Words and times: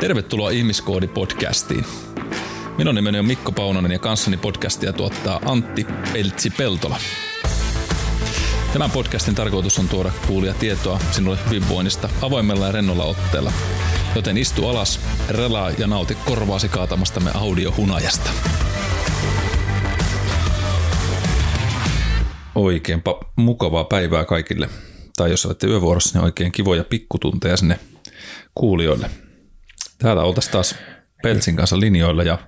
Tervetuloa 0.00 0.50
Ihmiskoodi-podcastiin. 0.50 1.84
Minun 2.78 2.94
nimeni 2.94 3.18
on 3.18 3.24
Mikko 3.24 3.52
Paunonen 3.52 3.92
ja 3.92 3.98
kanssani 3.98 4.36
podcastia 4.36 4.92
tuottaa 4.92 5.40
Antti 5.44 5.86
Peltsi-Peltola. 6.12 6.96
Tämän 8.72 8.90
podcastin 8.90 9.34
tarkoitus 9.34 9.78
on 9.78 9.88
tuoda 9.88 10.12
kuulia 10.26 10.54
tietoa 10.54 11.00
sinulle 11.10 11.38
hyvinvoinnista 11.46 12.08
avoimella 12.22 12.66
ja 12.66 12.72
rennolla 12.72 13.04
otteella. 13.04 13.52
Joten 14.14 14.36
istu 14.38 14.68
alas, 14.68 15.00
relaa 15.28 15.70
ja 15.70 15.86
nauti 15.86 16.14
korvaasi 16.24 16.68
kaatamastamme 16.68 17.30
audiohunajasta. 17.34 18.30
Oikein 22.54 23.02
pa- 23.08 23.26
mukavaa 23.36 23.84
päivää 23.84 24.24
kaikille. 24.24 24.68
Tai 25.16 25.30
jos 25.30 25.46
olette 25.46 25.66
yövuorossa, 25.66 26.18
niin 26.18 26.24
oikein 26.24 26.52
kivoja 26.52 26.84
pikkutunteja 26.84 27.56
sinne 27.56 27.78
kuulijoille. 28.54 29.10
Täällä 29.98 30.22
oltaisiin 30.22 30.52
taas 30.52 30.76
Peltsin 31.22 31.56
kanssa 31.56 31.80
linjoilla 31.80 32.22
ja 32.22 32.38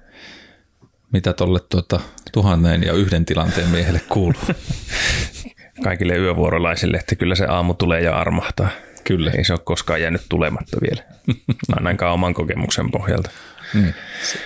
mitä 1.12 1.32
tolle 1.32 1.60
tuota, 1.68 2.00
tuhannen 2.32 2.82
ja 2.82 2.92
yhden 2.92 3.24
tilanteen 3.24 3.68
miehelle 3.68 4.00
kuuluu. 4.08 4.42
Kaikille 5.84 6.16
yövuorolaisille, 6.16 6.96
että 6.96 7.16
kyllä 7.16 7.34
se 7.34 7.46
aamu 7.46 7.74
tulee 7.74 8.00
ja 8.00 8.16
armahtaa. 8.16 8.68
Kyllä. 9.04 9.30
Ei 9.30 9.44
se 9.44 9.52
ole 9.52 9.60
koskaan 9.64 10.02
jäänyt 10.02 10.22
tulematta 10.28 10.76
vielä, 10.80 11.02
ainakaan 11.76 12.14
oman 12.14 12.34
kokemuksen 12.34 12.90
pohjalta. 12.90 13.30
Niin. 13.74 13.94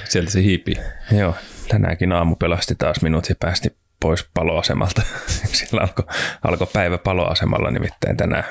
Sieltä 0.09 0.31
se 0.31 0.43
hiipii. 0.43 0.77
Joo, 1.19 1.35
tänäänkin 1.69 2.13
aamu 2.13 2.37
pelasti 2.37 2.75
taas 2.75 3.03
minut 3.03 3.29
ja 3.29 3.35
päästi 3.41 3.77
pois 4.01 4.29
paloasemalta. 4.35 5.03
Sillä 5.59 5.81
alkoi 5.81 6.05
alko 6.43 6.67
päivä 6.67 6.99
paloasemalla 6.99 7.71
nimittäin 7.71 8.17
tänään 8.17 8.45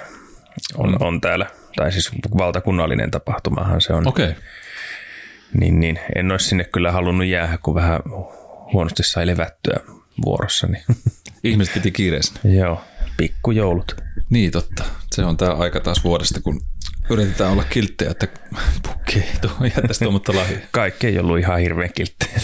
on, 0.77 1.03
on 1.03 1.21
täällä, 1.21 1.47
tai 1.75 1.91
siis 1.91 2.11
valtakunnallinen 2.37 3.11
tapahtumahan 3.11 3.81
se 3.81 3.93
on. 3.93 4.07
Okei. 4.07 4.29
Okay. 4.29 4.41
Niin, 5.53 5.79
niin, 5.79 5.99
en 6.15 6.31
olisi 6.31 6.47
sinne 6.47 6.63
kyllä 6.63 6.91
halunnut 6.91 7.27
jäädä, 7.27 7.57
kun 7.57 7.75
vähän 7.75 7.99
huonosti 8.73 9.03
sai 9.03 9.27
levättyä 9.27 9.79
vuorossa. 10.25 10.67
Niin. 10.67 10.83
Ihmiset 11.43 11.73
piti 11.73 11.91
kiireisenä. 11.91 12.39
Joo, 12.43 12.81
pikkujoulut. 13.17 13.95
Niin 14.29 14.51
totta. 14.51 14.83
Se 15.15 15.25
on 15.25 15.37
tämä 15.37 15.53
aika 15.53 15.79
taas 15.79 16.03
vuodesta, 16.03 16.41
kun 16.41 16.61
yritetään 17.09 17.51
olla 17.51 17.63
kilttejä, 17.63 18.11
että 18.11 18.27
pukki 18.83 19.23
jättäisi 19.63 19.99
tuommoista 19.99 20.35
lahjaa. 20.35 20.61
Kaikki 20.71 21.07
ei 21.07 21.19
ollut 21.19 21.39
ihan 21.39 21.59
hirveän 21.59 21.93
kilttejä. 21.95 22.39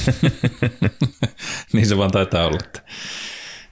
niin 1.73 1.85
se 1.85 1.97
vaan 1.97 2.11
taitaa 2.11 2.47
olla. 2.47 2.59
Että 2.65 2.81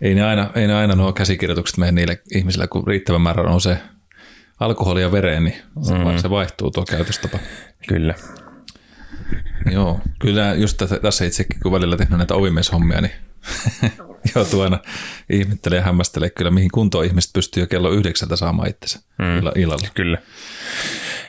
ei 0.01 0.15
ne 0.15 0.23
aina, 0.23 0.51
ei 0.55 0.67
ne 0.67 0.73
aina 0.73 0.95
nuo 0.95 1.13
käsikirjoitukset 1.13 1.77
mene 1.77 1.91
niille 1.91 2.21
ihmisille, 2.35 2.67
kun 2.67 2.87
riittävän 2.87 3.21
määrä 3.21 3.43
on 3.43 3.61
se 3.61 3.77
alkoholia 4.65 5.11
vereen, 5.11 5.43
niin 5.43 5.55
se, 5.81 5.93
mm. 5.93 6.17
se 6.17 6.29
vaihtuu 6.29 6.71
tuo 6.71 6.85
käytöstapa. 6.85 7.39
Kyllä. 7.87 8.15
Joo, 9.71 9.99
kyllä 10.19 10.53
just 10.53 10.81
tässä 11.01 11.25
itsekin, 11.25 11.59
kun 11.63 11.71
välillä 11.71 11.97
tehnyt 11.97 12.17
näitä 12.17 12.35
ovimieshommia, 12.35 13.01
niin 13.01 13.11
joutuu 14.35 14.61
aina 14.61 14.79
ihmettelee 15.29 15.77
ja 15.77 15.83
hämmästelee 15.83 16.29
kyllä, 16.29 16.51
mihin 16.51 16.71
kuntoon 16.71 17.05
ihmiset 17.05 17.33
pystyy 17.33 17.63
jo 17.63 17.67
kello 17.67 17.89
yhdeksältä 17.89 18.35
saamaan 18.35 18.69
itsensä 18.69 18.99
mm. 19.17 19.37
illalla. 19.55 19.87
Kyllä. 19.93 20.17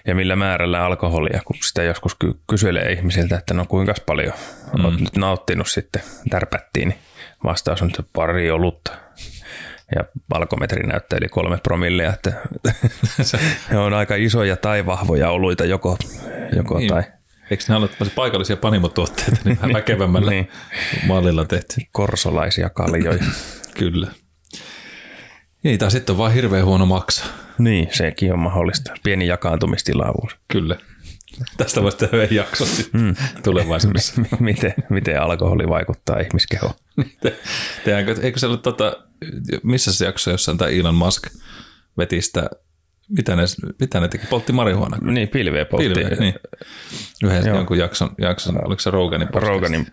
Ja 0.07 0.15
millä 0.15 0.37
määrällä 0.37 0.85
alkoholia, 0.85 1.41
kun 1.45 1.57
sitä 1.65 1.83
joskus 1.83 2.15
ky- 2.15 2.41
kyselee 2.47 2.93
ihmisiltä, 2.93 3.39
että 3.39 3.55
no 3.55 3.67
kuinka 3.69 3.95
paljon 4.07 4.33
mm. 4.79 4.85
olet 4.85 5.01
nyt 5.01 5.17
nauttinut 5.17 5.69
sitten, 5.69 6.03
tärpättiin, 6.31 6.89
niin 6.89 6.99
vastaus 7.45 7.83
on, 7.83 7.89
että 7.89 8.03
pari 8.13 8.51
olutta. 8.51 9.04
Ja 9.95 10.05
alkometri 10.35 10.87
näyttää 10.87 11.19
yli 11.21 11.29
kolme 11.29 11.59
promillia, 11.63 12.13
että 12.13 12.33
ne 13.71 13.79
on 13.79 13.95
aika 13.95 14.15
isoja 14.15 14.57
tai 14.57 14.87
vahvoja 14.87 15.31
oluita 15.31 15.65
joko, 15.65 15.99
joko 16.57 16.79
niin. 16.79 16.89
tai– 16.89 17.03
Eikö 17.51 17.65
ne 17.69 17.77
ole 17.77 17.89
paikallisia 18.15 18.57
panimotuotteita 18.57 19.37
niin 19.45 19.57
vähän 19.57 19.73
väkevämmällä 19.81 20.31
niin. 20.31 20.49
mallilla 21.07 21.45
tehty? 21.45 21.81
Korsolaisia 21.93 22.71
kaljoja. 22.71 23.25
Kyllä. 23.79 24.11
Niin, 25.63 25.79
tai 25.79 25.91
sitten 25.91 26.13
on 26.13 26.19
vaan 26.19 26.33
hirveän 26.33 26.65
huono 26.65 26.87
maksaa. 26.87 27.27
Niin, 27.59 27.89
sekin 27.93 28.33
on 28.33 28.39
mahdollista. 28.39 28.93
Pieni 29.03 29.27
jakaantumistilavuus. 29.27 30.37
Kyllä. 30.49 30.77
Tästä 31.57 31.83
voisi 31.83 31.97
tehdä 31.97 32.17
yhden 32.17 32.37
jakson 32.37 32.69
mm. 32.93 33.15
tulevaisuudessa. 33.43 34.23
miten, 34.41 34.75
miten 34.89 35.23
alkoholi 35.23 35.69
vaikuttaa 35.69 36.19
ihmiskehoon? 36.19 36.75
Tehdäänkö, 37.85 38.17
eikö 38.23 38.39
se 38.39 38.47
ole 38.47 38.57
tota, 38.57 38.97
missä 39.63 39.93
se 39.93 40.05
jakso 40.05 40.31
jossain 40.31 40.59
tämä 40.59 40.71
Elon 40.71 40.95
Musk 40.95 41.27
veti 41.99 42.23
sitä 42.23 42.51
mitä 43.09 43.37
ne, 43.37 43.43
mitä 43.81 44.01
ne 44.01 44.09
teki? 44.09 44.27
Poltti 44.27 44.53
marihuana? 44.53 44.99
Niin, 45.13 45.29
pilveä 45.29 45.65
poltti. 45.65 45.89
Pilveä, 45.89 46.17
niin. 46.19 46.35
Yhden 47.25 47.47
Joo. 47.47 47.57
jonkun 47.57 47.79
jakson, 47.79 48.11
jakson, 48.19 48.67
oliko 48.67 48.81
se 48.81 48.91
Roganin 48.91 49.29
podcast? 49.29 49.49
Roganin 49.49 49.87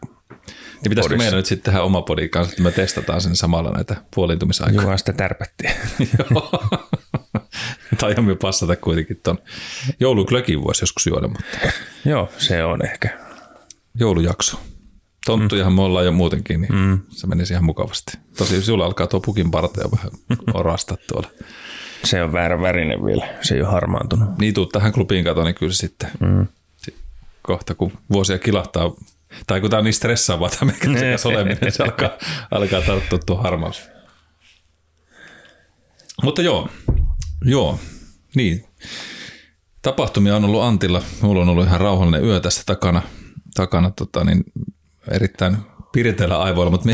niin 0.83 0.89
pitäisikö 0.89 1.17
meidän 1.17 1.33
nyt 1.33 1.45
sitten 1.45 1.73
tehdä 1.73 1.83
oma 1.83 2.01
podi 2.01 2.29
kanssa, 2.29 2.51
että 2.51 2.63
me 2.63 2.71
testataan 2.71 3.21
sen 3.21 3.35
samalla 3.35 3.71
näitä 3.71 3.95
puoliintumisaikaa? 4.15 4.83
Joo, 4.83 4.97
sitä 4.97 5.13
tärpättiin. 5.13 5.73
Joo. 6.19 6.51
tai 7.99 8.15
me 8.15 8.35
passata 8.35 8.75
kuitenkin 8.75 9.19
tuon 9.23 9.37
jouluklökin 9.99 10.63
voisi 10.63 10.83
joskus 10.83 11.07
juoda, 11.07 11.27
mutta... 11.27 11.43
Joo, 12.05 12.29
se 12.37 12.63
on 12.63 12.85
ehkä. 12.85 13.19
Joulujakso. 13.95 14.59
Tonttujahan 15.25 15.73
mm. 15.73 15.75
me 15.75 15.81
ollaan 15.81 16.05
jo 16.05 16.11
muutenkin, 16.11 16.61
niin 16.61 16.75
mm. 16.75 16.99
se 17.09 17.27
menisi 17.27 17.53
ihan 17.53 17.65
mukavasti. 17.65 18.17
Tosi 18.37 18.61
sulla 18.61 18.85
alkaa 18.85 19.07
tuo 19.07 19.19
pukin 19.19 19.51
partea 19.51 19.91
vähän 19.91 20.11
orasta 20.59 20.97
tuolla. 21.07 21.29
Se 22.03 22.23
on 22.23 22.33
väärä 22.33 22.61
värinen 22.61 23.05
vielä, 23.05 23.27
se 23.41 23.55
ei 23.55 23.61
ole 23.61 23.69
harmaantunut. 23.69 24.37
Niin 24.37 24.53
tuu 24.53 24.65
tähän 24.65 24.91
klubiin 24.91 25.23
kato, 25.23 25.43
niin 25.43 25.55
kyllä 25.55 25.73
sitten 25.73 26.11
mm. 26.19 26.47
kohta 27.41 27.75
kun 27.75 27.91
vuosia 28.13 28.39
kilahtaa, 28.39 28.91
tai 29.47 29.61
kun 29.61 29.69
tämä 29.69 29.77
on 29.77 29.83
niin 29.83 29.93
stressaavaa 29.93 30.49
tämä 30.49 30.71
meikäläisen 30.71 31.31
oleminen, 31.31 31.57
niin 31.61 31.71
se 31.71 31.83
alkaa, 31.83 32.09
alkaa 32.51 32.81
tarttua 32.81 33.19
tuo 33.19 33.37
harmaus. 33.37 33.81
Mutta 36.23 36.41
joo, 36.41 36.69
joo, 37.45 37.79
niin. 38.35 38.65
Tapahtumia 39.81 40.35
on 40.35 40.45
ollut 40.45 40.61
Antilla. 40.61 41.01
Mulla 41.21 41.41
on 41.41 41.49
ollut 41.49 41.65
ihan 41.65 41.79
rauhallinen 41.79 42.23
yö 42.23 42.39
tässä 42.39 42.63
takana, 42.65 43.01
takana 43.55 43.91
tota, 43.91 44.23
niin 44.23 44.43
erittäin 45.11 45.57
pirteillä 45.91 46.41
aivoilla, 46.41 46.71
mutta 46.71 46.89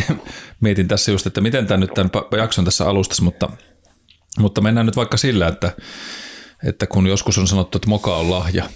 mietin 0.62 0.88
tässä 0.88 1.12
just, 1.12 1.28
että 1.28 1.42
miten 1.42 1.68
tämä 1.68 1.78
nyt 1.78 1.94
tämän 1.94 2.12
jakson 2.38 2.66
tässä 2.66 2.90
alustassa, 2.90 3.24
mutta– 3.24 3.50
mutta 4.38 4.62
mennään 4.62 4.86
nyt 4.86 4.96
vaikka 4.96 5.18
sillä, 5.18 5.48
että, 5.48 5.72
että 6.64 6.88
kun 6.88 7.08
joskus 7.08 7.38
on 7.38 7.48
sanottu, 7.48 7.78
että 7.78 7.90
moka 7.90 8.18
on 8.18 8.32
lahja, 8.32 8.70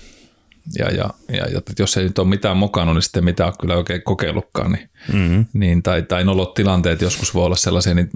ja, 0.79 0.91
ja, 0.91 1.09
ja, 1.31 1.47
ja 1.47 1.61
jos 1.79 1.97
ei 1.97 2.03
nyt 2.03 2.19
ole 2.19 2.27
mitään 2.27 2.57
mokannut, 2.57 2.95
niin 2.95 3.01
sitten 3.03 3.23
mitään 3.23 3.53
kyllä 3.61 3.75
oikein 3.75 4.01
kokeillutkaan, 4.03 4.71
niin, 4.71 4.89
mm-hmm. 5.13 5.45
niin, 5.53 5.83
tai, 5.83 6.01
tai 6.01 6.23
nolot 6.23 6.53
tilanteet 6.53 7.01
joskus 7.01 7.33
voi 7.33 7.45
olla 7.45 7.55
sellaisia, 7.55 7.93
niin 7.93 8.09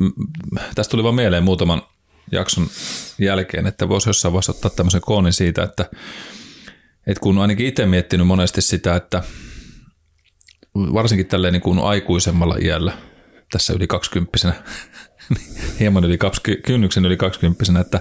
tästä 0.75 0.91
tuli 0.91 1.03
vaan 1.03 1.15
mieleen 1.15 1.43
muutaman 1.43 1.81
jakson 2.31 2.67
jälkeen, 3.19 3.67
että 3.67 3.89
voisi 3.89 4.09
jossain 4.09 4.33
vaiheessa 4.33 4.51
ottaa 4.51 4.71
tämmöisen 4.75 5.01
koonin 5.01 5.33
siitä, 5.33 5.63
että, 5.63 5.85
että 7.07 7.21
kun 7.21 7.39
ainakin 7.39 7.67
itse 7.67 7.85
miettinyt 7.85 8.27
monesti 8.27 8.61
sitä, 8.61 8.95
että 8.95 9.23
varsinkin 10.75 11.27
tälleen 11.27 11.53
niin 11.53 11.61
kuin 11.61 11.79
aikuisemmalla 11.79 12.55
iällä, 12.61 12.93
tässä 13.51 13.73
yli 13.73 13.87
kaksikymppisenä, 13.87 14.53
hieman 15.79 16.03
yli 16.03 16.17
20, 16.17 16.67
kynnyksen 16.67 17.05
yli 17.05 17.17
20 17.17 17.63
että, 17.81 17.99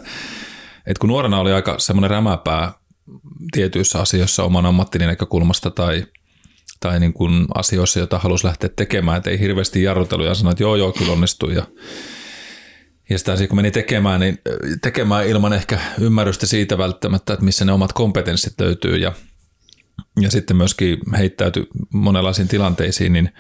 että 0.87 1.01
kun 1.01 1.09
nuorena 1.09 1.41
oli 1.41 1.53
aika 1.53 1.79
semmoinen 1.79 2.11
rämäpää 2.11 2.73
tietyissä 3.53 4.01
asioissa 4.01 4.45
oman 4.45 4.67
ammattini 4.67 5.07
näkökulmasta 5.07 5.71
tai, 5.71 6.07
tai 6.81 7.01
niin 7.01 7.13
kuin 7.13 7.47
asioissa, 7.55 7.99
joita 7.99 8.19
halusi 8.19 8.47
lähteä 8.47 8.71
tekemään, 8.77 9.17
että 9.17 9.31
ei 9.31 9.41
hirveästi 9.41 9.83
jarrutellut 9.83 10.27
ja 10.27 10.34
sanoi, 10.34 10.51
että 10.51 10.63
joo 10.63 10.77
joo, 10.77 10.93
kyllä 10.93 11.13
onnistuu 11.13 11.51
ja 11.51 11.67
ja 13.10 13.19
sitä 13.19 13.47
kun 13.48 13.57
meni 13.57 13.71
tekemään, 13.71 14.21
niin 14.21 14.39
tekemään 14.83 15.27
ilman 15.27 15.53
ehkä 15.53 15.78
ymmärrystä 16.01 16.47
siitä 16.47 16.78
välttämättä, 16.78 17.33
että 17.33 17.45
missä 17.45 17.65
ne 17.65 17.72
omat 17.72 17.93
kompetenssit 17.93 18.60
löytyy 18.60 18.97
ja, 18.97 19.13
ja 20.21 20.31
sitten 20.31 20.57
myöskin 20.57 20.99
heittäytyi 21.19 21.66
monenlaisiin 21.93 22.49
tilanteisiin, 22.49 23.13
niin, 23.13 23.31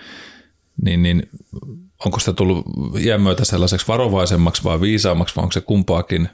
niin, 0.84 1.02
niin 1.02 1.28
onko 2.04 2.18
sitä 2.18 2.32
tullut 2.32 2.66
iän 3.00 3.22
myötä 3.22 3.44
sellaiseksi 3.44 3.88
varovaisemmaksi 3.88 4.64
vai 4.64 4.80
viisaammaksi 4.80 5.36
vai 5.36 5.42
onko 5.42 5.52
se 5.52 5.60
kumpaakin, 5.60 6.28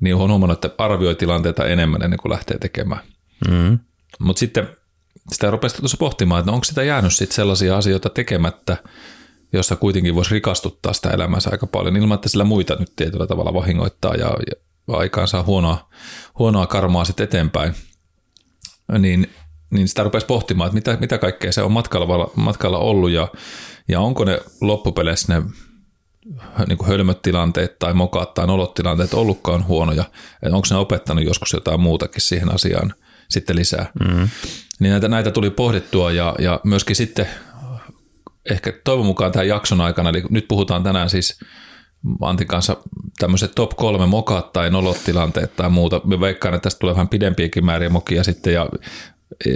niin 0.00 0.14
on 0.14 0.30
huomannut, 0.30 0.64
että 0.64 0.84
arvioi 0.84 1.14
tilanteita 1.14 1.66
enemmän 1.66 2.02
ennen 2.02 2.18
kuin 2.18 2.32
lähtee 2.32 2.58
tekemään. 2.58 3.00
Mm. 3.48 3.78
Mutta 4.18 4.40
sitten 4.40 4.68
sitä 5.32 5.50
rupesi 5.50 5.76
tuossa 5.76 5.96
pohtimaan, 5.96 6.38
että 6.38 6.50
no 6.50 6.54
onko 6.54 6.64
sitä 6.64 6.82
jäänyt 6.82 7.14
sitten 7.14 7.36
sellaisia 7.36 7.76
asioita 7.76 8.08
tekemättä, 8.08 8.76
jossa 9.52 9.76
kuitenkin 9.76 10.14
voisi 10.14 10.34
rikastuttaa 10.34 10.92
sitä 10.92 11.10
elämänsä 11.10 11.50
aika 11.50 11.66
paljon 11.66 11.96
ilman, 11.96 12.14
että 12.14 12.28
sillä 12.28 12.44
muita 12.44 12.76
nyt 12.78 12.92
tietyllä 12.96 13.26
tavalla 13.26 13.54
vahingoittaa 13.54 14.14
ja, 14.14 14.36
ja 14.46 14.96
aikaan 14.96 15.28
saa 15.28 15.42
huonoa, 15.42 15.88
huonoa 16.38 16.66
karmaa 16.66 17.04
sitten 17.04 17.24
eteenpäin. 17.24 17.74
Niin, 18.98 19.30
niin 19.70 19.88
sitä 19.88 20.02
rupesi 20.02 20.26
pohtimaan, 20.26 20.68
että 20.68 20.74
mitä, 20.74 20.96
mitä 21.00 21.18
kaikkea 21.18 21.52
se 21.52 21.62
on 21.62 21.72
matkalla, 21.72 22.30
matkalla 22.36 22.78
ollut 22.78 23.10
ja 23.10 23.28
ja 23.88 24.00
onko 24.00 24.24
ne 24.24 24.38
loppupeleissä 24.60 25.34
ne 25.34 25.42
niin 26.68 26.78
kuin 26.78 26.88
hölmöt 26.88 27.22
tilanteet 27.22 27.78
tai 27.78 27.94
mokaat 27.94 28.34
tai 28.34 28.46
nolot 28.46 28.74
tilanteet 28.74 29.14
ollutkaan 29.14 29.66
huonoja, 29.66 30.04
että 30.42 30.56
onko 30.56 30.68
ne 30.70 30.76
opettanut 30.76 31.24
joskus 31.24 31.52
jotain 31.52 31.80
muutakin 31.80 32.20
siihen 32.20 32.54
asiaan 32.54 32.94
sitten 33.28 33.56
lisää. 33.56 33.92
Mm-hmm. 34.00 34.28
Niin 34.80 34.90
näitä, 34.90 35.08
näitä 35.08 35.30
tuli 35.30 35.50
pohdittua 35.50 36.12
ja, 36.12 36.34
ja 36.38 36.60
myöskin 36.64 36.96
sitten 36.96 37.28
ehkä 38.50 38.72
toivon 38.84 39.06
mukaan 39.06 39.32
tämän 39.32 39.48
jakson 39.48 39.80
aikana, 39.80 40.10
eli 40.10 40.24
nyt 40.30 40.48
puhutaan 40.48 40.82
tänään 40.82 41.10
siis 41.10 41.40
Antin 42.20 42.46
kanssa 42.46 42.76
tämmöiset 43.18 43.54
top 43.54 43.70
kolme 43.76 44.06
mokat 44.06 44.52
tai 44.52 44.70
nolottilanteet 44.70 45.56
tai 45.56 45.70
muuta. 45.70 46.00
Me 46.04 46.20
veikkaan, 46.20 46.54
että 46.54 46.62
tästä 46.62 46.78
tulee 46.78 46.94
vähän 46.94 47.08
pidempiäkin 47.08 47.64
määriä 47.64 47.90
mokia 47.90 48.24
sitten 48.24 48.54
ja 48.54 48.68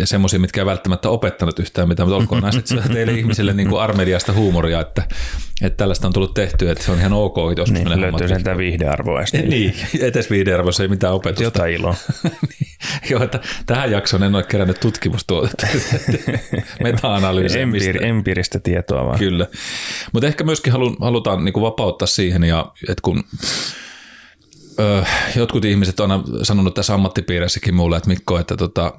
semmoisia, 0.04 0.40
mitkä 0.40 0.60
ei 0.60 0.66
välttämättä 0.66 1.08
opettanut 1.08 1.58
yhtään 1.58 1.88
mitään, 1.88 2.08
mutta 2.08 2.22
olkoon 2.22 2.42
näistä 2.42 2.68
sitten 2.68 2.92
teille 2.96 3.12
ihmisille 3.12 3.52
niin 3.52 3.68
kuin 3.68 3.82
armediasta 3.82 4.32
huumoria, 4.32 4.80
että, 4.80 5.02
että 5.62 5.76
tällaista 5.76 6.06
on 6.06 6.12
tullut 6.12 6.34
tehtyä, 6.34 6.72
että 6.72 6.84
se 6.84 6.92
on 6.92 6.98
ihan 6.98 7.12
ok, 7.12 7.36
jos 7.56 7.70
niin, 7.70 7.88
menee 7.88 8.00
löytyy 8.00 8.28
sentään 8.28 8.58
viihdearvoa. 8.58 9.20
niin, 9.32 9.74
etes 10.00 10.30
viihdearvoissa 10.30 10.82
ei 10.82 10.88
mitään 10.88 11.14
opetusta. 11.14 11.42
Jotain 11.42 11.74
iloa. 11.74 11.94
niin, 12.24 12.70
joo, 13.10 13.22
että 13.22 13.40
tähän 13.66 13.90
jaksoon 13.90 14.22
en 14.22 14.34
ole 14.34 14.42
kerännyt 14.42 14.80
tutkimustuotetta, 14.80 15.66
meta-analyysiä. 16.82 17.62
Empiir, 17.62 18.04
empiiristä 18.04 18.58
tietoa 18.58 19.06
vaan. 19.06 19.18
Kyllä, 19.18 19.46
mutta 20.12 20.26
ehkä 20.26 20.44
myöskin 20.44 20.72
halu, 20.72 20.96
halutaan 21.00 21.44
niin 21.44 21.52
kuin 21.52 21.62
vapauttaa 21.62 22.06
siihen, 22.06 22.44
ja, 22.44 22.72
että 22.88 23.02
kun 23.02 23.24
ö, 24.80 25.04
jotkut 25.36 25.64
ihmiset 25.64 26.00
on 26.00 26.24
sanonut 26.42 26.74
tässä 26.74 26.94
ammattipiirissäkin 26.94 27.74
mulle, 27.74 27.96
että 27.96 28.08
Mikko, 28.08 28.38
että 28.38 28.56
tota, 28.56 28.92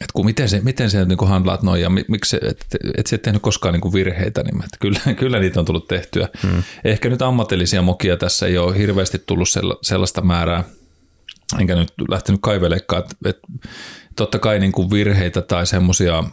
että 0.00 0.12
kun 0.14 0.24
miten 0.24 0.48
se, 0.48 0.60
miten 0.60 0.90
se 0.90 1.04
niin 1.04 1.28
handlaat 1.28 1.62
noin 1.62 1.82
ja 1.82 1.90
miksi 1.90 2.36
et, 2.42 2.66
et 2.96 3.06
sä 3.06 3.18
tehnyt 3.18 3.42
koskaan 3.42 3.74
niin 3.74 3.92
virheitä, 3.92 4.42
niin 4.42 4.64
että 4.64 4.76
kyllä, 4.80 5.00
kyllä 5.20 5.38
niitä 5.38 5.60
on 5.60 5.66
tullut 5.66 5.88
tehtyä. 5.88 6.28
Hmm. 6.42 6.62
Ehkä 6.84 7.08
nyt 7.08 7.22
ammatillisia 7.22 7.82
mokia 7.82 8.16
tässä 8.16 8.46
ei 8.46 8.58
ole 8.58 8.78
hirveästi 8.78 9.22
tullut 9.26 9.48
sellaista 9.82 10.20
määrää, 10.20 10.64
enkä 11.60 11.74
nyt 11.74 11.92
lähtenyt 12.08 12.40
kaivelemaan, 12.42 12.80
että, 12.80 13.14
että 13.24 13.48
totta 14.16 14.38
kai 14.38 14.58
niin 14.58 14.72
kuin 14.72 14.90
virheitä 14.90 15.42
tai 15.42 15.66
semmoisia 15.66 16.24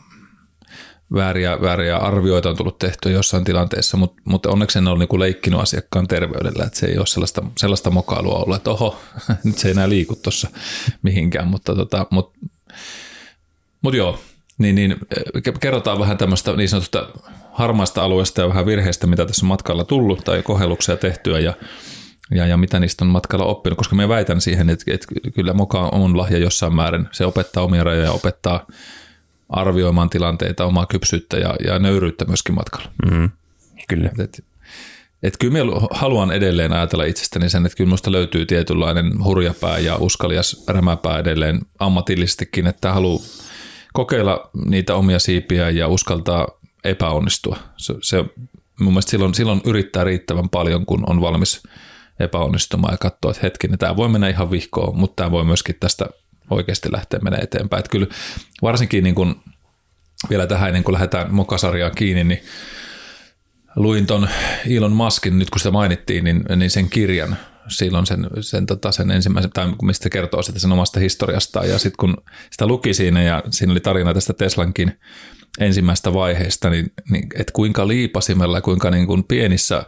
vääriä, 1.14 1.62
vääriä 1.62 1.98
arvioita 1.98 2.50
on 2.50 2.56
tullut 2.56 2.80
tehtyä 2.80 3.12
jossain 3.12 3.44
tilanteessa, 3.44 3.98
mutta, 3.98 4.22
mutta 4.26 4.50
onneksi 4.50 4.80
en 4.80 4.88
ole 4.88 5.00
niin 5.00 5.08
kuin 5.08 5.20
leikkinut 5.20 5.62
asiakkaan 5.62 6.08
terveydellä, 6.08 6.66
että 6.66 6.80
se 6.80 6.86
ei 6.86 6.98
ole 6.98 7.06
sellaista, 7.06 7.44
sellaista 7.58 7.90
mokailua 7.90 8.36
ollut, 8.36 8.56
että 8.58 8.70
oho, 8.70 9.00
nyt 9.44 9.58
se 9.58 9.68
ei 9.68 9.72
enää 9.72 9.90
liiku 9.90 10.16
tuossa 10.16 10.50
mihinkään, 11.02 11.48
mutta, 11.48 11.76
tota, 11.76 12.08
mutta 12.12 12.40
mutta 13.84 13.98
joo, 13.98 14.20
niin, 14.58 14.76
niin 14.76 14.96
kerrotaan 15.60 16.00
vähän 16.00 16.18
tämmöistä 16.18 16.56
niin 16.56 16.70
sanotusta 16.70 17.08
harmaasta 17.52 18.04
alueesta 18.04 18.42
ja 18.42 18.50
vähän 18.50 18.66
virheistä, 18.66 19.08
mitä 19.08 19.26
tässä 19.26 19.46
matkalla 19.46 19.84
tullut 19.84 20.24
tai 20.24 20.44
kohelluksia 20.44 20.98
tehtyä 20.98 21.40
ja, 21.40 21.54
ja, 22.32 22.48
ja 22.48 22.58
mitä 22.58 22.80
niistä 22.80 23.06
on 23.06 23.12
matkalla 23.12 23.46
oppinut, 23.46 23.78
koska 23.78 23.96
me 23.96 24.10
väitän 24.10 24.42
siihen, 24.42 24.70
että, 24.70 24.94
että 24.94 25.08
kyllä 25.36 25.54
moka 25.54 25.80
on 25.80 26.18
lahja 26.18 26.38
jossain 26.38 26.76
määrin. 26.76 27.08
Se 27.12 27.26
opettaa 27.26 27.64
omia 27.64 27.84
rajoja, 27.84 28.12
opettaa 28.12 28.66
arvioimaan 29.50 30.10
tilanteita, 30.10 30.66
omaa 30.66 30.86
kypsyyttä 30.86 31.38
ja, 31.38 31.56
ja 31.66 31.80
nöyryyttä 31.80 32.26
myöskin 32.26 32.56
matkalla. 32.56 32.90
Mm, 33.12 33.30
kyllä. 33.90 34.08
Et, 34.08 34.20
et, 34.20 34.44
et 35.24 35.38
kyllä 35.38 35.54
minä 35.54 35.66
haluan 35.92 36.32
edelleen 36.32 36.74
ajatella 36.74 37.04
itsestäni 37.04 37.50
sen, 37.50 37.66
että 37.66 37.76
kyllä 37.78 37.88
minusta 37.88 38.12
löytyy 38.12 38.46
tietynlainen 38.46 39.24
hurjapää 39.24 39.78
ja 39.78 39.96
uskalias 39.96 40.64
rämäpää 40.68 41.20
edelleen 41.20 41.62
ammatillistikin, 41.80 42.68
että 42.68 42.94
haluaa 42.94 43.24
kokeilla 43.94 44.50
niitä 44.66 44.96
omia 44.96 45.20
siipiä 45.20 45.70
ja 45.70 45.88
uskaltaa 45.88 46.48
epäonnistua. 46.84 47.58
Se, 47.78 47.94
se 48.02 48.26
mun 48.80 48.94
mielestä 48.94 49.12
silloin, 49.12 49.34
silloin 49.34 49.62
yrittää 49.66 50.04
riittävän 50.04 50.50
paljon, 50.50 50.86
kun 50.86 51.04
on 51.10 51.22
valmis 51.22 51.64
epäonnistumaan 52.20 52.94
ja 52.94 52.98
katsoa, 52.98 53.32
että 53.32 53.44
hetkinen, 53.44 53.80
tämä 53.80 53.96
voi 53.96 54.10
mennä 54.10 54.30
ihan 54.30 54.52
vihkoon, 54.52 54.98
mutta 54.98 55.16
tämä 55.16 55.32
voi 55.32 55.46
myöskin 55.46 55.76
tästä 55.80 56.06
oikeasti 56.50 56.92
lähteä 56.92 57.20
menemään 57.24 57.44
eteenpäin. 57.44 57.80
Että 57.80 57.92
kyllä 57.92 58.08
varsinkin 58.62 59.04
niin 59.04 59.16
kun, 59.16 59.44
vielä 60.30 60.48
tähän 60.48 60.68
ennen 60.68 60.84
kuin 60.84 60.94
lähdetään 60.94 61.34
mokasarjaan 61.34 61.96
kiinni, 61.96 62.24
niin 62.24 62.44
luin 63.76 64.06
ton 64.06 64.30
Elon 64.70 64.92
Muskin, 64.92 65.40
nyt 65.40 65.50
kun 65.50 65.60
sitä 65.60 65.72
mainittiin, 65.72 66.24
niin, 66.24 66.44
niin 66.56 66.72
sen 66.72 66.90
kirjan– 66.90 67.38
silloin 67.68 68.06
sen, 68.06 68.28
sen, 68.42 68.66
tota, 68.66 68.92
sen 68.92 69.12
ensimmäisen, 69.12 69.52
tai 69.52 69.74
mistä 69.82 70.10
kertoo 70.10 70.42
sitä 70.42 70.60
sen 70.60 70.72
omasta 70.72 71.00
historiastaan. 71.00 71.70
Ja 71.70 71.80
sitten 71.80 71.98
kun 72.00 72.18
sitä 72.52 72.68
luki 72.68 72.94
siinä 72.94 73.24
ja 73.24 73.44
siinä 73.50 73.72
oli 73.72 73.80
tarina 73.80 74.14
tästä 74.14 74.34
Teslankin 74.34 75.00
ensimmäistä 75.60 76.14
vaiheesta, 76.14 76.70
niin, 76.70 76.94
niin 77.10 77.28
että 77.36 77.54
kuinka 77.54 77.88
liipasimella 77.88 78.58
ja 78.58 78.62
kuinka 78.62 78.90
niin 78.92 79.08
kuin 79.08 79.24
pienissä, 79.24 79.84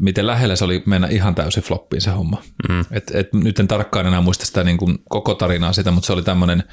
miten 0.00 0.26
lähellä 0.26 0.56
se 0.56 0.64
oli 0.64 0.82
mennä 0.86 1.08
ihan 1.08 1.34
täysin 1.34 1.62
floppiin 1.62 2.00
se 2.00 2.10
homma. 2.10 2.42
Mm. 2.68 2.84
Et, 2.90 3.10
et 3.14 3.32
nyt 3.32 3.60
en 3.60 3.68
tarkkaan 3.68 4.06
enää 4.06 4.20
muista 4.20 4.46
sitä 4.46 4.64
niin 4.64 4.76
kuin 4.76 4.98
koko 5.08 5.34
tarinaa 5.34 5.72
sitä, 5.72 5.90
mutta 5.90 6.06
se 6.06 6.12
oli 6.12 6.22
tämmöinen... 6.22 6.64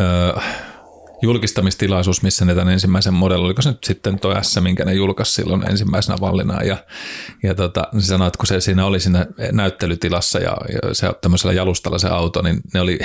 Öö, 0.00 0.42
julkistamistilaisuus, 1.24 2.22
missä 2.22 2.44
ne 2.44 2.54
tämän 2.54 2.72
ensimmäisen 2.72 3.14
modellin, 3.14 3.44
oliko 3.44 3.62
se 3.62 3.68
nyt 3.68 3.84
sitten 3.84 4.20
tuo 4.20 4.42
S, 4.42 4.58
minkä 4.60 4.84
ne 4.84 4.94
julkaisi 4.94 5.32
silloin 5.32 5.70
ensimmäisenä 5.70 6.16
vallinaan. 6.20 6.66
Ja, 6.66 6.76
ja 7.42 7.54
tota, 7.54 7.88
se 7.98 8.06
sanoi, 8.06 8.26
että 8.26 8.38
kun 8.38 8.46
se 8.46 8.60
siinä 8.60 8.86
oli 8.86 9.00
siinä 9.00 9.26
näyttelytilassa 9.52 10.38
ja, 10.38 10.56
ja 10.72 10.94
se 10.94 11.10
tämmöisellä 11.20 11.52
jalustalla 11.52 11.98
se 11.98 12.08
auto, 12.08 12.42
niin 12.42 12.60
ne 12.74 12.80
oli 12.80 12.98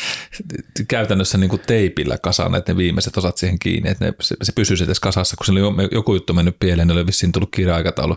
käytännössä 0.88 1.38
niin 1.38 1.50
kuin 1.50 1.62
teipillä 1.66 2.18
kasanneet 2.18 2.68
ne 2.68 2.76
viimeiset 2.76 3.16
osat 3.16 3.36
siihen 3.36 3.58
kiinni, 3.58 3.90
että 3.90 4.04
ne, 4.04 4.12
se, 4.20 4.36
se 4.42 4.52
pysyisi 4.52 4.84
edes 4.84 5.00
kasassa, 5.00 5.36
kun 5.36 5.46
se 5.46 5.52
oli 5.52 5.88
joku 5.92 6.14
juttu 6.14 6.34
mennyt 6.34 6.56
pieleen, 6.60 6.88
ne 6.88 6.94
oli 6.94 7.06
vissiin 7.06 7.32
tullut 7.32 7.50
kirja-aikataulu 7.50 8.16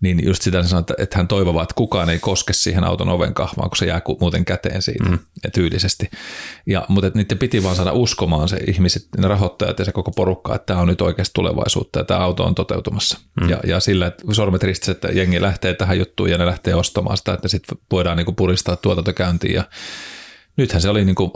niin 0.00 0.24
just 0.24 0.42
sitä 0.42 0.62
sanoi, 0.62 0.80
että, 0.80 0.94
että 0.98 1.16
hän 1.16 1.28
toivoo, 1.28 1.62
että 1.62 1.74
kukaan 1.74 2.10
ei 2.10 2.18
koske 2.18 2.52
siihen 2.52 2.84
auton 2.84 3.08
oven 3.08 3.34
kahvaan, 3.34 3.70
kun 3.70 3.76
se 3.76 3.86
jää 3.86 4.00
muuten 4.20 4.44
käteen 4.44 4.82
siitä 4.82 5.04
mm. 5.04 5.18
ja 5.44 5.50
tyylisesti. 5.50 6.10
Ja, 6.66 6.84
mutta 6.88 7.06
että 7.06 7.18
niiden 7.18 7.38
piti 7.38 7.62
vaan 7.62 7.76
saada 7.76 7.92
uskomaan 7.92 8.48
se 8.48 8.56
ihmiset, 8.56 9.08
ne 9.18 9.28
rahoittajat 9.28 9.78
ja 9.78 9.84
se 9.84 9.92
koko 9.92 10.10
porukka, 10.10 10.54
että 10.54 10.66
tämä 10.66 10.80
on 10.80 10.88
nyt 10.88 11.00
oikeasti 11.00 11.34
tulevaisuutta 11.34 11.98
ja 11.98 12.04
tämä 12.04 12.20
auto 12.20 12.44
on 12.44 12.54
toteutumassa. 12.54 13.18
Mm. 13.40 13.48
Ja, 13.48 13.60
ja 13.66 13.80
sillä, 13.80 14.06
että 14.06 14.24
sormet 14.32 14.62
ristissä, 14.62 14.92
että 14.92 15.08
jengi 15.08 15.40
lähtee 15.40 15.74
tähän 15.74 15.98
juttuun 15.98 16.30
ja 16.30 16.38
ne 16.38 16.46
lähtee 16.46 16.74
ostamaan 16.74 17.16
sitä, 17.16 17.32
että 17.32 17.48
sitten 17.48 17.78
voidaan 17.90 18.16
niinku 18.16 18.32
puristaa 18.32 18.76
tuotantokäyntiin 18.76 19.54
ja 19.54 19.64
nythän 20.56 20.82
se 20.82 20.88
oli, 20.88 21.04
niin 21.04 21.14
kuin, 21.14 21.30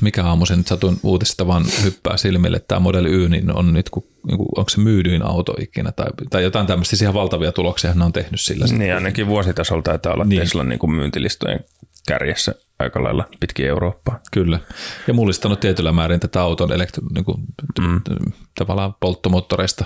mikä 0.00 0.24
aamu 0.24 0.46
se 0.46 0.56
nyt 0.56 0.66
satuin 0.66 1.00
uutisista 1.02 1.46
vaan 1.46 1.64
hyppää 1.84 2.16
silmille, 2.16 2.56
että 2.56 2.68
tämä 2.68 2.80
Model 2.80 3.06
Y 3.06 3.28
niin 3.28 3.56
on 3.56 3.72
nyt, 3.72 3.90
kun, 3.90 4.04
niin 4.26 4.36
kuin, 4.36 4.48
onko 4.56 4.68
se 4.68 4.80
myydyin 4.80 5.22
auto 5.22 5.54
ikinä 5.60 5.92
tai, 5.92 6.06
tai 6.30 6.42
jotain 6.42 6.66
tämmöistä, 6.66 6.90
siis 6.90 7.02
ihan 7.02 7.14
valtavia 7.14 7.52
tuloksia 7.52 7.94
ne 7.94 8.04
on 8.04 8.12
tehnyt 8.12 8.40
sillä. 8.40 8.66
Niin, 8.66 8.94
ainakin 8.94 9.26
vuositasolla 9.26 9.82
taitaa 9.82 10.12
olla 10.12 10.24
niin. 10.24 10.42
Teslan 10.42 10.68
niin 10.68 10.78
kuin 10.78 10.92
myyntilistojen 10.92 11.60
kärjessä 12.08 12.54
aika 12.78 13.02
lailla 13.02 13.28
pitkin 13.40 13.66
Eurooppaa. 13.66 14.20
Kyllä. 14.32 14.60
Ja 15.06 15.14
mullistanut 15.14 15.60
tietyllä 15.60 15.92
määrin 15.92 16.20
tätä 16.20 16.42
auton 16.42 16.72
elektro, 16.72 17.02
niin 17.14 17.24
kuin, 17.24 17.38
mm. 17.80 18.00
tavallaan 18.58 18.94
polttomoottoreista 19.00 19.84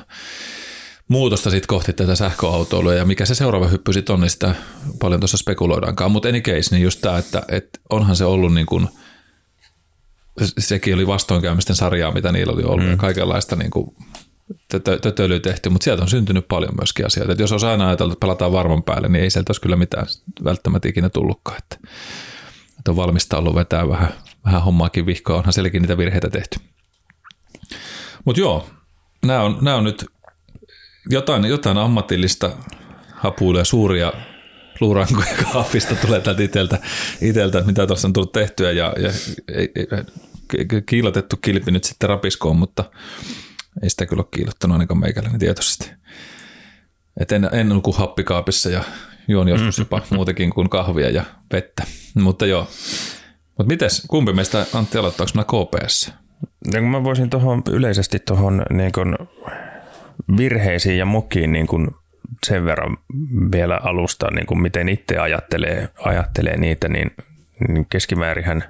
muutosta 1.08 1.50
sitten 1.50 1.68
kohti 1.68 1.92
tätä 1.92 2.14
sähköautoilua 2.14 2.94
ja 2.94 3.04
mikä 3.04 3.26
se 3.26 3.34
seuraava 3.34 3.68
hyppy 3.68 3.92
sitten 3.92 4.14
on, 4.14 4.20
niin 4.20 4.30
sitä 4.30 4.54
paljon 5.00 5.20
tuossa 5.20 5.36
spekuloidaankaan. 5.36 6.12
Mutta 6.12 6.28
any 6.28 6.40
case, 6.40 6.74
niin 6.74 6.82
just 6.82 7.00
tämä, 7.00 7.18
että, 7.18 7.42
että 7.48 7.80
onhan 7.90 8.16
se 8.16 8.24
ollut 8.24 8.54
niin 8.54 8.66
kuin, 8.66 8.88
sekin 10.58 10.94
oli 10.94 11.06
vastoinkäymisten 11.06 11.76
sarjaa, 11.76 12.12
mitä 12.12 12.32
niillä 12.32 12.52
oli 12.52 12.62
ollut 12.62 12.84
mm. 12.84 12.90
ja 12.90 12.96
kaikenlaista 12.96 13.56
niin 13.56 13.70
kuin 13.70 13.96
tötöilyä 15.02 15.40
tehty, 15.40 15.68
mutta 15.68 15.84
sieltä 15.84 16.02
on 16.02 16.08
syntynyt 16.08 16.48
paljon 16.48 16.74
myöskin 16.78 17.06
asioita. 17.06 17.32
Et 17.32 17.38
jos 17.38 17.52
olisi 17.52 17.66
aina 17.66 17.86
ajateltu, 17.88 18.12
että 18.12 18.20
pelataan 18.26 18.52
varman 18.52 18.82
päälle, 18.82 19.08
niin 19.08 19.22
ei 19.22 19.30
sieltä 19.30 19.50
olisi 19.50 19.60
kyllä 19.60 19.76
mitään 19.76 20.06
välttämättä 20.44 20.88
ikinä 20.88 21.08
tullutkaan. 21.08 21.58
Että, 21.58 21.76
että 22.78 22.90
on 22.90 22.96
valmista 22.96 23.38
ollut 23.38 23.54
vetää 23.54 23.88
vähän, 23.88 24.14
vähän 24.44 24.62
hommaakin 24.62 25.06
vihkoa, 25.06 25.36
onhan 25.36 25.52
sielläkin 25.52 25.82
niitä 25.82 25.98
virheitä 25.98 26.30
tehty. 26.30 26.60
Mutta 28.24 28.40
joo, 28.40 28.66
nämä 29.26 29.42
on, 29.42 29.58
nämä 29.60 29.76
on 29.76 29.84
nyt 29.84 30.06
jotain, 31.10 31.44
jotain 31.44 31.78
ammatillista 31.78 32.50
hapuiluja, 33.12 33.64
suuria 33.64 34.12
luurankoja 34.80 35.34
kaapista 35.52 35.94
tulee 35.94 36.20
täältä 36.20 36.42
iteltä, 36.42 36.78
iteltä 37.20 37.62
mitä 37.62 37.86
tuossa 37.86 38.08
on 38.08 38.12
tullut 38.12 38.32
tehtyä 38.32 38.72
ja, 38.72 38.94
ja 38.98 39.10
kiilotettu 40.86 41.36
kilpi 41.36 41.70
nyt 41.70 41.84
sitten 41.84 42.08
rapiskoon, 42.08 42.56
mutta 42.56 42.84
ei 43.82 43.90
sitä 43.90 44.06
kyllä 44.06 44.20
ole 44.20 44.28
kiilottanut 44.30 44.74
ainakaan 44.74 45.00
meikäläinen 45.00 45.40
tietoisesti. 45.40 45.90
Et 47.20 47.32
en, 47.32 47.48
en 47.52 47.68
nuku 47.68 47.92
happikaapissa 47.92 48.70
ja 48.70 48.84
juon 49.28 49.48
joskus 49.48 49.78
jopa 49.78 50.02
muutenkin 50.10 50.50
kuin 50.50 50.70
kahvia 50.70 51.10
ja 51.10 51.24
vettä. 51.52 51.82
Mutta 52.14 52.46
joo. 52.46 52.68
Mutta 53.58 53.72
mites, 53.72 54.02
kumpi 54.08 54.32
meistä 54.32 54.66
Antti 54.74 54.98
aloittaako 54.98 55.32
mä 55.34 55.44
KPS? 55.44 56.12
No, 56.74 56.82
mä 56.82 57.04
voisin 57.04 57.30
tuohon 57.30 57.62
yleisesti 57.70 58.18
tuohon 58.18 58.62
niin 58.70 58.92
virheisiin 60.37 60.98
ja 60.98 61.04
mukiin 61.04 61.52
niin 61.52 61.66
kuin 61.66 61.88
sen 62.46 62.64
verran 62.64 62.96
vielä 63.52 63.80
alusta, 63.82 64.30
niin 64.30 64.46
kuin 64.46 64.62
miten 64.62 64.88
itse 64.88 65.18
ajattelee, 65.18 65.88
ajattelee 65.98 66.56
niitä, 66.56 66.88
niin, 66.88 67.10
niin 67.68 67.87
keskimäärinhän 67.90 68.64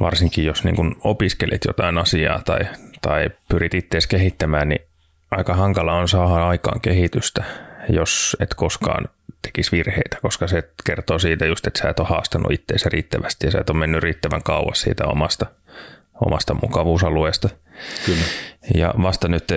varsinkin 0.00 0.44
jos 0.44 0.64
niin 0.64 0.76
kuin 0.76 0.96
opiskelet 1.04 1.64
jotain 1.66 1.98
asiaa 1.98 2.42
tai, 2.44 2.60
tai 3.02 3.30
pyrit 3.48 3.74
itseäsi 3.74 4.08
kehittämään, 4.08 4.68
niin 4.68 4.80
aika 5.30 5.54
hankala 5.54 5.92
on 5.92 6.08
saada 6.08 6.48
aikaan 6.48 6.80
kehitystä. 6.80 7.44
jos 7.88 8.36
et 8.40 8.54
koskaan 8.54 9.08
tekisi 9.42 9.72
virheitä, 9.72 10.16
koska 10.22 10.46
se 10.46 10.70
kertoo 10.86 11.18
siitä 11.18 11.46
just, 11.46 11.66
että 11.66 11.82
sä 11.82 11.90
et 11.90 12.00
ole 12.00 12.08
haastanut 12.08 12.52
itseäsi 12.52 12.88
riittävästi 12.88 13.46
ja 13.46 13.50
sä 13.50 13.58
et 13.60 13.70
ole 13.70 13.78
mennyt 13.78 14.02
riittävän 14.02 14.42
kauas 14.42 14.80
siitä 14.80 15.06
omasta, 15.06 15.46
omasta 16.20 16.54
mukavuusalueesta. 16.62 17.48
Kyllä. 18.06 18.24
Ja 18.74 18.94
vasta 19.02 19.28
nyt 19.28 19.52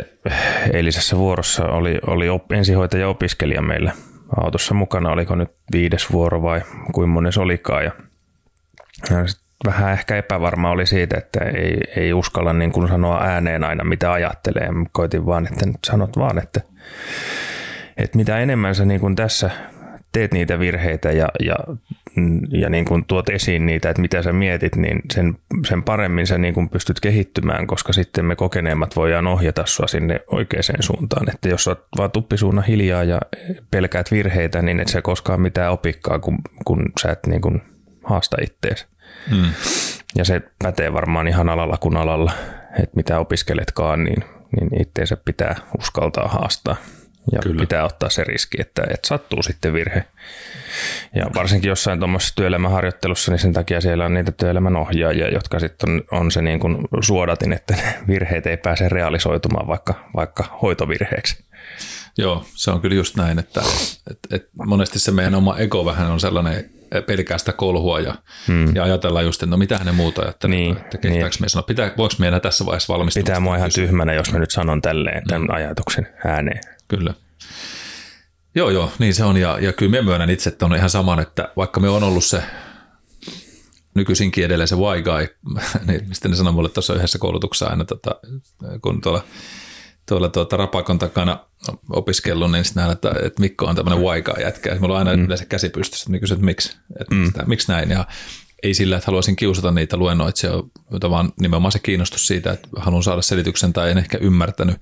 eilisessä 0.73 1.17
vuorossa 1.17 1.65
oli, 1.65 1.99
oli 2.07 2.29
op, 2.29 2.51
ensihoitaja 2.51 3.07
opiskelija 3.07 3.61
meillä 3.61 3.91
autossa 4.37 4.73
mukana, 4.73 5.11
oliko 5.11 5.35
nyt 5.35 5.51
viides 5.71 6.11
vuoro 6.11 6.41
vai 6.41 6.61
kuin 6.91 7.09
monen 7.09 7.33
se 7.33 7.41
olikaan. 7.41 7.83
Ja, 7.83 7.91
ja 9.09 9.25
vähän 9.65 9.93
ehkä 9.93 10.17
epävarma 10.17 10.71
oli 10.71 10.85
siitä, 10.85 11.17
että 11.17 11.39
ei, 11.45 11.77
ei 11.95 12.13
uskalla 12.13 12.53
niin 12.53 12.71
kuin 12.71 12.87
sanoa 12.87 13.21
ääneen 13.21 13.63
aina 13.63 13.83
mitä 13.83 14.11
ajattelee. 14.11 14.69
Koitin 14.91 15.25
vaan, 15.25 15.47
että 15.47 15.65
nyt 15.65 15.79
sanot 15.85 16.17
vaan, 16.17 16.37
että, 16.37 16.61
että 17.97 18.17
mitä 18.17 18.39
enemmän 18.39 18.75
sä 18.75 18.85
niin 18.85 18.99
kuin 18.99 19.15
tässä 19.15 19.49
teet 20.15 20.33
niitä 20.33 20.59
virheitä 20.59 21.11
ja, 21.11 21.27
ja, 21.43 21.55
ja 22.51 22.69
niin 22.69 22.85
kuin 22.85 23.05
tuot 23.05 23.29
esiin 23.29 23.65
niitä, 23.65 23.89
että 23.89 24.01
mitä 24.01 24.21
sä 24.21 24.33
mietit, 24.33 24.75
niin 24.75 25.01
sen, 25.13 25.37
sen 25.67 25.83
paremmin 25.83 26.27
sä 26.27 26.37
niin 26.37 26.53
kuin 26.53 26.69
pystyt 26.69 26.99
kehittymään, 26.99 27.67
koska 27.67 27.93
sitten 27.93 28.25
me 28.25 28.35
kokeneemmat 28.35 28.95
voidaan 28.95 29.27
ohjata 29.27 29.65
sua 29.65 29.87
sinne 29.87 30.19
oikeaan 30.27 30.63
suuntaan. 30.79 31.29
Että 31.29 31.49
jos 31.49 31.63
sä 31.63 31.75
vaan 31.97 32.11
tuppisuuna 32.11 32.61
hiljaa 32.61 33.03
ja 33.03 33.19
pelkäät 33.71 34.11
virheitä, 34.11 34.61
niin 34.61 34.79
et 34.79 34.87
sä 34.87 35.01
koskaan 35.01 35.41
mitään 35.41 35.71
opikkaa, 35.71 36.19
kun, 36.19 36.37
kun 36.65 36.85
sä 37.01 37.11
et 37.11 37.27
niin 37.27 37.41
kuin 37.41 37.61
haasta 38.03 38.37
ittees. 38.41 38.87
Hmm. 39.29 39.49
Ja 40.15 40.25
se 40.25 40.41
pätee 40.63 40.93
varmaan 40.93 41.27
ihan 41.27 41.49
alalla 41.49 41.77
kuin 41.77 41.97
alalla, 41.97 42.31
että 42.79 42.95
mitä 42.95 43.19
opiskeletkaan, 43.19 44.03
niin, 44.03 44.23
niin 44.59 44.81
itteensä 44.81 45.17
pitää 45.17 45.55
uskaltaa 45.79 46.27
haastaa. 46.27 46.75
Ja 47.31 47.39
Kyllä. 47.39 47.59
pitää 47.59 47.85
ottaa 47.85 48.09
se 48.09 48.23
riski, 48.23 48.61
että, 48.61 48.83
että 48.83 49.07
sattuu 49.07 49.43
sitten 49.43 49.73
virhe. 49.73 50.05
Ja 51.15 51.25
varsinkin 51.35 51.69
jossain 51.69 51.99
tuommoisessa 51.99 52.35
työelämäharjoittelussa, 52.35 53.31
niin 53.31 53.39
sen 53.39 53.53
takia 53.53 53.81
siellä 53.81 54.05
on 54.05 54.13
niitä 54.13 54.31
työelämän 54.31 54.75
ohjaajia, 54.75 55.33
jotka 55.33 55.59
sitten 55.59 55.89
on, 55.89 56.03
on 56.11 56.31
se 56.31 56.41
niin 56.41 56.59
kuin 56.59 56.77
suodatin, 57.01 57.53
että 57.53 57.75
ne 57.75 57.95
virheet 58.07 58.47
ei 58.47 58.57
pääse 58.57 58.89
realisoitumaan 58.89 59.67
vaikka, 59.67 60.09
vaikka 60.15 60.57
hoitovirheeksi. 60.61 61.43
Joo, 62.17 62.45
se 62.55 62.71
on 62.71 62.81
kyllä 62.81 62.95
just 62.95 63.15
näin, 63.15 63.39
että, 63.39 63.61
että, 64.11 64.35
että 64.35 64.49
monesti 64.65 64.99
se 64.99 65.11
meidän 65.11 65.35
oma 65.35 65.57
ego 65.57 65.85
vähän 65.85 66.11
on 66.11 66.19
sellainen 66.19 66.69
pelkää 67.01 67.37
sitä 67.37 67.53
kolhua 67.53 67.99
ja, 67.99 68.15
hmm. 68.47 68.75
ja 68.75 68.83
ajatellaan 68.83 69.25
just, 69.25 69.43
että 69.43 69.51
no 69.51 69.57
mitä 69.57 69.77
hänen 69.77 69.95
muuta 69.95 70.21
ajattelee, 70.21 70.57
niin, 70.57 70.77
että 70.77 70.97
kehtääkö 70.97 71.35
niin. 71.35 71.41
me 71.41 71.49
sanoa, 71.49 71.63
pitää, 71.63 71.91
voiko 71.97 72.15
me 72.19 72.27
enää 72.27 72.39
tässä 72.39 72.65
vaiheessa 72.65 72.93
valmistua? 72.93 73.23
Pitää 73.23 73.39
mua 73.39 73.55
ihan 73.55 73.71
tyhmänä, 73.75 74.13
jos 74.13 74.31
mä 74.31 74.39
nyt 74.39 74.51
sanon 74.51 74.81
tälleen 74.81 75.23
tämän 75.27 75.41
hmm. 75.41 75.55
ajatuksen 75.55 76.07
ääneen. 76.25 76.74
Kyllä. 76.87 77.13
Joo, 78.55 78.69
joo, 78.69 78.91
niin 78.99 79.13
se 79.13 79.23
on. 79.23 79.37
Ja, 79.37 79.59
ja 79.59 79.73
kyllä 79.73 79.91
me 79.91 80.01
myönnän 80.01 80.29
itse, 80.29 80.49
että 80.49 80.65
on 80.65 80.75
ihan 80.75 80.89
saman, 80.89 81.19
että 81.19 81.49
vaikka 81.57 81.79
me 81.79 81.89
on 81.89 82.03
ollut 82.03 82.23
se 82.23 82.43
nykyisinkin 83.95 84.45
edelleen 84.45 84.67
se 84.67 84.75
why 84.75 85.01
guy, 85.01 85.27
niin 85.87 86.09
mistä 86.09 86.29
ne 86.29 86.35
sanoi 86.35 86.53
mulle 86.53 86.69
tuossa 86.69 86.93
yhdessä 86.93 87.17
koulutuksessa 87.17 87.65
aina, 87.65 87.85
tota, 87.85 88.11
kun 88.81 89.01
tuolla, 89.01 89.23
tuolla 90.05 90.29
tuota, 90.29 90.57
rapakon 90.57 90.99
takana 90.99 91.39
opiskellut, 91.89 92.51
niin 92.51 92.65
sitten 92.65 92.91
että, 92.91 93.11
että 93.23 93.41
Mikko 93.41 93.65
on 93.65 93.75
tämmöinen 93.75 94.03
why 94.03 94.21
guy 94.21 94.43
jätkä. 94.43 94.77
Mulla 94.79 94.93
on 94.93 95.07
aina 95.07 95.17
mm. 95.17 95.25
yleensä 95.25 95.45
käsi 95.45 95.69
pystyssä, 95.69 96.09
niin 96.09 96.19
kysyn, 96.19 96.35
että 96.35 96.45
miksi, 96.45 96.77
että 96.99 97.15
mm. 97.15 97.25
sitä, 97.25 97.43
miksi 97.45 97.71
näin. 97.71 97.89
Ja 97.89 98.07
ei 98.63 98.73
sillä, 98.73 98.95
että 98.95 99.07
haluaisin 99.07 99.35
kiusata 99.35 99.71
niitä 99.71 99.97
luennoitsijoita, 99.97 101.09
vaan 101.09 101.33
nimenomaan 101.39 101.71
se 101.71 101.79
kiinnostus 101.79 102.27
siitä, 102.27 102.51
että 102.51 102.67
haluan 102.77 103.03
saada 103.03 103.21
selityksen 103.21 103.73
tai 103.73 103.91
en 103.91 103.97
ehkä 103.97 104.17
ymmärtänyt 104.21 104.77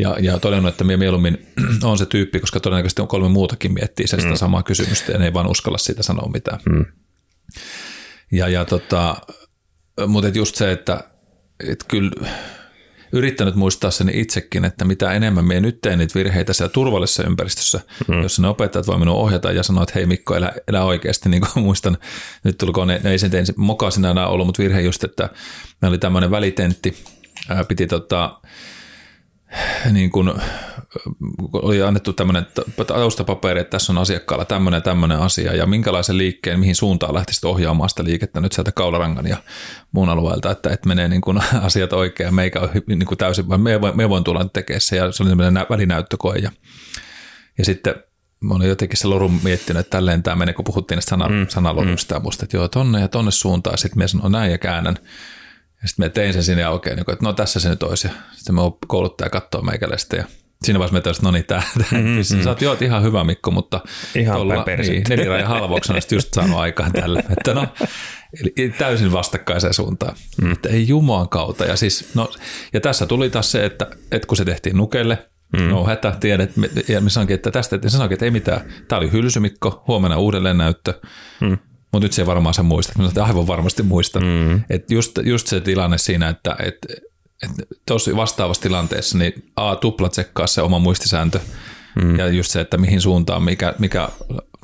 ja, 0.00 0.16
ja 0.20 0.38
todennut, 0.38 0.68
että 0.68 0.84
minä 0.84 0.96
mieluummin 0.96 1.46
on 1.82 1.98
se 1.98 2.06
tyyppi, 2.06 2.40
koska 2.40 2.60
todennäköisesti 2.60 3.02
on 3.02 3.08
kolme 3.08 3.28
muutakin 3.28 3.72
miettii 3.72 4.06
sitä 4.06 4.22
mm. 4.22 4.34
samaa 4.34 4.62
kysymystä 4.62 5.12
ja 5.12 5.18
ne 5.18 5.24
ei 5.24 5.34
vaan 5.34 5.50
uskalla 5.50 5.78
siitä 5.78 6.02
sanoa 6.02 6.30
mitään. 6.32 6.60
Mm. 6.70 6.84
Ja, 8.32 8.48
ja 8.48 8.64
tota, 8.64 9.16
mutta 10.06 10.28
just 10.28 10.56
se, 10.56 10.72
että, 10.72 11.04
että 11.68 11.84
kyllä 11.88 12.10
yrittänyt 13.12 13.54
muistaa 13.54 13.90
sen 13.90 14.08
itsekin, 14.14 14.64
että 14.64 14.84
mitä 14.84 15.12
enemmän 15.12 15.44
me 15.44 15.60
nyt 15.60 15.80
teen 15.80 15.98
niitä 15.98 16.18
virheitä 16.18 16.52
siellä 16.52 16.72
turvallisessa 16.72 17.24
ympäristössä, 17.24 17.80
mm. 18.08 18.22
jossa 18.22 18.42
ne 18.42 18.48
opettajat 18.48 18.86
voi 18.86 18.98
minua 18.98 19.14
ohjata 19.14 19.52
ja 19.52 19.62
sanoa, 19.62 19.82
että 19.82 19.92
hei 19.94 20.06
Mikko, 20.06 20.34
elä, 20.34 20.52
elä 20.68 20.84
oikeasti, 20.84 21.28
niin 21.28 21.40
kuin 21.40 21.64
muistan, 21.66 21.98
nyt 22.44 22.58
tulkoon, 22.58 22.88
ne, 22.88 23.00
ne 23.04 23.10
ei 23.10 23.18
sen 23.18 23.30
tein 23.30 23.46
mokaisena 23.56 24.10
enää 24.10 24.26
ollut, 24.26 24.46
mutta 24.46 24.62
virhe 24.62 24.80
just, 24.80 25.04
että 25.04 25.22
meillä 25.82 25.92
oli 25.92 25.98
tämmöinen 25.98 26.30
välitentti, 26.30 26.96
ää, 27.48 27.64
piti 27.64 27.86
tota, 27.86 28.40
niin 29.90 30.10
kuin, 30.10 30.32
oli 31.52 31.82
annettu 31.82 32.12
tämmöinen 32.12 32.46
taustapaperi, 32.86 33.60
että 33.60 33.70
tässä 33.70 33.92
on 33.92 33.98
asiakkaalla 33.98 34.44
tämmöinen 34.44 34.82
tämmöinen 34.82 35.18
asia 35.18 35.54
ja 35.54 35.66
minkälaisen 35.66 36.18
liikkeen, 36.18 36.60
mihin 36.60 36.74
suuntaan 36.74 37.14
lähtisit 37.14 37.44
ohjaamaan 37.44 37.90
sitä 37.90 38.04
liikettä 38.04 38.40
nyt 38.40 38.52
sieltä 38.52 38.72
kaularangan 38.72 39.26
ja 39.26 39.36
muun 39.92 40.08
alueelta, 40.08 40.50
että, 40.50 40.70
että 40.70 40.88
menee 40.88 41.08
niin 41.08 41.20
kuin 41.20 41.40
asiat 41.62 41.92
oikein 41.92 42.34
meikä 42.34 42.60
on 42.60 42.68
niin 42.86 43.06
kuin 43.06 43.18
täysin, 43.18 43.48
vaan 43.48 43.60
me, 43.60 43.78
me 43.94 44.08
voin 44.08 44.24
tulla 44.24 44.44
tekemään 44.44 44.80
se 44.80 44.96
ja 44.96 45.12
se 45.12 45.22
oli 45.22 45.30
tämmöinen 45.30 45.66
välinäyttökoe 45.70 46.38
ja, 46.38 46.50
ja 47.58 47.64
sitten 47.64 47.94
mä 48.40 48.54
olin 48.54 48.68
jotenkin 48.68 48.98
se 48.98 49.06
lorun 49.06 49.40
miettinyt, 49.42 49.80
että 49.80 49.96
tälleen 49.96 50.22
tämä 50.22 50.36
menee, 50.36 50.54
kun 50.54 50.64
puhuttiin 50.64 50.96
näistä 50.96 51.10
sana, 51.10 51.28
mm. 51.28 51.46
sanalorusta 51.48 52.14
mm. 52.14 52.16
ja 52.16 52.20
musta, 52.20 52.44
että 52.44 52.56
joo, 52.56 52.68
tonne 52.68 53.00
ja 53.00 53.08
tonne 53.08 53.30
suuntaan. 53.30 53.78
Sitten 53.78 54.02
mä 54.02 54.06
sanoin 54.06 54.32
näin 54.32 54.50
ja 54.50 54.58
käännän. 54.58 54.96
Ja 55.82 55.88
sitten 55.88 56.06
mä 56.06 56.08
tein 56.08 56.32
sen 56.32 56.42
sinne 56.42 56.62
ja 56.62 56.70
okei, 56.70 56.96
niin 56.96 57.10
että 57.12 57.24
no 57.24 57.32
tässä 57.32 57.60
se 57.60 57.68
nyt 57.68 57.82
olisi. 57.82 58.06
Ja 58.06 58.12
sitten 58.32 58.54
mä 58.54 58.62
kouluttaja 58.86 59.30
katsoo 59.30 59.62
meikäläistä 59.62 60.16
ja 60.16 60.24
siinä 60.62 60.78
vaiheessa 60.78 60.96
mä 60.96 61.00
tästä, 61.00 61.22
no 61.22 61.30
niin, 61.30 61.44
tää 61.44 61.62
mm-hmm. 61.76 62.42
sä 62.42 62.50
oot 62.50 62.62
joo, 62.62 62.76
ihan 62.80 63.02
hyvä 63.02 63.24
Mikko, 63.24 63.50
mutta 63.50 63.80
ihan 64.14 64.36
tuolla, 64.36 64.64
niin, 64.78 65.04
nelirajan 65.08 65.48
halvauksena 65.48 65.98
just 66.10 66.34
saanut 66.34 66.58
aikaan 66.58 66.92
tälle. 66.92 67.24
Että 67.38 67.54
no, 67.54 67.66
eli 68.40 68.70
täysin 68.78 69.12
vastakkaiseen 69.12 69.74
suuntaan. 69.74 70.16
Mm. 70.42 70.52
Että 70.52 70.68
ei 70.68 70.88
Jumaan 70.88 71.28
kautta. 71.28 71.64
Ja, 71.64 71.76
siis, 71.76 72.14
no, 72.14 72.30
ja 72.72 72.80
tässä 72.80 73.06
tuli 73.06 73.30
taas 73.30 73.52
se, 73.52 73.64
että, 73.64 73.86
että 74.10 74.26
kun 74.26 74.36
se 74.36 74.44
tehtiin 74.44 74.76
nukelle, 74.76 75.30
Mm. 75.56 75.62
No 75.62 75.84
hätä, 75.84 76.16
tiedät. 76.20 76.50
Ja 76.88 77.00
me 77.00 77.10
sanoinkin, 77.10 77.34
että 77.34 77.50
tästä, 77.50 77.76
että 77.76 77.88
sanoinkin, 77.88 78.14
että 78.14 78.24
ei 78.24 78.30
mitään. 78.30 78.60
Tämä 78.88 78.98
oli 78.98 79.12
hylsymikko, 79.12 79.84
huomenna 79.88 80.18
uudelleen 80.18 80.58
näyttö. 80.58 81.00
Mm. 81.40 81.58
Mutta 81.92 82.04
nyt 82.04 82.12
se 82.12 82.26
varmaan 82.26 82.54
sä 82.54 82.62
muistat. 82.62 82.98
Mä 82.98 83.08
sanoin, 83.08 83.28
aivan 83.28 83.46
varmasti 83.46 83.82
muistan. 83.82 84.22
Mm. 84.22 84.62
Et 84.70 84.90
just, 84.90 85.18
just 85.22 85.46
se 85.46 85.60
tilanne 85.60 85.98
siinä, 85.98 86.28
että 86.28 86.56
et, 86.58 86.76
et 87.42 87.54
tosi 87.86 88.16
vastaavassa 88.16 88.62
tilanteessa, 88.62 89.18
niin 89.18 89.50
A, 89.56 89.76
tupla 89.76 90.08
tsekkaa 90.08 90.46
se 90.46 90.62
oma 90.62 90.78
muistisääntö. 90.78 91.40
Mm. 92.02 92.18
Ja 92.18 92.28
just 92.28 92.50
se, 92.50 92.60
että 92.60 92.78
mihin 92.78 93.00
suuntaan, 93.00 93.42
mikä, 93.42 93.74
mikä 93.78 94.08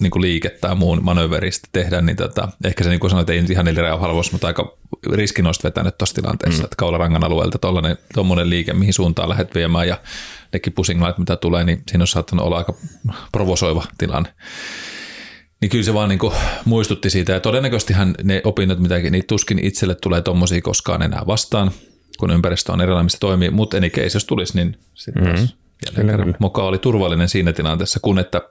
niin 0.01 0.11
kuin 0.11 0.23
liike 0.23 0.51
tai 0.51 0.75
muun 0.75 1.05
manöveristä 1.05 1.69
tehdään, 1.73 2.07
niin 2.07 2.17
tota, 2.17 2.49
ehkä 2.65 2.85
se 2.85 2.91
niin 2.91 3.01
kuin 3.01 3.11
sanoit, 3.11 3.31
ei 3.31 3.41
nyt 3.41 3.51
ihan 3.51 3.67
halvos, 4.01 4.33
mutta 4.33 4.47
aika 4.47 4.77
riskinoista 5.13 5.69
vetänyt 5.69 5.99
tuossa 5.99 6.15
tilanteessa, 6.15 6.63
mm. 6.63 6.65
että 6.65 6.77
kaularangan 6.77 7.25
alueelta 7.25 7.59
tuommoinen 8.15 8.51
liike, 8.51 8.73
mihin 8.73 8.93
suuntaan 8.93 9.29
lähdet 9.29 9.55
viemään 9.55 9.89
ja 9.89 10.01
ne 10.53 10.59
kipusignaalit, 10.59 11.19
mitä 11.19 11.37
tulee, 11.37 11.65
niin 11.65 11.83
siinä 11.91 12.03
on 12.03 12.07
saattanut 12.07 12.47
olla 12.47 12.59
aika 12.59 12.75
provosoiva 13.33 13.85
tilanne. 13.99 14.35
Niin 15.67 15.71
kyllä 15.71 15.85
se 15.85 15.95
vaan 15.95 16.09
niin 16.09 16.21
muistutti 16.65 17.11
siitä, 17.11 17.33
ja 17.33 17.41
todennäköisestihän 17.41 18.15
ne 18.23 18.41
opinnot, 18.45 18.79
mitä 18.79 18.99
niin 18.99 19.27
tuskin 19.27 19.65
itselle 19.65 19.95
tulee 19.95 20.23
tommosia 20.23 20.63
koskaan 20.63 21.03
enää 21.03 21.23
vastaan, 21.27 21.71
kun 22.19 22.31
ympäristö 22.31 22.73
on 22.73 22.81
erilainen, 22.81 23.05
mistä 23.07 23.19
toimii, 23.21 23.51
mutta 23.51 23.77
any 23.77 23.91
case, 23.91 24.17
jos 24.17 24.25
tulisi, 24.25 24.57
niin 24.57 24.79
sitten 24.95 25.25
mm-hmm. 25.25 25.49
jälleen 25.97 26.35
Moka 26.39 26.63
oli 26.63 26.79
turvallinen 26.79 27.29
siinä 27.29 27.53
tilanteessa, 27.53 28.01
kun 28.01 28.19
että 28.19 28.43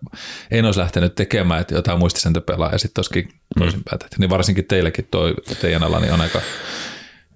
en 0.51 0.65
olisi 0.65 0.79
lähtenyt 0.79 1.15
tekemään 1.15 1.62
että 1.62 1.75
jotain 1.75 2.00
muistisentöpelaa 2.00 2.72
ja 2.72 2.77
sitten 2.77 3.00
olisikin 3.00 3.24
mm. 3.24 3.60
toisinpäin. 3.60 4.00
Niin 4.17 4.29
varsinkin 4.29 4.65
teillekin 4.65 5.07
toi, 5.12 5.34
teidän 5.62 5.84
alani 5.84 6.12
on 6.12 6.22
aika 6.22 6.41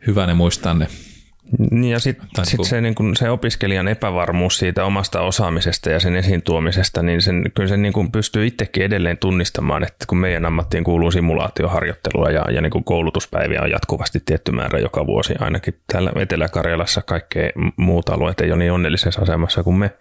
hyvä 0.08 0.26
ne 0.28 0.34
muistaa 0.34 0.74
ne 0.74 0.88
niin 1.72 1.92
ja 1.92 2.00
sitten 2.00 2.28
sit 2.44 2.52
niinku- 2.52 2.64
se, 2.64 2.82
niin 2.82 2.96
kun, 2.96 3.16
se 3.16 3.30
opiskelijan 3.30 3.88
epävarmuus 3.88 4.58
siitä 4.58 4.86
omasta 4.86 5.22
osaamisesta 5.22 5.90
ja 5.90 6.00
sen 6.00 6.16
esiin 6.16 6.42
tuomisesta, 6.42 7.04
niin 7.04 7.22
sen, 7.22 7.44
kyllä 7.56 7.70
se 7.70 7.78
niin 7.78 7.94
kun 7.94 8.12
pystyy 8.12 8.48
itsekin 8.48 8.84
edelleen 8.84 9.18
tunnistamaan, 9.18 9.84
että 9.84 10.06
kun 10.08 10.18
meidän 10.18 10.46
ammattiin 10.46 10.84
kuuluu 10.84 11.12
simulaatioharjoittelua 11.12 12.30
ja, 12.30 12.46
ja 12.52 12.62
niin 12.62 12.72
kun 12.72 12.84
koulutuspäiviä 12.84 13.62
on 13.62 13.72
jatkuvasti 13.72 14.20
tietty 14.26 14.52
määrä 14.52 14.80
joka 14.80 15.06
vuosi, 15.06 15.34
ainakin 15.40 15.80
täällä 15.92 16.12
Etelä-Karjalassa 16.16 17.02
kaikkea 17.02 17.50
muut 17.78 18.10
alueet 18.10 18.42
ei 18.42 18.52
ole 18.52 18.60
niin 18.60 18.72
onnellisessa 18.72 19.22
asemassa 19.22 19.64
kuin 19.64 19.76
me. 19.76 19.92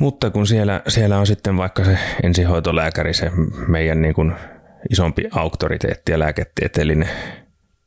Mutta 0.00 0.30
kun 0.30 0.46
siellä, 0.46 0.82
siellä 0.88 1.18
on 1.18 1.26
sitten 1.26 1.56
vaikka 1.56 1.84
se 1.84 1.98
ensihoitolääkäri, 2.22 3.14
se 3.14 3.30
meidän 3.68 4.02
niin 4.02 4.14
kun 4.14 4.34
isompi 4.90 5.24
auktoriteetti 5.30 6.12
ja 6.12 6.18
lääketieteellinen 6.18 7.08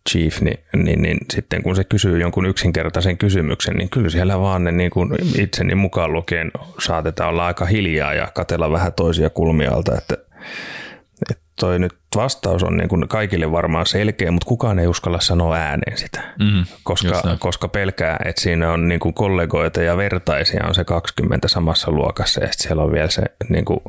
chief, 0.09 0.41
niin, 0.41 0.59
niin, 0.73 1.01
niin 1.01 1.17
sitten 1.33 1.63
kun 1.63 1.75
se 1.75 1.83
kysyy 1.83 2.21
jonkun 2.21 2.45
yksinkertaisen 2.45 3.17
kysymyksen, 3.17 3.75
niin 3.75 3.89
kyllä 3.89 4.09
siellä 4.09 4.39
vaan 4.39 4.63
ne 4.63 4.71
niin 4.71 4.91
kuin 4.91 5.09
itseni 5.39 5.75
mukaan 5.75 6.13
lukien 6.13 6.51
saatetaan 6.79 7.29
olla 7.29 7.45
aika 7.47 7.65
hiljaa 7.65 8.13
ja 8.13 8.27
katella 8.33 8.71
vähän 8.71 8.93
toisia 8.93 9.29
kulmia 9.29 9.71
alta, 9.71 9.97
että, 9.97 10.17
että 11.31 11.43
toi 11.59 11.79
nyt 11.79 11.93
vastaus 12.15 12.63
on 12.63 12.77
niin 12.77 12.89
kuin 12.89 13.07
kaikille 13.07 13.51
varmaan 13.51 13.85
selkeä, 13.85 14.31
mutta 14.31 14.47
kukaan 14.47 14.79
ei 14.79 14.87
uskalla 14.87 15.19
sanoa 15.19 15.55
ääneen 15.55 15.97
sitä, 15.97 16.21
Mm, 16.39 16.65
koska, 16.83 17.37
koska 17.39 17.67
pelkää, 17.67 18.17
että 18.25 18.41
siinä 18.41 18.71
on 18.71 18.87
niin 18.87 18.99
kuin 18.99 19.13
kollegoita 19.13 19.81
ja 19.81 19.97
vertaisia 19.97 20.65
on 20.67 20.75
se 20.75 20.83
20 20.83 21.47
samassa 21.47 21.91
luokassa 21.91 22.43
ja 22.43 22.51
sitten 22.51 22.67
siellä 22.67 22.83
on 22.83 22.91
vielä 22.91 23.09
se 23.09 23.23
niin 23.49 23.65
kuin 23.65 23.79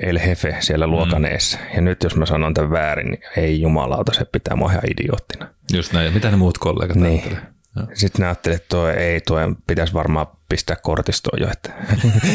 El 0.00 0.18
Hefe 0.18 0.56
siellä 0.60 0.86
luokaneessa. 0.86 1.58
Mm. 1.58 1.64
Ja 1.74 1.80
nyt 1.80 2.02
jos 2.02 2.16
mä 2.16 2.26
sanon 2.26 2.54
tämän 2.54 2.70
väärin, 2.70 3.10
niin 3.10 3.22
ei 3.36 3.60
jumalauta, 3.60 4.12
se 4.12 4.24
pitää 4.24 4.56
mua 4.56 4.70
ihan 4.70 4.82
idioottina. 4.90 5.48
Just 5.72 5.92
näin. 5.92 6.06
Ja 6.06 6.12
mitä 6.12 6.30
ne 6.30 6.36
muut 6.36 6.58
kollegat 6.58 6.96
Niin. 6.96 7.06
ajattelee? 7.20 7.52
Joo. 7.76 7.86
Sitten 7.94 8.20
ne 8.20 8.26
ajattelee, 8.26 8.56
että 8.56 8.68
toi 8.68 8.92
ei, 8.92 9.20
tuo 9.20 9.38
pitäisi 9.66 9.94
varmaan 9.94 10.26
pistää 10.48 10.76
kortistoon 10.82 11.40
jo, 11.40 11.48
että 11.52 11.72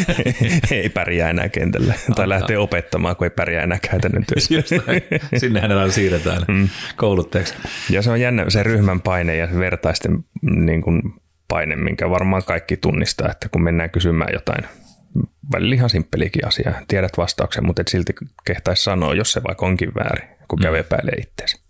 ei 0.71 0.89
pärjää 0.89 1.29
enää 1.29 1.49
kentällä. 1.49 1.93
Tai 2.15 2.29
lähtee 2.29 2.57
opettamaan, 2.57 3.15
kun 3.15 3.25
ei 3.25 3.29
pärjää 3.31 3.63
enää 3.63 3.79
käytännön 3.91 4.25
työssä. 4.33 4.53
Sinne 5.37 5.61
hänellä 5.61 5.91
siirretään 5.91 6.41
mm. 6.47 6.69
kouluttajaksi. 6.95 7.53
Ja 7.89 8.01
se 8.01 8.11
on 8.11 8.21
jännä 8.21 8.45
se 8.49 8.63
ryhmän 8.63 9.01
paine 9.01 9.35
ja 9.35 9.47
se 9.47 9.59
vertaisten 9.59 10.25
niin 10.41 10.81
kuin, 10.81 11.01
paine, 11.47 11.75
minkä 11.75 12.09
varmaan 12.09 12.43
kaikki 12.43 12.77
tunnistaa, 12.77 13.31
että 13.31 13.49
kun 13.49 13.63
mennään 13.63 13.89
kysymään 13.89 14.33
jotain 14.33 14.65
välillä 15.51 15.75
ihan 15.75 15.89
simppeliäkin 15.89 16.47
asiaa, 16.47 16.81
tiedät 16.87 17.17
vastauksen, 17.17 17.65
mutta 17.65 17.81
et 17.81 17.87
silti 17.87 18.13
kehtaisi 18.45 18.83
sanoa, 18.83 19.13
jos 19.13 19.31
se 19.31 19.43
vaikka 19.43 19.65
onkin 19.65 19.91
väärin, 19.95 20.29
kun 20.47 20.59
käy 20.59 20.77
epäilee 20.77 21.13
itseäsi. 21.13 21.61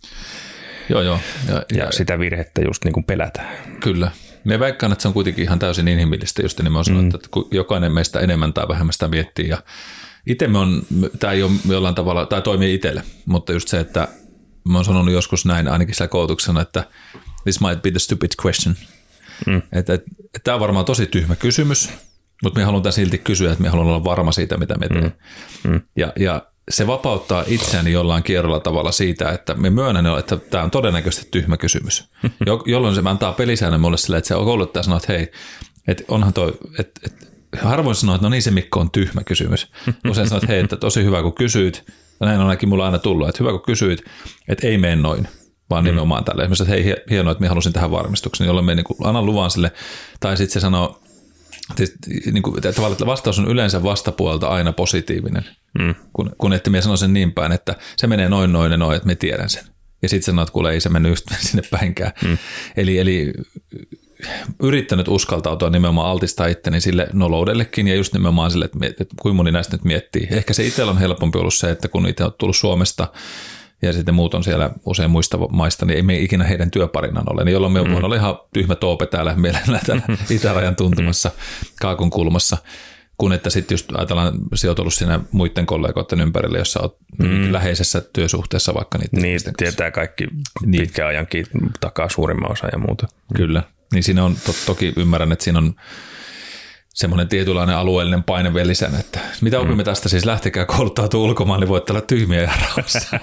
Joo, 0.89 1.01
joo. 1.01 1.19
Ja, 1.47 1.53
Ja, 1.53 1.63
ja, 1.73 1.91
sitä 1.91 2.19
virhettä 2.19 2.61
just 2.61 2.83
niin 2.83 2.93
kuin 2.93 3.03
pelätään. 3.03 3.57
Kyllä. 3.79 4.11
Me 4.43 4.59
väikkään, 4.59 4.91
että 4.91 5.01
se 5.01 5.07
on 5.07 5.13
kuitenkin 5.13 5.43
ihan 5.43 5.59
täysin 5.59 5.87
inhimillistä, 5.87 6.41
just 6.41 6.59
nimenomaan 6.59 6.85
mm. 6.89 7.07
että 7.07 7.29
jokainen 7.51 7.91
meistä 7.91 8.19
enemmän 8.19 8.53
tai 8.53 8.67
vähemmän 8.67 8.93
sitä 8.93 9.07
miettii. 9.07 9.49
Ja 9.49 9.57
itse 10.27 10.47
me 10.47 10.57
on, 10.57 10.81
tämä 11.19 11.33
ei 11.33 11.43
ole 11.43 11.51
jollain 11.69 11.95
tavalla, 11.95 12.25
tämä 12.25 12.41
toimii 12.41 12.73
itselle, 12.73 13.03
mutta 13.25 13.53
just 13.53 13.67
se, 13.67 13.79
että 13.79 14.07
mä 14.69 14.77
oon 14.77 14.85
sanonut 14.85 15.13
joskus 15.13 15.45
näin 15.45 15.67
ainakin 15.67 15.95
siellä 15.95 16.09
koulutuksena, 16.09 16.61
että 16.61 16.83
this 17.43 17.61
might 17.61 17.81
be 17.81 17.91
the 17.91 17.99
stupid 17.99 18.31
question. 18.45 18.75
Mm. 19.45 19.57
Että, 19.57 19.93
että, 19.93 19.93
että 20.25 20.39
tämä 20.43 20.55
on 20.55 20.61
varmaan 20.61 20.85
tosi 20.85 21.05
tyhmä 21.05 21.35
kysymys, 21.35 21.89
mutta 22.43 22.59
me 22.59 22.63
halutaan 22.63 22.93
silti 22.93 23.17
kysyä, 23.17 23.51
että 23.51 23.63
me 23.63 23.69
haluan 23.69 23.87
olla 23.87 24.03
varma 24.03 24.31
siitä, 24.31 24.57
mitä 24.57 24.77
me 24.77 24.87
teemme. 24.87 25.11
Mm. 25.63 25.71
Mm. 25.71 25.81
Ja, 25.95 26.13
ja 26.19 26.41
se 26.69 26.87
vapauttaa 26.87 27.43
itseäni 27.47 27.91
jollain 27.91 28.23
kierrolla 28.23 28.59
tavalla 28.59 28.91
siitä, 28.91 29.31
että 29.31 29.53
me 29.53 29.69
myönnän, 29.69 30.19
että 30.19 30.37
tämä 30.37 30.63
on 30.63 30.71
todennäköisesti 30.71 31.27
tyhmä 31.31 31.57
kysymys. 31.57 32.09
Jo, 32.45 32.63
jolloin 32.73 32.95
se 32.95 33.01
antaa 33.05 33.33
pelisäännön 33.33 33.81
mulle 33.81 33.97
sille, 33.97 34.17
että 34.17 34.27
se 34.27 34.33
kouluttaja 34.33 34.83
sanoo, 34.83 34.97
että 34.97 35.13
hei, 35.13 35.31
että 35.87 36.03
onhan 36.07 36.33
toi, 36.33 36.57
että, 36.79 37.01
että 37.05 37.25
harvoin 37.61 37.95
sanoo, 37.95 38.15
että 38.15 38.25
no 38.25 38.29
niin 38.29 38.41
se 38.41 38.51
Mikko 38.51 38.79
on 38.79 38.91
tyhmä 38.91 39.23
kysymys. 39.23 39.71
Usein 40.09 40.27
sanoo, 40.27 40.37
että 40.37 40.53
hei, 40.53 40.59
että 40.59 40.77
tosi 40.77 41.03
hyvä 41.03 41.21
kun 41.21 41.33
kysyit, 41.33 41.83
ja 42.19 42.25
näin 42.25 42.39
on 42.39 42.47
ainakin 42.47 42.69
mulla 42.69 42.85
aina 42.85 42.99
tullut, 42.99 43.29
että 43.29 43.43
hyvä 43.43 43.51
kun 43.51 43.61
kysyit, 43.61 44.03
että 44.47 44.67
ei 44.67 44.77
mene 44.77 44.95
noin, 44.95 45.27
vaan 45.69 45.83
nimenomaan 45.83 46.23
tälle. 46.23 46.41
Esimerkiksi, 46.43 46.63
että 46.63 46.73
hei, 46.73 46.95
hienoa, 47.09 47.31
että 47.31 47.41
minä 47.41 47.49
halusin 47.49 47.73
tähän 47.73 47.91
varmistuksen, 47.91 48.47
jolloin 48.47 48.65
me 48.65 48.75
niin 48.75 48.85
annan 49.03 49.25
luvan 49.25 49.51
sille, 49.51 49.71
tai 50.19 50.37
sitten 50.37 50.53
se 50.53 50.59
sanoo, 50.59 51.01
Siis, 51.75 51.95
niin 52.31 52.43
kuin, 52.43 52.61
tavallaan, 52.61 52.91
että 52.91 53.05
vastaus 53.05 53.39
on 53.39 53.47
yleensä 53.47 53.83
vastapuolta 53.83 54.47
aina 54.47 54.73
positiivinen, 54.73 55.45
mm. 55.79 55.95
kun, 56.13 56.35
kun 56.37 56.53
ette 56.53 56.69
minä 56.69 56.81
sano 56.81 56.97
sen 56.97 57.13
niin 57.13 57.31
päin, 57.31 57.51
että 57.51 57.75
se 57.97 58.07
menee 58.07 58.29
noin 58.29 58.53
noin 58.53 58.71
ja 58.71 58.77
noin, 58.77 58.95
että 58.95 59.07
me 59.07 59.15
tiedän 59.15 59.49
sen. 59.49 59.63
Ja 60.01 60.09
sitten 60.09 60.25
sanoo, 60.25 60.43
että 60.43 60.53
kuule 60.53 60.71
ei 60.71 60.81
se 60.81 60.89
mennyt 60.89 61.09
just 61.09 61.25
sinne 61.39 61.63
päinkään. 61.71 62.11
Mm. 62.23 62.37
Eli, 62.77 62.99
eli 62.99 63.33
yrittänyt 64.63 65.07
uskaltautua 65.07 65.69
nimenomaan 65.69 66.09
altistaa 66.11 66.47
itteni 66.47 66.81
sille 66.81 67.07
noloudellekin 67.13 67.87
ja 67.87 67.95
just 67.95 68.13
nimenomaan 68.13 68.51
sille, 68.51 68.65
että, 68.65 68.77
että 68.87 69.15
kuinka 69.21 69.35
moni 69.35 69.51
näistä 69.51 69.75
nyt 69.75 69.83
miettii. 69.83 70.27
Ehkä 70.31 70.53
se 70.53 70.65
itsellä 70.65 70.91
on 70.91 70.97
helpompi 70.97 71.37
ollut 71.37 71.53
se, 71.53 71.71
että 71.71 71.87
kun 71.87 72.07
itse 72.07 72.23
on 72.23 72.33
tullut 72.37 72.55
Suomesta 72.55 73.07
ja 73.81 73.93
sitten 73.93 74.15
muut 74.15 74.33
on 74.33 74.43
siellä 74.43 74.69
usein 74.85 75.11
muista 75.11 75.37
maista, 75.37 75.85
niin 75.85 75.95
ei 75.95 76.01
me 76.01 76.17
ikinä 76.17 76.43
heidän 76.43 76.71
työparinaan 76.71 77.33
ole. 77.33 77.43
Niin 77.43 77.53
jolloin 77.53 77.73
me 77.73 77.83
mm. 77.83 77.91
voin 77.91 78.05
olla 78.05 78.15
ihan 78.15 78.39
tyhmä 78.53 78.75
toope 78.75 79.05
täällä 79.05 79.35
mielellään 79.35 79.85
täällä 79.85 80.03
itärajan 80.29 80.75
tuntumassa 80.75 81.31
kaakun 81.81 82.09
kulmassa. 82.09 82.57
Kun 83.17 83.33
että 83.33 83.49
sitten 83.49 83.75
just 83.75 83.91
ajatellaan, 83.95 84.33
oot 84.67 84.79
ollut 84.79 84.93
siinä 84.93 85.19
muiden 85.31 85.65
kollegoiden 85.65 86.21
ympärillä, 86.21 86.57
jossa 86.57 86.79
olet 86.79 86.93
mm. 87.19 87.53
läheisessä 87.53 88.01
työsuhteessa 88.13 88.73
vaikka 88.73 88.97
niitä. 88.97 89.17
Niin, 89.21 89.39
tietää 89.57 89.91
kaikki 89.91 90.27
niin. 90.65 90.81
pitkän 90.81 91.07
ajankin 91.07 91.45
takaa 91.79 92.09
suurimman 92.09 92.51
osa 92.51 92.67
ja 92.67 92.77
muuta. 92.77 93.07
Kyllä. 93.35 93.63
Niin 93.93 94.03
siinä 94.03 94.23
on, 94.23 94.35
to, 94.45 94.53
toki 94.65 94.93
ymmärrän, 94.95 95.31
että 95.31 95.43
siinä 95.43 95.59
on 95.59 95.75
semmoinen 96.97 97.27
tietynlainen 97.27 97.75
alueellinen 97.75 98.23
paine 98.23 98.53
vielä 98.53 98.67
lisänä, 98.67 98.99
että 98.99 99.19
mitä 99.41 99.59
opimme 99.59 99.83
tästä 99.83 100.09
siis, 100.09 100.25
lähtekää 100.25 100.65
kouluttautua 100.65 101.23
ulkomaan, 101.23 101.59
niin 101.59 101.67
voitte 101.67 101.93
olla 101.93 102.01
tyhmiä 102.01 102.41
ja 102.41 102.51
rauhassa. 102.61 103.19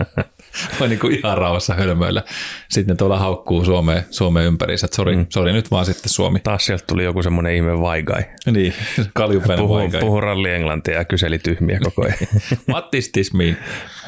Vai 0.80 0.88
niin 0.88 0.98
kuin 0.98 1.18
ihan 1.18 1.38
rauhassa 1.38 1.74
hölmöillä. 1.74 2.22
Sitten 2.68 2.96
tuolla 2.96 3.18
haukkuu 3.18 3.64
Suomeen, 3.64 4.04
Suomeen 4.10 4.46
ympäriinsä, 4.46 4.84
että 4.86 4.96
sori, 4.96 5.16
mm. 5.16 5.26
sori 5.28 5.52
nyt 5.52 5.70
vaan 5.70 5.86
sitten 5.86 6.10
Suomi. 6.10 6.40
Taas 6.40 6.66
sieltä 6.66 6.84
tuli 6.86 7.04
joku 7.04 7.22
semmoinen 7.22 7.54
ihme 7.54 7.80
vaigai. 7.80 8.22
Niin, 8.46 8.74
kaljupäinen 9.14 9.58
puhu, 9.58 9.74
vaikai. 9.74 10.00
puhu 10.00 10.20
ralli 10.20 10.50
englantia 10.50 10.94
ja 10.94 11.04
kyseli 11.04 11.38
tyhmiä 11.38 11.80
koko 11.84 12.02
ajan. 12.04 12.18
What 12.70 12.94
is 12.94 13.08
this 13.12 13.34
mean? 13.34 13.56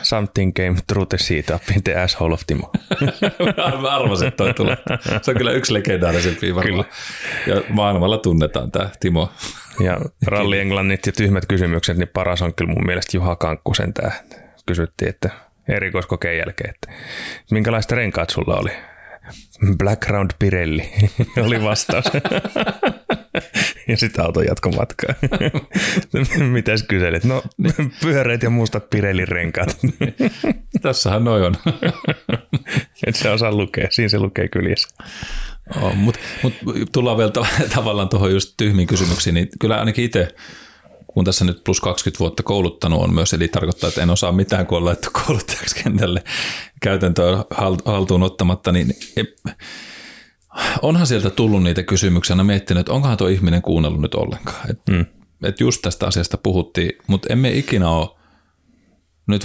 Something 0.03 0.53
came 0.55 0.77
through 0.87 1.09
the 1.09 1.19
seat 1.19 1.51
up 1.51 1.63
in 1.77 1.83
the 1.83 1.95
asshole 1.95 2.35
of 2.35 2.41
Timo. 2.47 2.71
Mä 3.83 3.97
arvasin, 3.97 4.29
että 4.29 4.37
toi 4.37 4.55
tulee. 4.55 4.77
Se 5.23 5.31
on 5.31 5.37
kyllä 5.37 5.53
yksi 5.53 5.75
legendaarisempi 5.75 6.55
varmaan. 6.55 6.85
Ja 7.47 7.63
maailmalla 7.69 8.19
tunnetaan 8.19 8.71
tämä 8.71 8.91
Timo. 9.01 9.33
Ja 9.85 10.01
ralli 10.27 10.59
englannit 10.59 11.07
ja 11.07 11.13
tyhmät 11.13 11.47
kysymykset, 11.47 11.97
niin 11.97 12.09
paras 12.09 12.43
on 12.43 12.55
kyllä 12.55 12.73
mun 12.73 12.87
mielestä 12.87 13.17
Juha 13.17 13.37
Kankkusen 13.37 13.95
tämä. 13.95 14.13
Kysyttiin, 14.67 15.09
että 15.09 15.31
erikoiskokeen 15.69 16.39
jälkeen, 16.39 16.71
että 16.71 16.93
minkälaiset 17.51 17.93
renkaat 17.93 18.31
sulla 18.31 18.57
oli? 18.57 18.71
Blackground 19.79 20.31
Pirelli 20.39 20.93
oli 21.47 21.63
vastaus. 21.63 22.05
ja 23.93 23.97
sitten 23.97 24.25
auto 24.25 24.43
jatko 24.43 24.71
matkaa. 24.71 25.15
Mitäs 26.53 26.83
kyselit? 26.83 27.25
No 27.25 27.43
pyöreät 28.03 28.43
ja 28.43 28.51
mustat 28.51 28.91
Pirellin 28.91 29.29
renkaat. 29.29 29.79
Tässähän 30.83 31.25
noin 31.25 31.43
on. 31.43 31.57
Et 33.07 33.17
se 33.17 33.31
osaa 33.31 33.53
lukea, 33.53 33.89
siinä 33.91 34.09
se 34.09 34.19
lukee 34.19 34.49
kyljessä. 34.49 34.89
Oh, 35.83 35.95
Mutta 35.95 36.21
mut 36.43 36.55
tullaan 36.93 37.17
vielä 37.17 37.31
ta- 37.31 37.47
tavallaan 37.75 38.09
tuohon 38.09 38.33
just 38.33 38.55
tyhmiin 38.57 38.89
kysymyksiin, 38.89 39.35
niin 39.35 39.49
kyllä 39.61 39.79
ainakin 39.79 40.05
itse, 40.05 40.29
kun 41.07 41.25
tässä 41.25 41.45
nyt 41.45 41.65
plus 41.65 41.81
20 41.81 42.19
vuotta 42.19 42.43
kouluttanut 42.43 43.03
on 43.03 43.15
myös, 43.15 43.33
eli 43.33 43.49
tarkoittaa, 43.49 43.89
että 43.89 44.03
en 44.03 44.11
osaa 44.11 44.33
mitään, 44.33 44.67
kun 44.67 44.79
on 44.79 44.85
laittu 44.85 45.09
kouluttajaksi 45.13 45.83
kentälle 45.85 46.23
käytäntöä 46.83 47.45
hal- 47.51 47.83
haltuun 47.85 48.23
ottamatta, 48.23 48.73
niin 48.73 48.91
e- 49.17 49.53
onhan 50.83 51.07
sieltä 51.07 51.31
tullut 51.31 51.63
niitä 51.63 51.83
kysymyksiä, 51.83 52.37
on 52.37 52.47
miettinyt, 52.47 52.81
että 52.81 52.93
onkohan 52.93 53.17
tuo 53.17 53.29
ihminen 53.29 53.63
kuunnellut 53.63 54.01
nyt 54.01 54.15
ollenkaan. 54.15 54.71
Että 54.71 54.93
mm. 54.93 55.07
et 55.45 55.61
just 55.61 55.83
tästä 55.83 56.07
asiasta 56.07 56.39
puhuttiin, 56.39 56.93
mutta 57.07 57.33
emme 57.33 57.51
ikinä 57.51 57.91
ole 57.91 58.09
nyt 59.27 59.43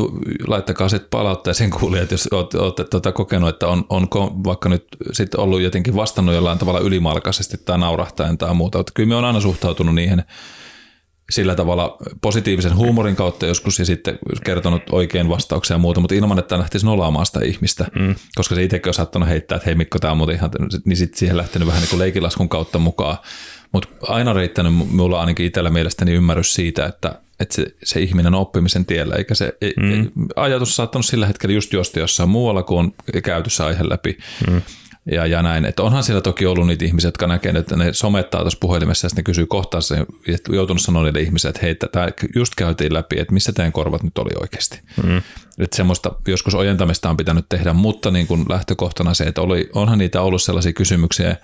laittakaa 0.47 0.89
sitten 0.89 1.09
palautteeseen 1.09 1.69
kuulijat, 1.69 2.11
jos 2.11 2.29
olette, 2.31 2.83
tuota 2.83 3.11
kokenut, 3.11 3.49
että 3.49 3.67
on, 3.67 3.85
onko 3.89 4.31
vaikka 4.43 4.69
nyt 4.69 4.87
sitten 5.11 5.39
ollut 5.39 5.61
jotenkin 5.61 5.95
vastannut 5.95 6.35
jollain 6.35 6.57
tavalla 6.57 6.79
ylimalkaisesti 6.79 7.57
tai 7.57 7.77
naurahtaen 7.77 8.37
tai 8.37 8.53
muuta. 8.53 8.77
Mutta 8.77 8.91
kyllä 8.95 9.07
me 9.09 9.15
on 9.15 9.25
aina 9.25 9.39
suhtautunut 9.39 9.95
niihin 9.95 10.23
sillä 11.29 11.55
tavalla 11.55 11.97
positiivisen 12.21 12.75
huumorin 12.75 13.15
kautta 13.15 13.45
joskus 13.45 13.79
ja 13.79 13.85
sitten 13.85 14.19
kertonut 14.43 14.83
oikein 14.91 15.29
vastauksia 15.29 15.73
ja 15.73 15.77
muuta, 15.77 15.99
mutta 15.99 16.15
ilman, 16.15 16.39
että 16.39 16.59
lähtisi 16.59 16.85
nolaamaan 16.85 17.25
sitä 17.25 17.39
ihmistä, 17.43 17.85
mm. 17.99 18.15
koska 18.35 18.55
se 18.55 18.63
itsekin 18.63 18.89
on 18.89 18.93
saattanut 18.93 19.29
heittää, 19.29 19.55
että 19.55 19.65
hei 19.65 19.75
Mikko, 19.75 19.99
tämä 19.99 20.11
on 20.11 20.17
muuten 20.17 20.35
ihan, 20.35 20.51
niin 20.85 20.97
sitten 20.97 21.19
siihen 21.19 21.37
lähtenyt 21.37 21.67
vähän 21.67 21.81
niin 21.81 21.89
kuin 21.89 21.99
leikilaskun 21.99 22.49
kautta 22.49 22.79
mukaan. 22.79 23.17
Mutta 23.71 23.89
aina 24.01 24.33
riittänyt 24.33 24.73
mulla 24.91 25.19
ainakin 25.19 25.45
itsellä 25.45 25.69
mielestäni 25.69 26.11
ymmärrys 26.11 26.53
siitä, 26.53 26.85
että, 26.85 27.15
että 27.39 27.55
se, 27.55 27.65
se 27.83 27.99
ihminen 27.99 28.35
on 28.35 28.41
oppimisen 28.41 28.85
tiellä, 28.85 29.15
eikä 29.15 29.35
se 29.35 29.57
mm. 29.77 30.11
ajatus 30.35 30.75
saattanut 30.75 31.05
sillä 31.05 31.27
hetkellä 31.27 31.55
just 31.55 31.73
juosta 31.73 31.99
jossain 31.99 32.29
muualla, 32.29 32.63
kun 32.63 32.79
on 32.79 32.93
käyty 33.23 33.49
se 33.49 33.63
aihe 33.63 33.89
läpi. 33.89 34.17
Mm. 34.49 34.61
Ja, 35.11 35.25
ja 35.25 35.41
näin, 35.41 35.65
että 35.65 35.83
onhan 35.83 36.03
siellä 36.03 36.21
toki 36.21 36.45
ollut 36.45 36.67
niitä 36.67 36.85
ihmisiä, 36.85 37.07
jotka 37.07 37.27
näkee, 37.27 37.51
että 37.51 37.75
ne 37.75 37.93
somettaa 37.93 38.41
tuossa 38.41 38.59
puhelimessa 38.61 39.05
ja 39.05 39.09
sitten 39.09 39.21
ne 39.21 39.25
kysyy 39.25 39.45
kohtaansa 39.45 39.95
ja 39.95 40.05
joutunut 40.49 40.81
sanoa 40.81 41.03
niille 41.03 41.21
ihmisille, 41.21 41.49
että 41.49 41.61
hei, 41.61 41.75
tämä 41.75 42.07
just 42.35 42.55
käytiin 42.55 42.93
läpi, 42.93 43.19
että 43.19 43.33
missä 43.33 43.53
teidän 43.53 43.71
korvat 43.71 44.03
nyt 44.03 44.17
oli 44.17 44.31
oikeasti. 44.41 44.81
Mm. 45.03 45.21
Että 45.59 45.77
semmoista 45.77 46.11
joskus 46.27 46.55
ojentamista 46.55 47.09
on 47.09 47.17
pitänyt 47.17 47.45
tehdä, 47.49 47.73
mutta 47.73 48.11
niin 48.11 48.27
kuin 48.27 48.45
lähtökohtana 48.49 49.13
se, 49.13 49.23
että 49.23 49.41
oli, 49.41 49.69
onhan 49.73 49.97
niitä 49.97 50.21
ollut 50.21 50.43
sellaisia 50.43 50.73
kysymyksiä, 50.73 51.35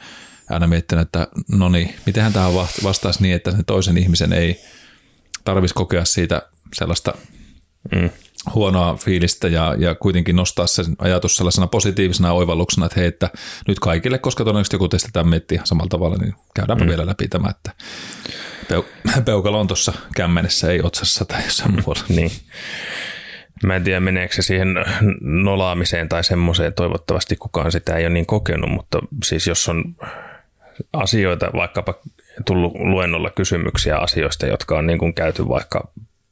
aina 0.50 0.68
miettinyt, 0.68 1.02
että 1.02 1.28
no 1.52 1.70
niin, 1.70 1.96
mitenhän 2.06 2.34
tähän 2.34 2.54
vastaisi 2.84 3.22
niin, 3.22 3.36
että 3.36 3.52
sen 3.52 3.66
toisen 3.66 3.98
ihmisen 3.98 4.34
ei 4.34 4.62
tarvitsisi 5.44 5.76
kokea 5.76 6.06
siitä 6.06 6.42
sellaista 6.74 7.14
mm. 7.96 8.10
Huonoa 8.56 8.96
fiilistä 8.96 9.48
ja, 9.48 9.76
ja 9.80 9.96
kuitenkin 9.96 10.36
nostaa 10.36 10.68
sen 10.68 10.96
ajatus 10.98 11.36
sellaisena 11.36 11.68
positiivisena 11.68 12.34
oivalluksena, 12.34 12.86
että 12.86 13.00
hei, 13.00 13.08
että 13.08 13.30
nyt 13.68 13.80
kaikille, 13.80 14.18
koska 14.18 14.44
todennäköisesti 14.44 14.76
joku 14.76 14.88
teistä 14.88 15.10
tämän 15.14 15.30
miettii 15.30 15.60
samalla 15.64 15.90
tavalla, 15.90 16.18
niin 16.18 16.36
käydäänpä 16.56 16.84
mm. 16.84 16.90
vielä 16.90 17.06
läpi 17.06 17.28
tämä, 17.28 17.50
että 17.50 17.72
peu, 18.68 18.84
peukalo 19.26 19.60
on 19.60 19.68
tuossa 19.68 19.94
kämmenessä, 20.16 20.72
ei 20.72 20.82
otsassa 20.82 21.26
tai 21.26 21.44
jossain 21.44 21.72
muualla. 21.72 22.04
niin. 22.10 22.32
Mä 23.64 23.76
en 23.76 23.84
tiedä, 23.84 24.00
meneekö 24.00 24.36
se 24.36 24.42
siihen 24.42 24.68
nolaamiseen 25.22 26.10
tai 26.10 26.24
semmoiseen. 26.24 26.74
Toivottavasti 26.74 27.36
kukaan 27.36 27.72
sitä 27.72 27.96
ei 27.96 28.06
ole 28.06 28.14
niin 28.14 28.26
kokenut, 28.26 28.70
mutta 28.72 29.00
siis 29.24 29.48
jos 29.48 29.70
on 29.70 29.96
asioita, 30.94 31.52
vaikkapa 31.54 31.94
tullut 32.46 32.74
luennolla 32.76 33.30
kysymyksiä 33.30 33.98
asioista, 33.98 34.46
jotka 34.46 34.78
on 34.78 34.88
niin 34.88 35.00
kuin 35.00 35.14
käyty 35.14 35.48
vaikka 35.48 35.92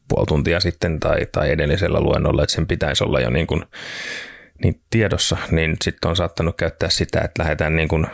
puoli 0.09 0.25
tuntia 0.25 0.59
sitten 0.59 0.99
tai, 0.99 1.25
tai 1.31 1.51
edellisellä 1.51 2.01
luennolla, 2.01 2.43
että 2.43 2.55
sen 2.55 2.67
pitäisi 2.67 3.03
olla 3.03 3.19
jo 3.19 3.29
niin 3.29 3.47
kuin, 3.47 3.63
niin 4.63 4.81
tiedossa, 4.89 5.37
niin 5.51 5.77
sitten 5.81 6.09
on 6.09 6.15
saattanut 6.15 6.57
käyttää 6.57 6.89
sitä, 6.89 7.21
että 7.21 7.43
lähdetään 7.43 7.75
niin 7.75 7.87
kuin, 7.87 8.07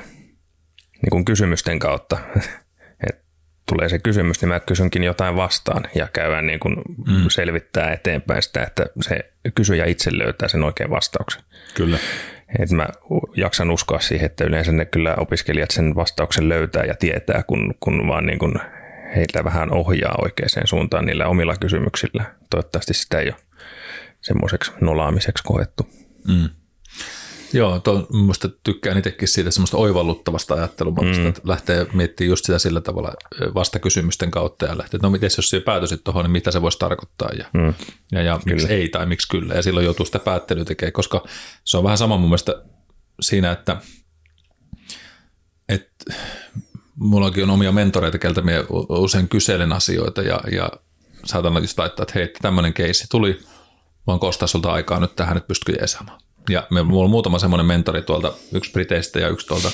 niin 1.01 1.11
kuin 1.11 1.25
kysymysten 1.25 1.79
kautta. 1.79 2.17
Et 3.09 3.25
tulee 3.69 3.89
se 3.89 3.99
kysymys, 3.99 4.41
niin 4.41 4.49
mä 4.49 4.59
kysynkin 4.59 5.03
jotain 5.03 5.35
vastaan 5.35 5.83
ja 5.95 6.07
käydään 6.13 6.47
niin 6.47 6.59
kuin 6.59 6.75
mm. 7.07 7.29
selvittää 7.29 7.93
eteenpäin 7.93 8.41
sitä, 8.41 8.63
että 8.63 8.85
se 9.01 9.19
kysyjä 9.55 9.85
itse 9.85 10.17
löytää 10.17 10.47
sen 10.47 10.63
oikean 10.63 10.89
vastauksen. 10.89 11.43
Kyllä. 11.73 11.97
Et 12.59 12.71
mä 12.71 12.87
jaksan 13.35 13.71
uskoa 13.71 13.99
siihen, 13.99 14.25
että 14.25 14.43
yleensä 14.43 14.71
ne 14.71 14.85
kyllä 14.85 15.15
opiskelijat 15.17 15.71
sen 15.71 15.95
vastauksen 15.95 16.49
löytää 16.49 16.83
ja 16.83 16.95
tietää, 16.95 17.43
kun, 17.43 17.73
kun 17.79 18.07
vaan 18.07 18.25
niin 18.25 18.39
kuin 18.39 18.53
heiltä 19.15 19.43
vähän 19.43 19.73
ohjaa 19.73 20.15
oikeaan 20.21 20.67
suuntaan 20.67 21.05
niillä 21.05 21.27
omilla 21.27 21.55
kysymyksillä. 21.55 22.35
Toivottavasti 22.49 22.93
sitä 22.93 23.19
ei 23.19 23.27
ole 23.27 23.35
semmoiseksi 24.21 24.71
nolaamiseksi 24.81 25.43
koettu. 25.43 25.89
Mm. 26.27 26.49
Joo, 27.53 27.79
to, 27.79 28.07
minusta 28.13 28.49
tykkään 28.63 28.97
itsekin 28.97 29.27
siitä 29.27 29.51
semmoista 29.51 29.77
oivalluttavasta 29.77 30.53
ajattelumallista, 30.53 31.23
mm. 31.23 31.29
että 31.29 31.41
lähtee 31.43 31.87
miettimään 31.93 32.29
just 32.29 32.45
sitä 32.45 32.59
sillä 32.59 32.81
tavalla 32.81 33.13
vastakysymysten 33.53 34.31
kautta 34.31 34.65
ja 34.65 34.77
lähtee, 34.77 34.97
että 34.97 35.07
no 35.07 35.11
miten 35.11 35.29
jos 35.37 35.49
se 35.49 35.59
päätösit 35.59 36.03
tuohon, 36.03 36.23
niin 36.23 36.31
mitä 36.31 36.51
se 36.51 36.61
voisi 36.61 36.79
tarkoittaa 36.79 37.29
ja, 37.37 37.45
mm. 37.53 37.73
ja, 38.11 38.21
ja 38.21 38.39
miksi 38.45 38.67
ei 38.73 38.89
tai 38.89 39.05
miksi 39.05 39.27
kyllä. 39.29 39.53
Ja 39.53 39.61
silloin 39.61 39.85
joutuu 39.85 40.05
sitä 40.05 40.19
päättelyä 40.19 40.65
tekemään, 40.65 40.93
koska 40.93 41.25
se 41.63 41.77
on 41.77 41.83
vähän 41.83 41.97
sama 41.97 42.17
mun 42.17 42.29
mielestä 42.29 42.63
siinä, 43.21 43.51
että, 43.51 43.77
että 45.69 46.13
mullakin 46.95 47.43
on 47.43 47.49
omia 47.49 47.71
mentoreita, 47.71 48.17
keltä 48.17 48.41
minä 48.41 48.63
usein 48.89 49.29
kyselen 49.29 49.73
asioita 49.73 50.21
ja, 50.21 50.39
ja 50.51 50.69
saatan 51.25 51.63
just 51.63 51.79
laittaa, 51.79 52.03
että 52.03 52.19
hei, 52.19 52.33
tämmöinen 52.41 52.73
keissi 52.73 53.07
tuli, 53.09 53.39
voin 54.07 54.19
kostaa 54.19 54.47
sulta 54.47 54.73
aikaa 54.73 54.99
nyt 54.99 55.15
tähän, 55.15 55.37
että 55.37 55.47
pystytkö 55.47 55.71
jeesaamaan. 55.71 56.21
Ja 56.49 56.67
me, 56.71 56.83
mulla 56.83 57.03
on 57.03 57.09
muutama 57.09 57.39
semmoinen 57.39 57.65
mentori 57.65 58.01
tuolta, 58.01 58.33
yksi 58.53 58.71
Briteistä 58.71 59.19
ja 59.19 59.29
yksi 59.29 59.47
tuolta, 59.47 59.71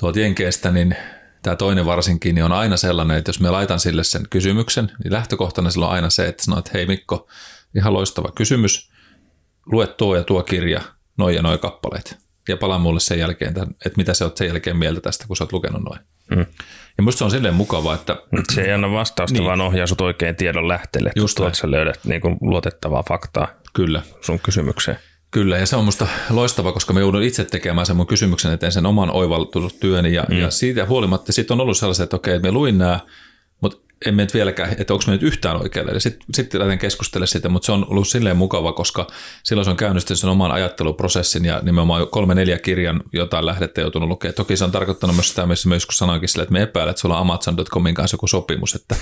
tuolta 0.00 0.20
Jenkeestä, 0.20 0.70
niin 0.70 0.96
tämä 1.42 1.56
toinen 1.56 1.86
varsinkin 1.86 2.34
niin 2.34 2.44
on 2.44 2.52
aina 2.52 2.76
sellainen, 2.76 3.16
että 3.16 3.28
jos 3.28 3.40
me 3.40 3.50
laitan 3.50 3.80
sille 3.80 4.04
sen 4.04 4.28
kysymyksen, 4.30 4.92
niin 5.04 5.12
lähtökohtana 5.12 5.70
sillä 5.70 5.86
on 5.86 5.92
aina 5.92 6.10
se, 6.10 6.26
että 6.26 6.44
sanoo, 6.44 6.58
että 6.58 6.70
hei 6.74 6.86
Mikko, 6.86 7.28
ihan 7.76 7.92
loistava 7.92 8.32
kysymys, 8.34 8.90
lue 9.66 9.86
tuo 9.86 10.16
ja 10.16 10.24
tuo 10.24 10.42
kirja, 10.42 10.80
noin 11.18 11.34
ja 11.34 11.42
noin 11.42 11.58
kappaleet 11.58 12.27
ja 12.48 12.56
palaa 12.56 12.78
mulle 12.78 13.00
sen 13.00 13.18
jälkeen, 13.18 13.50
että 13.50 13.96
mitä 13.96 14.14
sä 14.14 14.24
oot 14.24 14.36
sen 14.36 14.48
jälkeen 14.48 14.76
mieltä 14.76 15.00
tästä, 15.00 15.26
kun 15.26 15.36
sä 15.36 15.44
oot 15.44 15.52
lukenut 15.52 15.82
noin. 15.82 16.00
Mm. 16.30 16.46
Ja 16.98 17.02
musta 17.02 17.18
se 17.18 17.24
on 17.24 17.30
silleen 17.30 17.54
mukavaa, 17.54 17.94
että... 17.94 18.16
Se 18.52 18.62
ei 18.62 18.72
anna 18.72 18.92
vastausta, 18.92 19.38
niin. 19.38 19.44
vaan 19.44 19.60
ohjaa 19.60 19.86
sut 19.86 20.00
oikein 20.00 20.36
tiedon 20.36 20.68
lähteelle, 20.68 21.08
että 21.08 21.20
Just 21.20 21.40
sä 21.52 21.70
löydät 21.70 22.00
niin 22.04 22.20
kuin 22.20 22.36
luotettavaa 22.40 23.02
faktaa 23.08 23.48
Kyllä. 23.72 24.02
sun 24.20 24.40
kysymykseen. 24.40 24.98
Kyllä, 25.30 25.58
ja 25.58 25.66
se 25.66 25.76
on 25.76 25.84
musta 25.84 26.06
loistava, 26.30 26.72
koska 26.72 26.92
me 26.92 27.00
joudun 27.00 27.22
itse 27.22 27.44
tekemään 27.44 27.86
sen 27.86 27.96
mun 27.96 28.06
kysymyksen 28.06 28.52
eteen 28.52 28.72
sen 28.72 28.86
oman 28.86 29.10
oivaltustyöni, 29.10 30.14
ja, 30.14 30.24
mm. 30.30 30.38
ja 30.38 30.50
siitä 30.50 30.86
huolimatta 30.86 31.32
sitten 31.32 31.54
on 31.54 31.60
ollut 31.60 31.76
sellaiset, 31.76 32.04
että 32.04 32.16
okei, 32.16 32.38
me 32.38 32.52
luin 32.52 32.78
nämä, 32.78 33.00
emme 34.06 34.22
nyt 34.22 34.34
vieläkään, 34.34 34.74
että 34.78 34.94
onko 34.94 35.04
me 35.06 35.12
nyt 35.12 35.22
yhtään 35.22 35.62
oikealle. 35.62 36.00
Sitten 36.00 36.26
sit 36.34 36.54
lähden 36.54 36.78
keskustelemaan 36.78 37.28
siitä, 37.28 37.48
mutta 37.48 37.66
se 37.66 37.72
on 37.72 37.86
ollut 37.88 38.08
silleen 38.08 38.36
mukava, 38.36 38.72
koska 38.72 39.06
silloin 39.42 39.64
se 39.64 39.70
on 39.70 39.76
käynnistynyt 39.76 40.18
sen 40.18 40.30
oman 40.30 40.50
ajatteluprosessin 40.50 41.44
ja 41.44 41.60
nimenomaan 41.62 42.08
kolme 42.08 42.34
neljä 42.34 42.58
kirjan 42.58 43.02
jotain 43.12 43.46
lähdettä 43.46 43.80
joutunut 43.80 44.08
lukemaan. 44.08 44.34
Toki 44.34 44.56
se 44.56 44.64
on 44.64 44.72
tarkoittanut 44.72 45.16
myös 45.16 45.28
sitä, 45.28 45.46
missä 45.46 45.74
joskus 45.74 45.98
sanoinkin 45.98 46.28
sille, 46.28 46.42
että 46.42 46.52
me 46.52 46.62
epäilet, 46.62 46.90
että 46.90 47.00
sulla 47.00 47.14
on 47.14 47.20
Amazon.comin 47.20 47.94
kanssa 47.94 48.14
joku 48.14 48.26
sopimus, 48.26 48.74
että 48.74 48.96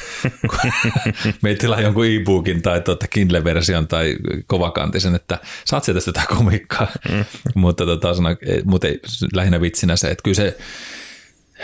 me 1.42 1.48
ei 1.48 1.56
tilaa 1.56 1.80
jonkun 1.80 2.06
e-bookin 2.06 2.62
tai 2.62 2.80
tuota 2.80 3.06
Kindle-version 3.06 3.88
tai 3.88 4.16
kovakantisen, 4.46 5.14
että 5.14 5.38
saat 5.64 5.84
sieltä 5.84 6.00
sitä 6.00 6.22
komikkaa. 6.28 6.86
Mm. 7.10 7.24
mutta, 7.54 7.86
tota, 7.86 8.14
sana, 8.14 8.28
mutta 8.64 8.86
ei, 8.86 9.00
lähinnä 9.32 9.60
vitsinä 9.60 9.96
se, 9.96 10.10
että 10.10 10.22
kyllä 10.22 10.34
se 10.34 10.58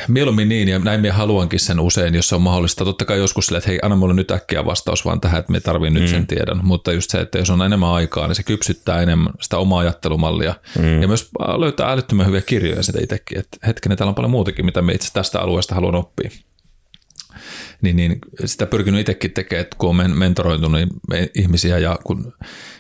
Mieluummin 0.09 0.49
niin, 0.49 0.69
ja 0.69 0.79
näin 0.79 1.01
minä 1.01 1.13
haluankin 1.13 1.61
sen 1.61 1.81
usein, 1.81 2.15
jos 2.15 2.29
se 2.29 2.35
on 2.35 2.43
mahdollista. 2.43 2.85
Totta 2.85 3.05
kai 3.05 3.19
joskus 3.19 3.47
sille, 3.47 3.59
että 3.59 3.71
hei, 3.71 3.79
anna 3.83 3.97
mulle 3.97 4.15
nyt 4.15 4.31
äkkiä 4.31 4.65
vastaus 4.65 5.05
vaan 5.05 5.21
tähän, 5.21 5.41
että 5.41 5.53
me 5.53 5.61
tarvii 5.61 5.91
nyt 5.91 6.03
mm. 6.03 6.09
sen 6.09 6.27
tiedon. 6.27 6.61
Mutta 6.63 6.93
just 6.93 7.11
se, 7.11 7.21
että 7.21 7.39
jos 7.39 7.51
on 7.51 7.63
enemmän 7.63 7.89
aikaa, 7.89 8.27
niin 8.27 8.37
se 8.37 8.43
kypsyttää 8.43 9.03
enemmän 9.03 9.33
sitä 9.41 9.59
omaa 9.59 9.81
ajattelumallia. 9.81 10.55
Mm. 10.79 11.03
Ja 11.03 11.09
myös 11.09 11.31
löytää 11.57 11.93
älyttömän 11.93 12.27
hyviä 12.27 12.43
kirjoja 12.43 12.83
sitä 12.83 12.99
itsekin. 13.03 13.39
Että 13.39 13.67
hetkinen, 13.67 13.99
täällä 13.99 14.11
on 14.11 14.15
paljon 14.15 14.31
muutakin, 14.31 14.65
mitä 14.65 14.83
me 14.83 14.93
itse 14.93 15.13
tästä 15.13 15.41
alueesta 15.41 15.75
haluan 15.75 15.95
oppia 15.95 16.31
niin, 17.83 17.97
niin 17.97 18.19
sitä 18.45 18.67
pyrkinyt 18.67 19.01
itsekin 19.01 19.31
tekemään, 19.31 19.67
kun 19.79 20.01
on 20.01 20.11
mentoroitunut 20.11 20.81
niin 20.81 21.31
ihmisiä 21.35 21.79
ja 21.79 21.99
kun 22.05 22.33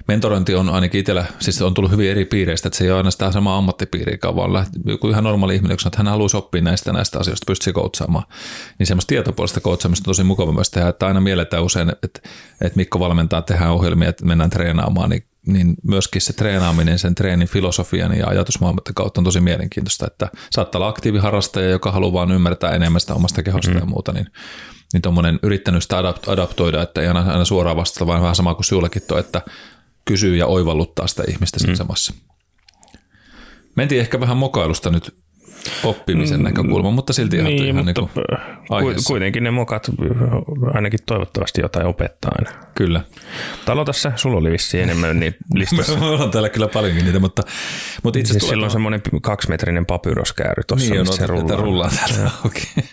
mentorointi 0.08 0.54
on 0.54 0.68
ainakin 0.68 0.98
itsellä, 1.00 1.24
siis 1.38 1.62
on 1.62 1.74
tullut 1.74 1.90
hyvin 1.90 2.10
eri 2.10 2.24
piireistä, 2.24 2.68
että 2.68 2.78
se 2.78 2.84
ei 2.84 2.90
ole 2.90 2.98
aina 2.98 3.10
sitä 3.10 3.32
samaa 3.32 3.58
ammattipiiriä, 3.58 4.18
vaan 4.36 4.52
lähti, 4.52 4.78
joku 4.86 5.08
ihan 5.08 5.24
normaali 5.24 5.54
ihminen, 5.54 5.76
että 5.86 5.98
hän 5.98 6.08
haluaisi 6.08 6.36
oppia 6.36 6.62
näistä 6.62 6.92
näistä 6.92 7.18
asioista, 7.18 7.46
pystyisi 7.46 7.72
koutsaamaan, 7.72 8.24
niin 8.78 8.86
semmoista 8.86 9.08
tietopuolista 9.08 9.60
koutsaamista 9.60 10.02
on 10.02 10.10
tosi 10.10 10.24
mukava 10.24 10.52
myös 10.52 10.70
tehdä, 10.70 10.88
että 10.88 11.06
aina 11.06 11.20
mielletään 11.20 11.62
usein, 11.62 11.92
että, 12.02 12.20
että 12.60 12.76
Mikko 12.76 13.00
valmentaa, 13.00 13.42
tehdään 13.42 13.72
ohjelmia, 13.72 14.08
että 14.08 14.26
mennään 14.26 14.50
treenaamaan, 14.50 15.10
niin 15.10 15.24
niin 15.46 15.74
myöskin 15.82 16.22
se 16.22 16.32
treenaaminen 16.32 16.98
sen 16.98 17.14
treenin 17.14 17.48
filosofian 17.48 18.18
ja 18.18 18.26
ajatusmaailman 18.26 18.82
kautta 18.94 19.20
on 19.20 19.24
tosi 19.24 19.40
mielenkiintoista, 19.40 20.06
että 20.06 20.28
saattaa 20.50 20.78
olla 20.78 20.88
aktiiviharrastaja, 20.88 21.70
joka 21.70 21.92
haluaa 21.92 22.12
vaan 22.12 22.32
ymmärtää 22.32 22.70
enemmän 22.70 23.00
sitä 23.00 23.14
omasta 23.14 23.42
kehosta 23.42 23.70
mm. 23.70 23.78
ja 23.78 23.86
muuta, 23.86 24.12
niin 24.12 24.26
niin 24.92 25.02
tuommoinen 25.02 25.38
yrittänyt 25.42 25.82
sitä 25.82 25.98
adaptoida, 26.26 26.82
että 26.82 27.00
ei 27.00 27.06
aina, 27.06 27.20
aina 27.20 27.44
suoraan 27.44 27.76
vastata, 27.76 28.06
vaan 28.06 28.22
vähän 28.22 28.36
sama 28.36 28.54
kuin 28.54 28.64
sinullekin 28.64 29.02
tuo, 29.08 29.18
että 29.18 29.42
kysyy 30.04 30.36
ja 30.36 30.46
oivalluttaa 30.46 31.06
sitä 31.06 31.22
ihmistä 31.28 31.58
siinä 31.58 31.72
mm. 31.72 31.76
samassa. 31.76 32.14
Mentiin 33.76 34.00
ehkä 34.00 34.20
vähän 34.20 34.36
mokailusta 34.36 34.90
nyt 34.90 35.14
oppimisen 35.84 36.38
mm, 36.38 36.44
näkökulma, 36.44 36.90
mutta 36.90 37.12
silti 37.12 37.36
ihan, 37.36 37.48
niin, 37.48 37.64
ihan 37.64 37.84
mutta 37.84 38.08
niin 38.80 39.04
kuitenkin 39.06 39.44
ne 39.44 39.50
mokat 39.50 39.90
ainakin 40.74 40.98
toivottavasti 41.06 41.60
jotain 41.60 41.86
opettaa 41.86 42.32
aina. 42.38 42.66
Kyllä. 42.74 43.00
Talo 43.64 43.84
tässä, 43.84 44.12
sulla 44.16 44.38
oli 44.38 44.50
vissiin 44.50 44.82
enemmän 44.82 45.20
niin 45.20 45.36
listassa. 45.54 45.96
Mulla 45.96 46.24
on 46.24 46.30
täällä 46.30 46.48
kyllä 46.48 46.68
paljonkin 46.68 47.04
niitä, 47.04 47.18
mutta, 47.18 47.42
mutta 48.02 48.18
itse 48.18 48.32
siis 48.32 48.48
silloin 48.48 48.64
on 48.64 48.70
semmoinen 48.70 49.02
kaksimetrinen 49.22 49.86
papyroskäyry 49.86 50.62
tuossa, 50.66 50.90
niin, 50.90 51.00
mistä 51.00 51.16
se 51.16 51.26
rullaa. 51.26 51.56
rullaa 51.56 51.90
täältä. 51.90 52.30
okay. 52.46 52.84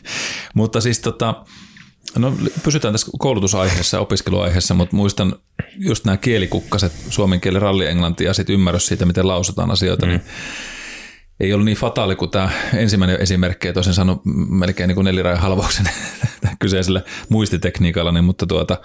mutta 0.54 0.82
siis 0.82 1.00
tota, 1.00 1.44
No 2.18 2.34
pysytään 2.64 2.94
tässä 2.94 3.12
koulutusaiheessa 3.20 3.98
ja 3.98 4.02
opiskeluaiheessa, 4.02 4.74
mutta 4.74 4.96
muistan 4.96 5.36
just 5.78 6.06
nämä 6.06 6.18
kielikukkaset, 6.18 6.92
suomen 7.10 7.42
kieli, 7.42 7.60
ralli, 7.60 7.88
englanti 7.88 8.24
ja 8.24 8.34
sitten 8.34 8.54
ymmärrys 8.54 8.88
siitä, 8.88 9.06
miten 9.06 9.28
lausutaan 9.28 9.72
asioita, 9.72 10.06
mm. 10.06 10.10
niin 10.10 10.22
ei 11.40 11.54
ollut 11.54 11.66
niin 11.66 11.78
fataali 11.78 12.16
kuin 12.16 12.32
tämä 12.32 12.50
ensimmäinen 12.74 13.22
esimerkki, 13.22 13.68
että 13.68 13.78
olisin 13.78 13.94
saanut 13.94 14.22
melkein 14.50 14.88
niin 14.88 15.06
nelirajan 15.06 15.40
halvauksen 15.40 15.86
kyseisellä 16.60 17.02
muistitekniikalla, 17.30 18.12
niin, 18.12 18.24
mutta 18.24 18.46
tuota, 18.46 18.78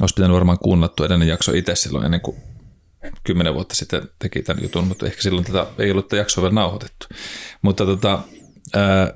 olisi 0.00 0.14
pitänyt 0.14 0.34
varmaan 0.34 0.58
kuunnella 0.58 1.06
edellinen 1.06 1.28
jakso 1.28 1.52
itse 1.52 1.74
silloin 1.74 2.04
ennen 2.04 2.20
kuin 2.20 2.36
kymmenen 3.24 3.54
vuotta 3.54 3.74
sitten 3.74 4.02
teki 4.18 4.42
tämän 4.42 4.62
jutun, 4.62 4.86
mutta 4.86 5.06
ehkä 5.06 5.22
silloin 5.22 5.44
tätä 5.44 5.66
ei 5.78 5.90
ollut 5.90 6.08
tätä 6.08 6.16
jaksoa 6.16 6.42
vielä 6.42 6.54
nauhoitettu. 6.54 7.06
Mutta 7.62 7.86
tota, 7.86 8.20
ää, 8.74 9.14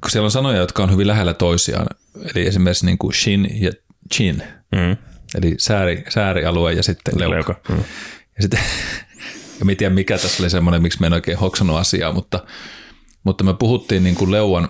kun 0.00 0.10
siellä 0.10 0.24
on 0.24 0.30
sanoja, 0.30 0.58
jotka 0.58 0.82
on 0.82 0.92
hyvin 0.92 1.06
lähellä 1.06 1.34
toisiaan, 1.34 1.86
eli 2.34 2.46
esimerkiksi 2.46 2.86
niin 2.86 2.98
kuin 2.98 3.14
shin 3.14 3.62
ja 3.62 3.72
chin, 4.14 4.42
mm. 4.72 4.96
eli 5.34 5.54
sääri, 5.58 6.04
säärialue 6.08 6.72
ja 6.72 6.82
sitten 6.82 7.14
leuka. 7.18 7.34
leuka. 7.34 7.60
Mm. 7.68 7.76
Ja 8.36 8.42
sitten, 8.42 8.60
ja 9.60 9.76
tiedä 9.76 9.94
mikä 9.94 10.18
tässä 10.18 10.42
oli 10.42 10.50
semmoinen, 10.50 10.82
miksi 10.82 11.00
me 11.00 11.06
en 11.06 11.12
oikein 11.12 11.38
hoksannut 11.38 11.76
asiaa, 11.76 12.12
mutta, 12.12 12.44
mutta 13.24 13.44
me 13.44 13.54
puhuttiin 13.54 14.04
niin 14.04 14.14
kuin 14.14 14.30
leuan 14.30 14.68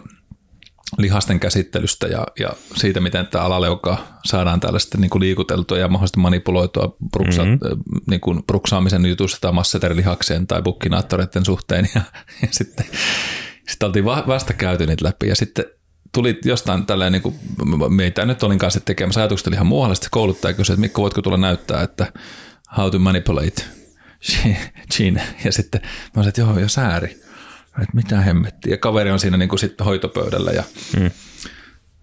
lihasten 0.98 1.40
käsittelystä 1.40 2.06
ja, 2.06 2.26
ja 2.40 2.50
siitä, 2.76 3.00
miten 3.00 3.26
tämä 3.26 3.44
alaleuka 3.44 3.98
saadaan 4.24 4.60
tällaista 4.60 4.98
niin 4.98 5.10
kuin 5.10 5.20
liikuteltua 5.20 5.78
ja 5.78 5.88
mahdollisesti 5.88 6.20
manipuloitua 6.20 6.96
bruksa, 7.10 7.44
mm-hmm. 7.44 7.80
niin 8.10 8.20
kuin 8.20 8.42
bruksaamisen 8.46 9.06
jutusta 9.06 9.40
tai 9.40 9.52
masseterilihakseen 9.52 10.46
tai 10.46 10.62
bukkinaattoreiden 10.62 11.44
suhteen. 11.44 11.88
Ja, 11.94 12.00
ja 12.42 12.48
sitten 12.50 12.86
sitten 13.68 13.86
oltiin 13.86 14.04
vasta 14.04 14.52
käyty 14.52 14.86
niitä 14.86 15.04
läpi 15.04 15.28
ja 15.28 15.36
sitten 15.36 15.64
tuli 16.14 16.38
jostain 16.44 16.86
tälleen, 16.86 17.12
niin 17.12 17.22
kuin, 17.22 17.34
meitä 17.88 18.26
nyt 18.26 18.42
olin 18.42 18.58
kanssa 18.58 18.80
tekemässä 18.80 19.20
ajatukset 19.20 19.52
ihan 19.52 19.66
muualle, 19.66 19.94
sitten 19.94 20.10
kouluttaja 20.10 20.54
kysyi, 20.54 20.74
että 20.74 20.80
Mikko, 20.80 21.02
voitko 21.02 21.22
tulla 21.22 21.36
näyttää, 21.36 21.82
että 21.82 22.12
how 22.76 22.90
to 22.90 22.98
manipulate 22.98 23.64
Gene. 24.96 25.22
Ja 25.44 25.52
sitten 25.52 25.80
mä 25.84 25.90
olisin, 26.16 26.28
että 26.28 26.40
joo, 26.40 26.58
jo 26.58 26.68
sääri. 26.68 27.08
Että 27.82 27.92
mitä 27.94 28.20
hemmettiä. 28.20 28.72
Ja 28.72 28.78
kaveri 28.78 29.10
on 29.10 29.20
siinä 29.20 29.36
niin 29.36 29.48
kuin 29.48 29.58
sitten 29.58 29.84
hoitopöydällä 29.84 30.50
ja, 30.50 30.62
mm. 31.00 31.10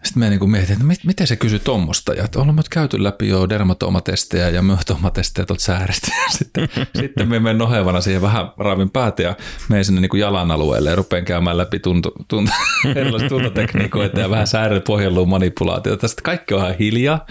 Sitten 0.04 0.20
me 0.20 0.30
niin 0.30 0.50
mietin, 0.50 0.74
että 0.74 0.86
mit, 0.86 1.04
miten 1.06 1.28
se 1.28 1.36
kysyi 1.36 1.60
tuommoista. 1.60 2.14
Ja 2.14 2.24
että 2.24 2.40
ollaan 2.40 2.56
nyt 2.56 2.70
käyty 2.70 3.04
läpi 3.04 3.28
jo 3.28 3.50
dermatomatestejä 3.50 4.50
ja 4.50 4.62
myöhtomatestejä 4.62 5.46
tuolta 5.46 5.64
säärestä. 5.64 6.08
Ja 6.24 6.38
sitten, 6.38 6.70
sitten 6.96 7.30
me 7.30 7.40
menen 7.40 7.58
nohevana 7.58 8.02
siihen 8.02 8.22
vähän 8.22 8.52
raavin 8.58 8.90
päätä 8.90 9.24
ja 9.24 9.36
menen 9.70 9.86
sinne 9.86 10.02
niin 10.02 10.20
jalan 10.20 10.52
alueelle 10.52 10.90
ja 10.90 10.96
rupean 10.96 11.26
käymään 11.26 11.58
läpi 11.58 11.80
tuntu, 11.80 12.12
tuntu, 12.28 12.52
erilaisia 12.96 13.30
tuntotekniikoita 13.30 14.20
ja 14.20 14.30
vähän 14.30 14.48
säären 14.48 14.82
pohjelluun 14.82 15.30
manipulaatiota. 15.30 16.08
Sitten 16.08 16.24
kaikki 16.24 16.54
on 16.54 16.60
ihan 16.60 16.78
hiljaa. 16.78 17.26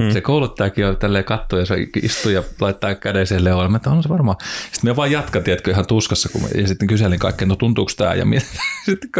Hmm. 0.00 0.10
Se 0.10 0.20
kouluttajakin 0.20 0.86
on 0.86 0.96
tälleen 0.96 1.24
katto 1.24 1.58
ja 1.58 1.66
se 1.66 1.76
istuu 2.02 2.32
ja 2.32 2.42
laittaa 2.60 2.94
käden 2.94 3.26
siihen 3.26 3.44
leolle. 3.44 3.76
Että 3.76 3.90
on 3.90 4.02
se 4.02 4.08
varmaan. 4.08 4.36
Sitten 4.72 4.90
me 4.90 4.96
vaan 4.96 5.10
jatkan, 5.10 5.42
tiedätkö, 5.42 5.70
ihan 5.70 5.86
tuskassa, 5.86 6.28
kun 6.28 6.42
mä, 6.42 6.48
ja 6.54 6.68
sitten 6.68 6.88
kyselin 6.88 7.18
kaikkea, 7.18 7.48
no 7.48 7.56
tuntuuko 7.56 7.92
tämä? 7.96 8.14
Ja 8.14 8.24
sitten 8.86 9.10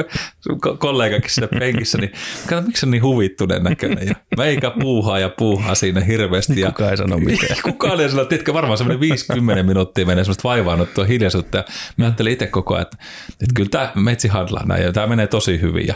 kollegakin 0.79 1.31
siinä 1.31 1.49
penkissä, 1.59 1.99
niin 1.99 2.13
kato, 2.47 2.63
miksi 2.63 2.87
on 2.87 2.91
niin 2.91 3.03
huvittuneen 3.03 3.63
näköinen? 3.63 4.09
Ja 4.09 4.15
meikä 4.37 4.73
puuhaa 4.81 5.19
ja 5.19 5.29
puuhaa 5.29 5.75
siinä 5.75 6.01
hirveästi. 6.01 6.55
Niin 6.55 6.67
kukaan 6.67 6.91
ei 6.91 6.97
sano 6.97 7.19
mitään. 7.19 7.57
kukaan 7.63 8.01
ei 8.01 8.11
sano, 8.11 8.25
tiedätkö, 8.25 8.55
varmaan 8.55 8.79
semmoinen 8.79 9.01
50 9.01 9.63
minuuttia 9.63 10.07
menee 10.07 10.25
semmoista 10.25 10.49
vaivaannuttua 10.49 11.05
hiljaisuutta. 11.05 11.59
Ja 11.59 11.65
mä 11.97 12.05
ajattelin 12.05 12.33
itse 12.33 12.47
koko 12.47 12.75
ajan, 12.75 12.83
että, 12.83 12.97
että 13.33 13.55
kyllä 13.55 13.71
tämä 13.71 13.93
metsi 13.95 14.29
handlaa 14.29 14.67
näin 14.67 14.85
ja 14.85 14.93
tämä 14.93 15.07
menee 15.07 15.27
tosi 15.27 15.61
hyvin. 15.61 15.87
Ja 15.87 15.95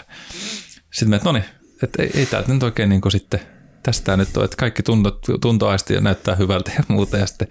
sitten 0.92 1.08
mä, 1.08 1.16
että 1.16 1.28
no 1.28 1.32
niin, 1.32 1.44
että 1.82 2.02
ei, 2.02 2.10
ei 2.14 2.26
tämä 2.26 2.42
nyt 2.48 2.62
oikein 2.62 2.88
niin 2.88 3.00
kuin 3.00 3.12
sitten 3.12 3.40
tästä 3.84 4.16
nyt 4.16 4.36
on, 4.36 4.44
että 4.44 4.56
kaikki 4.56 4.82
tunto, 4.82 5.20
tuntoaisti 5.40 5.94
ja 5.94 6.00
näyttää 6.00 6.34
hyvältä 6.34 6.72
ja 6.76 6.84
muuta. 6.88 7.16
Ja 7.16 7.26
sitten 7.26 7.48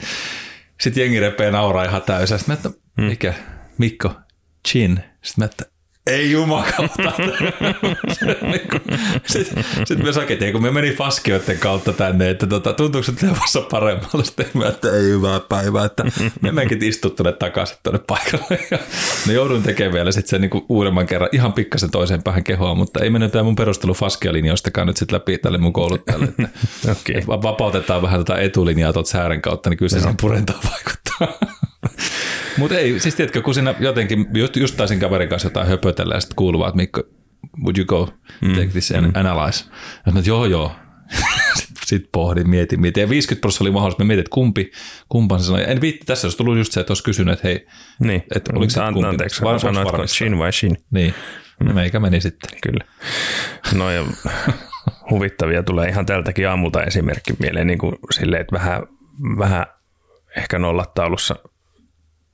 sit 0.81 0.97
jengi 0.97 1.19
repee 1.19 1.51
nauraa 1.51 1.85
ihan 1.85 2.01
täysin. 2.01 2.39
Sitten 2.39 2.53
mä, 2.53 2.67
että 2.67 2.79
hmm. 3.01 3.07
mikä, 3.07 3.33
Mikko, 3.77 4.13
Chin. 4.67 4.99
Sitten 5.21 5.41
mä, 5.41 5.45
että 5.45 5.65
ei 6.07 6.31
jumakauta. 6.31 7.11
sitten, 9.25 9.65
sitten 9.85 10.05
me 10.05 10.13
sakettiin, 10.13 10.53
kun 10.53 10.61
me 10.61 10.71
meni 10.71 10.95
faskioiden 10.95 11.59
kautta 11.59 11.93
tänne, 11.93 12.29
että 12.29 12.47
tota, 12.47 12.73
tuntuuko 12.73 13.03
se 13.03 13.27
levassa 13.27 13.61
paremmalle. 13.61 14.25
Sitten 14.25 14.45
mä, 14.53 14.67
että 14.67 14.91
ei 14.91 15.03
hyvää 15.03 15.39
päivää, 15.39 15.85
että 15.85 16.03
me 16.41 16.51
menkin 16.51 16.83
istuttu 16.83 17.23
takaisin 17.23 17.77
tuonne 17.83 18.01
paikalle. 18.07 18.59
Ja 18.71 18.79
me 19.27 19.33
joudun 19.33 19.63
tekemään 19.63 19.93
vielä 19.93 20.11
sitten 20.11 20.29
sen 20.29 20.41
niin 20.41 20.65
uudemman 20.69 21.07
kerran 21.07 21.29
ihan 21.31 21.53
pikkasen 21.53 21.91
toiseen 21.91 22.23
päähän 22.23 22.43
kehoa, 22.43 22.75
mutta 22.75 23.03
ei 23.03 23.09
mennyt 23.09 23.31
tämä 23.31 23.43
mun 23.43 23.55
perustelu 23.55 23.93
faskialinjoistakaan 23.93 24.87
nyt 24.87 24.97
sitten 24.97 25.15
läpi 25.15 25.37
tälle 25.37 25.57
mun 25.57 25.73
kouluttajalle. 25.73 26.25
Että, 26.25 26.49
okay. 26.91 27.15
että 27.15 27.27
vapautetaan 27.27 28.01
vähän 28.01 28.25
tätä 28.25 28.41
etulinjaa 28.41 28.93
tuolta 28.93 29.09
säären 29.09 29.41
kautta, 29.41 29.69
niin 29.69 29.77
kyllä 29.77 29.89
se 29.89 29.99
sen 29.99 30.17
purentaa 30.17 30.59
vaikuttaa. 30.63 31.49
Mutta 32.57 32.77
ei, 32.77 32.99
siis 32.99 33.15
tiedätkö, 33.15 33.41
kun 33.41 33.53
siinä 33.53 33.75
jotenkin, 33.79 34.25
just, 34.33 34.55
just 34.55 34.77
taisin 34.77 34.99
kaverin 34.99 35.29
kanssa 35.29 35.45
jotain 35.45 35.67
höpötellä 35.67 36.15
ja 36.15 36.19
sitten 36.19 36.35
kuuluu 36.35 36.65
että 36.65 36.77
Mikko, 36.77 37.03
would 37.63 37.77
you 37.77 37.85
go 37.85 38.09
mm. 38.41 38.53
take 38.53 38.67
this 38.67 38.91
and 38.91 39.05
mm. 39.05 39.11
analyze? 39.15 39.65
Ja 40.05 40.11
mä 40.11 40.21
joo, 40.25 40.45
joo. 40.45 40.71
sitten 41.59 41.83
sit 41.85 42.09
pohdin, 42.11 42.49
mietin, 42.49 42.81
mietin. 42.81 43.01
Ja 43.01 43.09
50 43.09 43.41
prosenttia 43.41 43.63
oli 43.63 43.71
mahdollista. 43.71 44.03
Mä 44.03 44.07
mietin, 44.07 44.19
että 44.19 44.33
kumpi, 44.33 44.71
kumpan 45.09 45.39
se 45.39 45.45
sanoi. 45.45 45.63
En 45.67 45.81
viitti, 45.81 46.05
tässä 46.05 46.27
olisi 46.27 46.37
tullut 46.37 46.57
just 46.57 46.71
se, 46.71 46.79
että 46.79 46.91
olisi 46.91 47.03
kysynyt, 47.03 47.33
että 47.33 47.47
hei, 47.47 47.67
niin. 47.99 48.23
että 48.35 48.51
oliko 48.55 48.69
se 48.69 48.79
kumpi. 48.93 49.07
Anteeksi, 49.09 49.41
sanoitko 49.61 50.07
Shin 50.07 50.37
vai 50.37 50.53
Shin? 50.53 50.77
Niin, 50.91 51.13
mm. 51.59 51.75
meikä 51.75 51.99
meni 51.99 52.21
sitten. 52.21 52.59
Kyllä. 52.63 52.85
No 53.75 53.91
ja 53.91 54.03
huvittavia 55.11 55.63
tulee 55.63 55.89
ihan 55.89 56.05
tältäkin 56.05 56.49
aamulta 56.49 56.83
esimerkki 56.83 57.33
mieleen, 57.39 57.67
niin 57.67 57.79
kuin 57.79 57.95
silleen, 58.11 58.41
että 58.41 58.55
vähän, 58.55 58.83
vähän 59.37 59.65
ehkä 60.37 60.59
nollataulussa 60.59 61.35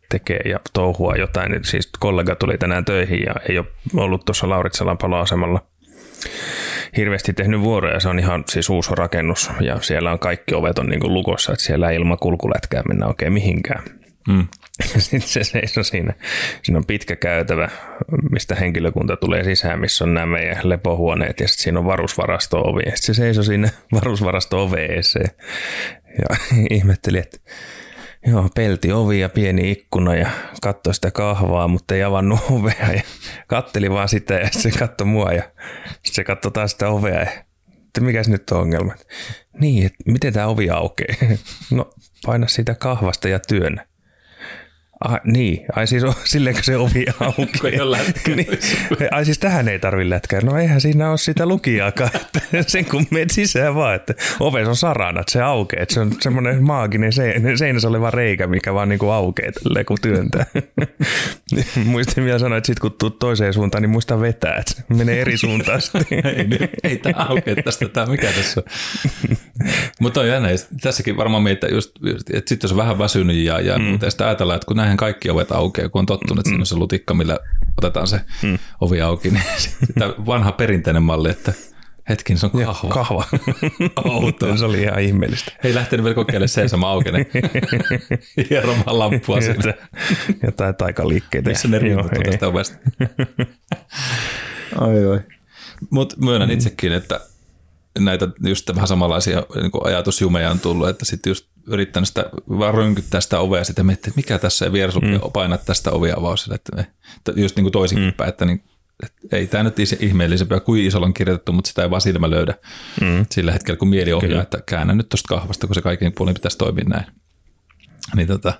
tekee 0.09 0.41
ja 0.45 0.59
touhua 0.73 1.15
jotain. 1.15 1.51
Niin 1.51 1.63
siis 1.63 1.89
kollega 1.99 2.35
tuli 2.35 2.57
tänään 2.57 2.85
töihin 2.85 3.23
ja 3.25 3.33
ei 3.49 3.57
ole 3.57 3.67
ollut 3.95 4.25
tuossa 4.25 4.49
Lauritsalan 4.49 4.97
paloasemalla 4.97 5.61
hirveästi 6.97 7.33
tehnyt 7.33 7.61
vuoroja. 7.61 7.99
Se 7.99 8.09
on 8.09 8.19
ihan 8.19 8.43
siis 8.49 8.69
uusi 8.69 8.95
rakennus 8.95 9.51
ja 9.59 9.81
siellä 9.81 10.11
on 10.11 10.19
kaikki 10.19 10.55
ovet 10.55 10.79
on 10.79 10.89
niin 10.89 10.99
kuin 10.99 11.13
lukossa, 11.13 11.53
että 11.53 11.65
siellä 11.65 11.89
ei 11.89 11.95
ilman 11.95 12.17
kulkulätkää 12.21 12.83
mennä 12.87 13.07
oikein 13.07 13.33
mihinkään. 13.33 13.83
Mm. 14.27 14.47
Sitten 14.97 15.21
se 15.21 15.43
seisoo 15.43 15.83
siinä. 15.83 16.13
Siinä 16.63 16.77
on 16.77 16.85
pitkä 16.85 17.15
käytävä, 17.15 17.69
mistä 18.31 18.55
henkilökunta 18.55 19.17
tulee 19.17 19.43
sisään, 19.43 19.79
missä 19.79 20.03
on 20.03 20.13
nämä 20.13 20.25
meidän 20.25 20.69
lepohuoneet 20.69 21.39
ja 21.39 21.47
sitten 21.47 21.63
siinä 21.63 21.79
on 21.79 21.85
varusvarasto-ovi. 21.85 22.81
Ja 22.85 22.95
sitten 22.95 23.15
se 23.15 23.19
seisoi 23.19 23.45
siinä 23.45 23.69
varusvarasto-oveeseen 24.01 25.31
ja 26.19 26.37
ihmetteli, 26.77 27.17
että 27.17 27.37
Joo, 28.27 28.49
pelti 28.55 28.91
ovi 28.91 29.19
ja 29.19 29.29
pieni 29.29 29.71
ikkuna 29.71 30.15
ja 30.15 30.29
katsoi 30.61 30.93
sitä 30.93 31.11
kahvaa, 31.11 31.67
mutta 31.67 31.95
ei 31.95 32.03
avannut 32.03 32.39
ovea 32.51 32.93
ja 32.93 33.01
katteli 33.47 33.91
vaan 33.91 34.09
sitä 34.09 34.33
ja 34.33 34.49
se 34.51 34.71
katsoi 34.71 35.07
mua 35.07 35.31
ja 35.31 35.43
se 36.03 36.23
katsoi 36.23 36.51
taas 36.51 36.71
sitä 36.71 36.89
ovea 36.89 37.19
ja 37.19 37.31
että 37.89 38.01
mikäs 38.01 38.27
nyt 38.27 38.49
on 38.49 38.59
ongelma. 38.59 38.93
Niin, 39.59 39.85
että 39.85 39.97
miten 40.05 40.33
tämä 40.33 40.47
ovi 40.47 40.69
aukeaa? 40.69 41.15
No 41.71 41.89
paina 42.25 42.47
siitä 42.47 42.75
kahvasta 42.75 43.29
ja 43.29 43.39
työnnä. 43.39 43.85
Ah, 45.05 45.19
niin, 45.23 45.65
ai 45.75 45.87
siis 45.87 46.03
on 46.03 46.13
silleen, 46.23 46.55
kun 46.55 46.63
se 46.63 46.77
ovi 46.77 47.05
aukeaa. 47.19 47.97
niin, 48.35 48.47
ai 49.11 49.25
siis 49.25 49.39
tähän 49.39 49.67
ei 49.67 49.79
tarvi 49.79 50.09
lätkää. 50.09 50.41
No 50.41 50.57
eihän 50.57 50.81
siinä 50.81 51.09
ole 51.09 51.17
sitä 51.17 51.45
lukijaakaan, 51.45 52.09
että 52.15 52.39
sen 52.67 52.85
kun 52.85 53.07
menet 53.11 53.29
sisään 53.29 53.75
vaan, 53.75 53.95
että 53.95 54.13
ovessa 54.39 54.69
on 54.69 54.75
sarana, 54.75 55.19
että 55.19 55.31
se 55.31 55.41
aukeaa. 55.41 55.83
Että 55.83 55.93
se 55.93 55.99
on 55.99 56.11
semmoinen 56.21 56.63
maaginen 56.63 57.11
seinässä 57.57 57.87
oleva 57.87 58.11
reikä, 58.11 58.47
mikä 58.47 58.73
vaan 58.73 58.89
niin 58.89 58.99
kuin 58.99 59.11
aukeaa 59.11 59.51
tälleen, 59.51 59.85
kun 59.85 59.97
työntää. 60.01 60.45
Muistin 61.85 62.25
vielä 62.25 62.39
sanoa, 62.39 62.57
että 62.57 62.67
sit 62.67 62.79
kun 62.79 62.95
tuut 62.99 63.19
toiseen 63.19 63.53
suuntaan, 63.53 63.81
niin 63.81 63.89
muista 63.89 64.21
vetää, 64.21 64.55
että 64.55 64.95
menee 64.95 65.21
eri 65.21 65.37
suuntaan 65.37 65.81
ei, 66.11 66.69
ei 66.83 66.97
tämä 66.97 67.25
aukea 67.29 67.55
tästä, 67.55 67.89
tämä 67.89 68.05
mikä 68.05 68.31
tässä 68.31 68.61
on. 68.61 69.37
Mutta 69.99 70.21
on 70.21 70.27
jännä, 70.27 70.49
tässäkin 70.81 71.17
varmaan 71.17 71.43
meitä 71.43 71.67
just, 71.67 71.91
että 72.33 72.49
sitten 72.49 72.67
jos 72.67 72.71
on 72.71 72.77
vähän 72.77 72.99
väsynyt 72.99 73.35
ja, 73.35 73.59
ja 73.59 73.79
mm. 73.79 73.99
sitä 74.09 74.25
ajatellaan, 74.25 74.55
että 74.55 74.65
kun 74.65 74.77
näin 74.77 74.88
näinhän 74.89 74.97
kaikki 74.97 75.29
ovet 75.29 75.51
aukeaa, 75.51 75.89
kun 75.89 75.99
on 75.99 76.05
tottunut, 76.05 76.47
että 76.47 76.57
mm. 76.57 76.63
se 76.63 76.75
lutikka, 76.75 77.13
millä 77.13 77.39
otetaan 77.77 78.07
se 78.07 78.21
mm. 78.43 78.59
ovi 78.81 79.01
auki. 79.01 79.29
Niin 79.29 79.43
sitä 79.87 80.13
vanha 80.25 80.51
perinteinen 80.51 81.03
malli, 81.03 81.29
että 81.29 81.53
hetkin, 82.09 82.37
se 82.37 82.45
on 82.45 82.51
kahva. 82.65 82.93
kahva. 82.93 83.25
Outoa. 84.05 84.57
se 84.57 84.65
oli 84.65 84.81
ihan 84.81 84.99
ihmeellistä. 84.99 85.51
Ei 85.63 85.75
lähtenyt 85.75 86.03
vielä 86.03 86.15
kokeilemaan 86.15 86.49
seisoma 86.49 86.89
aukene. 86.89 87.25
Hieromaan 88.49 88.99
lamppua 88.99 89.41
sinne. 89.41 89.73
Jotain 90.43 90.75
taikaliikkeitä. 90.75 91.49
Missä 91.49 91.67
ne 91.67 91.79
riiput 91.79 92.11
tästä 92.25 92.47
ovesta. 92.47 92.77
ai 94.75 95.05
ai. 95.11 95.19
Mutta 95.89 96.15
myönnän 96.19 96.49
mm. 96.49 96.53
itsekin, 96.53 96.91
että 96.91 97.19
näitä 97.99 98.27
just 98.45 98.75
vähän 98.75 98.87
samanlaisia 98.87 99.43
niin 99.55 99.71
ajatusjumeja 99.83 100.51
on 100.51 100.59
tullut, 100.59 100.89
että 100.89 101.05
sitten 101.05 101.31
just 101.31 101.47
yrittänyt 101.69 102.07
sitä, 102.07 102.25
vaan 102.49 102.73
rönkyttää 102.73 103.21
sitä 103.21 103.39
ovea 103.39 103.63
sitten 103.63 103.85
miettiä, 103.85 104.09
että 104.09 104.17
mikä 104.19 104.39
tässä 104.39 104.65
ei 104.65 104.71
vieressä 104.71 104.99
mm. 104.99 105.19
painaa 105.33 105.57
tästä 105.57 105.91
ovia 105.91 106.15
avaus. 106.17 106.49
Että, 106.53 106.75
me, 106.75 106.87
just 107.35 107.55
niin 107.55 107.63
kuin 107.63 107.71
toisinkin 107.71 108.07
mm. 108.07 108.13
päin, 108.13 108.29
että, 108.29 108.45
niin, 108.45 108.63
että 109.03 109.37
ei 109.37 109.47
tämä 109.47 109.63
nyt 109.63 109.75
ihmeellisempää 109.99 110.59
kuin 110.59 110.85
isolla 110.85 111.05
on 111.05 111.13
kirjoitettu, 111.13 111.51
mutta 111.51 111.67
sitä 111.67 111.83
ei 111.83 111.89
vaan 111.89 112.01
silmä 112.01 112.29
löydä 112.29 112.53
mm. 113.01 113.25
sillä 113.31 113.51
hetkellä, 113.51 113.77
kun 113.77 113.87
mieli 113.87 114.13
ohjaa, 114.13 114.29
Kyllä. 114.29 114.41
että 114.41 114.61
käännä 114.65 114.93
nyt 114.93 115.09
tuosta 115.09 115.27
kahvasta, 115.27 115.67
kun 115.67 115.75
se 115.75 115.81
kaiken 115.81 116.13
puolin 116.13 116.33
pitäisi 116.33 116.57
toimia 116.57 116.85
näin. 116.87 117.05
Niin 118.15 118.27
tota, 118.27 118.53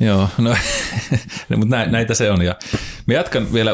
joo, 0.00 0.28
no, 0.38 0.56
mutta 1.56 1.86
näitä 1.86 2.14
se 2.14 2.30
on. 2.30 2.42
Ja 2.42 2.56
mä 3.06 3.14
jatkan 3.14 3.52
vielä 3.52 3.72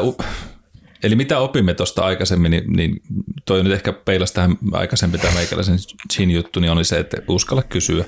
Eli 1.03 1.15
mitä 1.15 1.39
opimme 1.39 1.73
tuosta 1.73 2.05
aikaisemmin, 2.05 2.51
niin, 2.51 2.73
niin 2.73 3.01
toi 3.45 3.63
nyt 3.63 3.73
ehkä 3.73 3.93
peilas 3.93 4.31
tähän 4.31 4.57
aikaisemmin 4.71 5.19
tämä 5.19 5.33
meikäläisen 5.33 5.77
chin 6.13 6.31
juttu, 6.31 6.59
niin 6.59 6.71
oli 6.71 6.83
se, 6.83 6.99
että 6.99 7.17
uskalla 7.27 7.63
kysyä. 7.63 8.05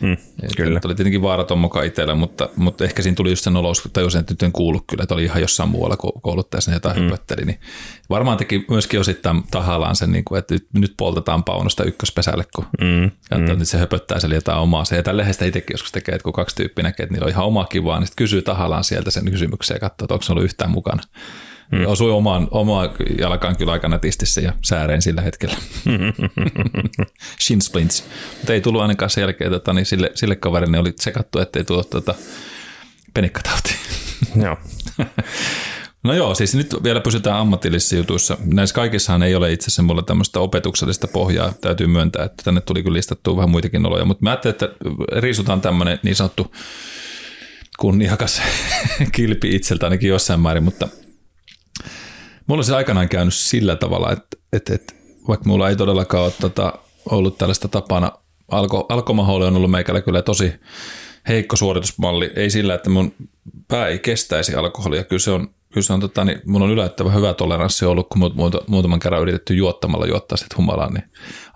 Mm, 0.00 0.16
kyllä. 0.56 0.80
Oli 0.84 0.94
tietenkin 0.94 1.22
vaaraton 1.22 1.58
moka 1.58 1.82
itsellä, 1.82 2.14
mutta, 2.14 2.48
mutta 2.56 2.84
ehkä 2.84 3.02
siinä 3.02 3.14
tuli 3.14 3.30
just 3.30 3.44
sen 3.44 3.56
olosuus, 3.56 3.86
että 3.86 4.00
tajusin, 4.00 4.20
että 4.20 4.32
nyt 4.32 4.42
en 4.42 4.52
kuullut 4.52 4.84
kyllä, 4.86 5.02
että 5.02 5.14
oli 5.14 5.24
ihan 5.24 5.40
jossain 5.40 5.68
muualla 5.68 5.96
kouluttajassa 5.96 6.72
jotain 6.72 6.98
mm. 6.98 7.04
hypötteli. 7.04 7.44
Niin 7.44 7.60
varmaan 8.10 8.36
teki 8.36 8.64
myöskin 8.68 9.00
osittain 9.00 9.42
tahallaan 9.50 9.96
sen, 9.96 10.12
niin 10.12 10.24
kuin, 10.24 10.38
että 10.38 10.54
nyt 10.72 10.94
poltetaan 10.96 11.44
paunosta 11.44 11.84
ykköspesälle, 11.84 12.44
kun 12.54 12.66
mm. 12.80 13.10
mm. 13.38 13.58
nyt 13.58 13.68
se 13.68 13.78
höpöttää 13.78 14.20
siellä 14.20 14.34
jotain 14.34 14.58
omaa. 14.58 14.84
Se, 14.84 14.96
ja 14.96 15.02
tällä 15.02 15.32
sitä 15.32 15.44
itsekin 15.44 15.74
joskus 15.74 15.92
tekee, 15.92 16.14
että 16.14 16.24
kun 16.24 16.32
kaksi 16.32 16.56
tyyppiä 16.56 16.82
näkee, 16.82 17.04
että 17.04 17.12
niillä 17.12 17.24
on 17.24 17.30
ihan 17.30 17.44
oma 17.46 17.64
kivaa, 17.64 17.98
niin 17.98 18.06
sitten 18.06 18.24
kysyy 18.24 18.42
tahallaan 18.42 18.84
sieltä 18.84 19.10
sen 19.10 19.30
kysymyksen 19.30 19.74
ja 19.74 19.80
katsoo, 19.80 20.04
että 20.04 20.14
onko 20.14 20.22
se 20.22 20.32
ollut 20.32 20.44
yhtään 20.44 20.70
mukana. 20.70 21.02
Mm. 21.74 21.86
Osui 21.86 22.10
omaan, 22.10 22.48
omaan 22.50 22.90
jalkaan 23.18 23.56
kyllä 23.56 23.72
aika 23.72 23.88
nätisti 23.88 24.44
ja 24.44 24.52
sääreen 24.62 25.02
sillä 25.02 25.22
hetkellä. 25.22 25.56
Shin 27.44 27.62
splints. 27.62 28.04
Mutta 28.36 28.52
ei 28.52 28.60
tullut 28.60 28.82
ainakaan 28.82 29.10
sen 29.10 29.22
jälkeen, 29.22 29.50
tota, 29.50 29.72
niin 29.72 29.86
sille, 29.86 30.12
sille 30.14 30.36
kaverille 30.36 30.78
oli 30.78 30.92
sekattu, 31.00 31.38
ettei 31.38 31.64
tuo 31.64 31.84
tota, 31.84 32.14
penikkatauti. 33.14 33.74
Joo. 34.42 34.56
No 36.04 36.14
joo, 36.14 36.34
siis 36.34 36.54
nyt 36.54 36.76
vielä 36.82 37.00
pysytään 37.00 37.36
ammatillisissa 37.36 37.96
jutuissa. 37.96 38.38
Näissä 38.44 38.74
kaikissahan 38.74 39.22
ei 39.22 39.34
ole 39.34 39.52
itse 39.52 39.64
asiassa 39.64 39.82
mulla 39.82 40.02
tämmöistä 40.02 40.40
opetuksellista 40.40 41.08
pohjaa, 41.08 41.52
täytyy 41.60 41.86
myöntää, 41.86 42.24
että 42.24 42.42
tänne 42.44 42.60
tuli 42.60 42.82
kyllä 42.82 42.96
listattua 42.96 43.36
vähän 43.36 43.50
muitakin 43.50 43.86
oloja, 43.86 44.04
mutta 44.04 44.22
mä 44.22 44.30
ajattelin, 44.30 44.54
että 44.54 44.68
riisutaan 45.20 45.60
tämmöinen 45.60 45.98
niin 46.02 46.16
sanottu 46.16 46.54
kunniakas 47.78 48.42
kilpi 49.12 49.56
itseltä 49.56 49.86
ainakin 49.86 50.08
jossain 50.08 50.40
määrin, 50.40 50.62
mutta 50.62 50.88
mulla 52.46 52.60
on 52.60 52.64
se 52.64 52.76
aikanaan 52.76 53.08
käynyt 53.08 53.34
sillä 53.34 53.76
tavalla, 53.76 54.12
että, 54.12 54.36
että, 54.52 54.74
että 54.74 54.94
vaikka 55.28 55.48
mulla 55.48 55.68
ei 55.68 55.76
todellakaan 55.76 56.24
ole 56.24 56.32
tota, 56.40 56.72
ollut 57.10 57.38
tällaista 57.38 57.68
tapana, 57.68 58.12
alko, 58.50 58.86
alkomahooli 58.88 59.46
on 59.46 59.56
ollut 59.56 59.70
meikällä 59.70 60.00
kyllä 60.00 60.22
tosi 60.22 60.52
heikko 61.28 61.56
suoritusmalli. 61.56 62.30
Ei 62.36 62.50
sillä, 62.50 62.74
että 62.74 62.90
mun 62.90 63.14
pää 63.68 63.86
ei 63.86 63.98
kestäisi 63.98 64.54
alkoholia. 64.54 65.04
Kyllä 65.04 65.20
se 65.20 65.30
on, 65.30 65.48
kyllä 65.72 65.84
se 65.84 65.92
on 65.92 66.00
tota, 66.00 66.24
niin 66.24 66.40
mun 66.46 66.62
on 66.62 66.70
yllättävän 66.70 67.14
hyvä 67.14 67.34
toleranssi 67.34 67.84
ollut, 67.84 68.08
kun 68.08 68.32
muuta, 68.34 68.58
muutaman 68.66 69.00
kerran 69.00 69.22
yritetty 69.22 69.54
juottamalla 69.54 70.06
juottaa 70.06 70.36
sitten 70.36 70.56
humalaan. 70.56 70.94
Niin 70.94 71.04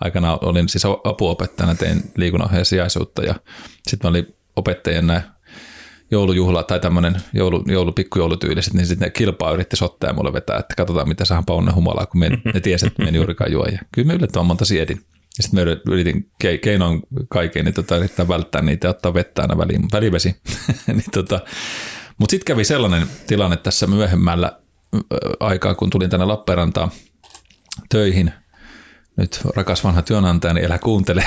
aikana 0.01 0.39
olin 0.43 0.69
siis 0.69 0.85
apuopettajana, 1.05 1.75
tein 1.75 2.13
liikunnanohjaajan 2.17 2.65
sijaisuutta 2.65 3.23
ja 3.23 3.35
sitten 3.89 4.09
mä 4.09 4.11
olin 4.11 4.37
opettajien 4.57 5.23
joulujuhla 6.11 6.63
tai 6.63 6.81
tämmöinen 6.81 7.17
joulu, 7.33 7.65
joulu, 7.67 7.93
pikkujoulutyyliset, 7.93 8.75
niin 8.75 8.87
sitten 8.87 9.07
ne 9.07 9.11
kilpaa 9.11 9.53
yritti 9.53 9.77
sottaa 9.77 10.11
ja 10.11 10.15
mulle 10.15 10.33
vetää, 10.33 10.59
että 10.59 10.75
katsotaan 10.77 11.09
mitä 11.09 11.25
saa 11.25 11.43
Paunen 11.47 11.75
humalaa, 11.75 12.07
kun 12.07 12.21
me, 12.21 12.29
ne 12.55 12.61
tiesi, 12.61 12.87
että 12.87 13.03
me 13.03 13.09
en 13.09 13.15
juurikaan 13.15 13.53
juo. 13.53 13.65
Ja 13.65 13.79
kyllä 13.93 14.07
me 14.07 14.15
yllättävän 14.15 14.47
monta 14.47 14.65
siedin. 14.65 15.01
Ja 15.39 15.43
sitten 15.43 15.69
me 15.69 15.93
yritin 15.93 16.31
keinoin 16.61 17.03
kaiken, 17.29 17.65
niin 17.65 17.75
tota, 17.75 17.97
yrittää 17.97 18.29
välttää 18.29 18.63
niitä 18.63 18.87
ja 18.87 18.91
ottaa 18.91 19.15
vettä 19.15 19.43
aina 19.43 19.59
väliin, 19.59 19.83
välivesi. 19.93 20.37
niin 20.87 21.05
tota, 21.13 21.41
Mutta 22.19 22.31
sitten 22.31 22.55
kävi 22.55 22.65
sellainen 22.65 23.07
tilanne 23.27 23.57
tässä 23.57 23.87
myöhemmällä 23.87 24.53
aikaa, 25.41 25.75
kun 25.75 25.91
tulin 25.91 26.11
tänne 26.11 26.27
Lappeenrantaan 26.27 26.91
töihin– 27.89 28.33
nyt 29.19 29.41
rakas 29.57 29.85
vanha 29.85 30.03
työnantaja, 30.03 30.55
niin 30.55 30.65
elä 30.65 30.79
kuuntele. 30.79 31.25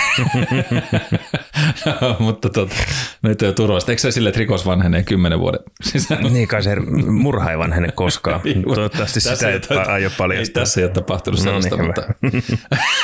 Mutta 2.20 2.50
tota, 2.50 2.76
nyt 3.22 3.42
on 3.42 3.56
turvallista. 3.56 3.92
Eikö 3.92 4.02
se 4.02 4.12
sille, 4.12 4.30
että 4.30 4.40
rikos 4.40 4.66
vanhenee 4.66 5.04
kymmenen 5.04 5.40
vuoden 5.40 5.60
sisällä? 5.84 6.30
Niin 6.30 6.48
kai 6.48 6.64
se 6.64 6.76
murha 7.10 7.52
ei 7.52 7.58
vanhene 7.58 7.92
koskaan. 7.92 8.42
Niin, 8.52 8.64
Toivottavasti 8.64 9.22
sitä 9.22 9.50
ei, 9.50 9.62
ei 9.70 9.78
aio 9.78 10.10
paljastaa. 10.18 10.62
Tässä 10.62 10.80
ei 10.80 10.86
ole 10.86 10.92
tapahtunut 10.92 11.40
no 11.40 11.44
sellaista, 11.44 11.76
niin, 11.76 11.86
mutta, 11.86 12.04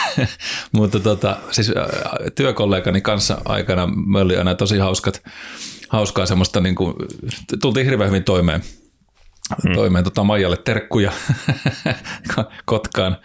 mutta 0.78 1.00
tota, 1.00 1.38
siis 1.52 1.72
työkollegani 2.36 3.02
kanssa 3.02 3.42
aikana 3.46 3.88
me 3.88 4.20
oli 4.20 4.38
aina 4.38 4.56
tosi 4.56 4.78
hauskat, 4.78 5.22
hauskaa 5.90 6.26
semmoista, 6.26 6.62
niin 6.62 6.76
kuin, 6.76 6.94
tultiin 7.62 7.86
hirveän 7.86 8.10
hyvin 8.10 8.24
toimeen. 8.24 8.62
Hmm. 9.64 9.76
Toimeen 9.76 10.04
tota 10.04 10.24
Maijalle 10.24 10.58
terkkuja 10.58 11.12
Kotkaan 12.66 13.18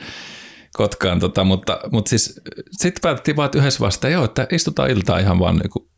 Kotkaan, 0.73 1.21
tota, 1.21 1.45
mutta, 1.45 1.81
mutta 1.91 2.09
siis 2.09 2.41
sitten 2.71 3.01
päätettiin 3.03 3.37
vaan, 3.37 3.47
että 3.47 3.59
yhdessä 3.59 3.81
vasta, 3.81 4.09
joo, 4.09 4.25
että 4.25 4.47
istutaan 4.51 4.91
iltaa 4.91 5.19
ihan 5.19 5.39
vaan 5.39 5.57
niin 5.57 5.89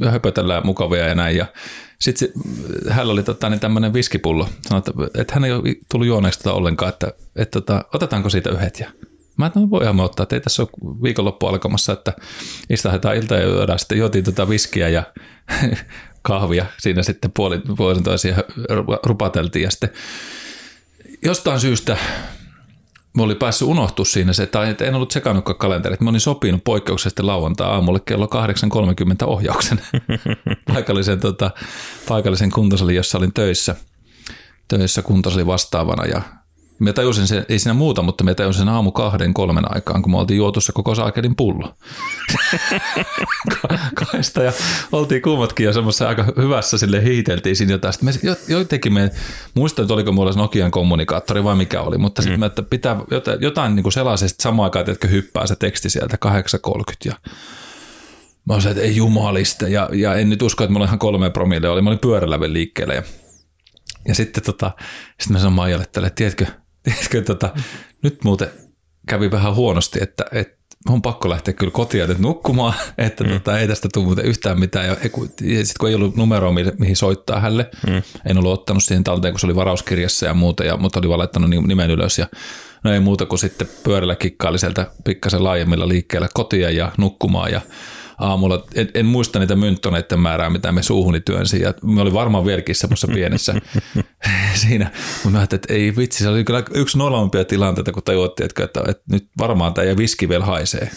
ja 0.00 0.10
höpötellään 0.10 0.66
mukavia 0.66 1.06
ja 1.06 1.14
näin. 1.14 1.36
Ja 1.36 1.46
sitten 2.00 2.28
hän 2.88 3.06
oli 3.06 3.22
tota, 3.22 3.50
niin 3.50 3.60
tämmöinen 3.60 3.92
viskipullo. 3.92 4.48
Sanoi, 4.68 4.78
että, 4.78 5.20
että 5.20 5.34
hän 5.34 5.44
ei 5.44 5.52
ole 5.52 5.62
tullut 5.90 6.06
juoneeksi 6.06 6.38
tota 6.38 6.52
ollenkaan, 6.52 6.88
että, 6.88 7.12
että 7.36 7.60
tota, 7.60 7.84
otetaanko 7.94 8.30
siitä 8.30 8.50
yhdet. 8.50 8.80
Ja 8.80 8.90
mä 9.36 9.46
että 9.46 9.60
no 9.60 9.70
voihan 9.70 9.96
me 9.96 10.02
ottaa, 10.02 10.22
että 10.22 10.36
ei 10.36 10.40
tässä 10.40 10.62
ole 10.62 11.02
viikonloppu 11.02 11.46
alkamassa, 11.46 11.92
että 11.92 12.12
istutaan 12.70 13.16
ilta 13.16 13.34
ja 13.34 13.48
juodaan. 13.48 13.78
Sitten 13.78 13.98
juotiin 13.98 14.24
tota 14.24 14.48
viskiä 14.48 14.88
ja 14.88 15.02
kahvia 16.22 16.66
siinä 16.78 17.02
sitten 17.02 17.32
puolin, 17.36 17.62
puolin 17.76 18.02
toisia 18.02 18.36
rupateltiin 19.06 19.62
ja 19.62 19.70
sitten 19.70 19.90
jostain 21.22 21.60
syystä 21.60 21.96
Mä 23.16 23.22
olin 23.22 23.36
päässyt 23.36 23.68
unohtua 23.68 24.04
siinä 24.04 24.32
se, 24.32 24.46
tai 24.46 24.76
en 24.80 24.94
ollut 24.94 25.10
sekannutkaan 25.10 25.58
kalenterit. 25.58 26.00
Mä 26.00 26.10
olin 26.10 26.20
sopinut 26.20 26.64
poikkeuksellisesti 26.64 27.22
lauantai 27.22 27.68
aamulle 27.68 28.00
kello 28.00 28.26
8.30 28.26 29.26
ohjauksen 29.26 29.80
paikallisen, 30.74 31.20
tota, 31.20 31.50
paikallisen 32.08 32.50
kuntosalin, 32.50 32.96
jossa 32.96 33.18
olin 33.18 33.32
töissä, 33.32 33.76
töissä 34.68 35.02
kuntosali 35.02 35.46
vastaavana. 35.46 36.06
Ja 36.06 36.22
Mä 36.78 36.92
tajusin 36.92 37.26
sen, 37.26 37.46
ei 37.48 37.58
siinä 37.58 37.74
muuta, 37.74 38.02
mutta 38.02 38.24
mä 38.24 38.34
tajusin 38.34 38.58
sen 38.58 38.68
aamu 38.68 38.92
kahden, 38.92 39.34
kolmen 39.34 39.74
aikaan, 39.74 40.02
kun 40.02 40.12
me 40.12 40.18
oltiin 40.18 40.38
juotussa 40.38 40.72
koko 40.72 40.94
saakelin 40.94 41.36
pullo. 41.36 41.74
Kaista 44.12 44.42
ja 44.42 44.52
oltiin 44.92 45.22
kummatkin 45.22 45.66
jo 45.66 45.72
semmoisessa 45.72 46.08
aika 46.08 46.24
hyvässä 46.36 46.78
sille 46.78 47.04
hiiteltiin 47.04 47.56
siinä 47.56 47.72
jotain. 47.72 47.92
Sitten 47.92 48.14
me 48.22 48.36
jotenkin 48.48 48.92
me, 48.92 49.10
muistan, 49.54 49.82
että 49.82 49.94
oliko 49.94 50.12
mulla 50.12 50.32
Nokian 50.32 50.70
kommunikaattori 50.70 51.44
vai 51.44 51.56
mikä 51.56 51.80
oli, 51.80 51.98
mutta 51.98 52.22
sitten 52.22 52.40
mm. 52.40 52.44
että 52.44 52.62
pitää 52.62 53.00
jotain, 53.10 53.40
jotain 53.40 53.76
niin 53.76 53.82
kuin 53.82 53.92
sellaisesta 53.92 54.42
samaan 54.42 54.64
aikaan, 54.64 54.90
että 54.90 55.08
hyppää 55.08 55.46
se 55.46 55.56
teksti 55.56 55.90
sieltä 55.90 56.18
8.30 56.26 56.94
ja 57.04 57.14
Mä 58.48 58.54
olisin, 58.54 58.70
että 58.70 58.82
ei 58.82 58.96
jumalista. 58.96 59.68
Ja, 59.68 59.88
ja 59.92 60.14
en 60.14 60.30
nyt 60.30 60.42
usko, 60.42 60.64
että 60.64 60.72
mulla 60.72 60.86
ihan 60.86 60.98
kolme 60.98 61.30
promille 61.30 61.68
oli. 61.68 61.82
Mä 61.82 61.90
olin 61.90 61.98
pyörällä 61.98 62.40
vielä 62.40 62.52
liikkeelle. 62.52 62.94
Ja, 62.94 63.02
ja 64.08 64.14
sitten 64.14 64.42
tota, 64.42 64.70
sit 65.20 65.30
mä 65.30 65.38
sanoin 65.38 65.54
Maijalle, 65.54 65.84
että 65.84 66.10
tiedätkö, 66.10 66.46
tiedätkö, 66.88 67.22
tota, 67.22 67.50
nyt 68.02 68.24
muuten 68.24 68.48
kävi 69.08 69.30
vähän 69.30 69.54
huonosti, 69.54 69.98
että, 70.02 70.24
että 70.32 70.58
on 70.88 71.02
pakko 71.02 71.30
lähteä 71.30 71.54
kyllä 71.54 71.72
kotia 71.72 72.06
nyt 72.06 72.18
nukkumaan, 72.18 72.74
että 72.98 73.24
mm. 73.24 73.30
tota, 73.30 73.58
ei 73.58 73.68
tästä 73.68 73.88
tule 73.94 74.04
muuten 74.04 74.24
yhtään 74.24 74.60
mitään. 74.60 74.86
Ja, 74.86 74.92
ja 74.92 74.98
sitten 75.64 75.80
kun 75.80 75.88
ei 75.88 75.94
ollut 75.94 76.16
numeroa, 76.16 76.52
mihin 76.78 76.96
soittaa 76.96 77.40
hänelle, 77.40 77.70
mm. 77.86 78.02
en 78.26 78.38
ollut 78.38 78.52
ottanut 78.52 78.84
siihen 78.84 79.04
talteen, 79.04 79.34
kun 79.34 79.40
se 79.40 79.46
oli 79.46 79.56
varauskirjassa 79.56 80.26
ja 80.26 80.34
muuta, 80.34 80.64
ja, 80.64 80.76
mutta 80.76 80.98
oli 80.98 81.08
vaan 81.08 81.18
laittanut 81.18 81.50
nimen 81.50 81.90
ylös. 81.90 82.18
Ja, 82.18 82.26
no 82.84 82.92
ei 82.92 83.00
muuta 83.00 83.26
kuin 83.26 83.38
sitten 83.38 83.68
pyörällä 83.84 84.16
kikkaili 84.16 84.58
sieltä 84.58 84.86
pikkasen 85.04 85.44
laajemmilla 85.44 85.88
liikkeellä 85.88 86.28
kotia 86.34 86.70
ja 86.70 86.92
nukkumaan. 86.98 87.52
Ja 87.52 87.60
aamulla. 88.18 88.64
En, 88.74 88.88
en 88.94 89.06
muista 89.06 89.38
niitä 89.38 89.56
mynttoneiden 89.56 90.20
määrää, 90.20 90.50
mitä 90.50 90.72
me 90.72 90.82
suuhuni 90.82 91.20
työnsi. 91.20 91.62
Ja 91.62 91.74
me 91.82 92.00
oli 92.00 92.12
varmaan 92.12 92.46
vieläkin 92.46 92.74
semmoisessa 92.74 93.08
pienessä 93.14 93.54
siinä. 94.68 94.90
Mutta 95.14 95.30
mä 95.30 95.38
ajattelin, 95.38 95.58
että 95.58 95.74
ei 95.74 95.96
vitsi, 95.96 96.24
se 96.24 96.28
oli 96.28 96.44
kyllä 96.44 96.62
yksi 96.74 96.98
nolompia 96.98 97.44
tilanteita, 97.44 97.92
kun 97.92 98.02
tajuuttiin, 98.02 98.44
että, 98.44 98.64
että, 98.64 98.80
että 98.88 99.02
nyt 99.12 99.28
varmaan 99.38 99.74
tämä 99.74 99.84
ja 99.84 99.96
viski 99.96 100.28
vielä 100.28 100.44
haisee. 100.44 100.90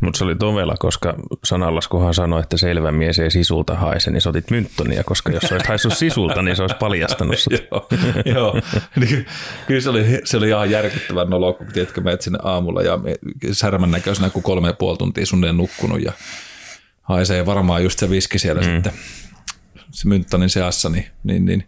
Mutta 0.00 0.18
se 0.18 0.24
oli 0.24 0.36
tovela, 0.36 0.74
koska 0.78 1.14
sanallaskuhan 1.44 2.14
sanoi, 2.14 2.40
että 2.40 2.56
selvä 2.56 2.92
mies 2.92 3.18
ei 3.18 3.30
sisulta 3.30 3.74
haise, 3.74 4.10
niin 4.10 4.20
sä 4.20 4.30
otit 4.30 4.50
mynttonia, 4.50 5.04
koska 5.04 5.32
jos 5.32 5.52
olisit 5.52 5.68
haissut 5.68 5.96
sisulta, 5.96 6.42
niin 6.42 6.56
se 6.56 6.62
olisi 6.62 6.76
paljastanut 6.76 7.38
sut. 7.38 7.52
joo, 7.70 7.88
joo. 8.24 8.60
Niin, 8.96 9.26
kyllä 9.66 9.80
se 9.80 9.90
oli, 9.90 10.04
se 10.24 10.36
oli 10.36 10.48
ihan 10.48 10.70
järkyttävän 10.70 11.30
nolo, 11.30 11.52
kun 11.52 11.66
tiedätkö, 11.66 12.00
menet 12.00 12.22
sinne 12.22 12.38
aamulla 12.42 12.82
ja 12.82 12.98
särmän 13.52 13.90
näköisenä, 13.90 14.30
kun 14.30 14.42
kolme 14.42 14.68
ja 14.68 14.74
puoli 14.74 14.98
tuntia 14.98 15.26
sun 15.26 15.40
nukkunut 15.52 16.02
ja 16.02 16.12
haisee 17.08 17.46
varmaan 17.46 17.82
just 17.82 17.98
se 17.98 18.10
viski 18.10 18.38
siellä 18.38 18.62
mm. 18.62 18.66
sitten. 18.74 18.92
Se 19.90 20.08
Mynttanin 20.08 20.50
seassa, 20.50 20.88
niin, 20.88 21.06
niin, 21.24 21.44
niin, 21.44 21.64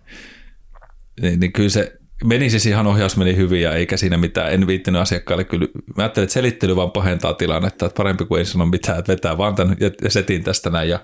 niin, 1.21 1.41
niin 1.41 1.53
kyllä 1.53 1.69
se 1.69 1.99
meni 2.25 2.51
siis 2.51 2.67
ihan 2.67 2.87
ohjaus 2.87 3.17
meni 3.17 3.37
hyvin 3.37 3.63
ja 3.63 3.75
eikä 3.75 3.97
siinä 3.97 4.17
mitään, 4.17 4.53
en 4.53 4.67
viittinyt 4.67 5.03
asiakkaalle 5.03 5.45
kyllä, 5.45 5.67
mä 5.97 6.03
ajattelin, 6.03 6.25
että 6.25 6.35
selittely 6.35 6.77
vaan 6.77 6.91
pahentaa 6.91 7.35
tilannetta, 7.35 7.87
että 7.87 7.97
parempi 7.97 8.25
kuin 8.25 8.39
ei 8.39 8.45
sano 8.45 8.67
mitään, 8.67 8.99
että 8.99 9.13
vetää 9.13 9.39
vaan 9.39 9.55
tämän 9.55 9.77
ja 10.03 10.11
setin 10.11 10.45
tästä 10.45 10.71
näin. 10.71 10.89
Ja 10.89 11.01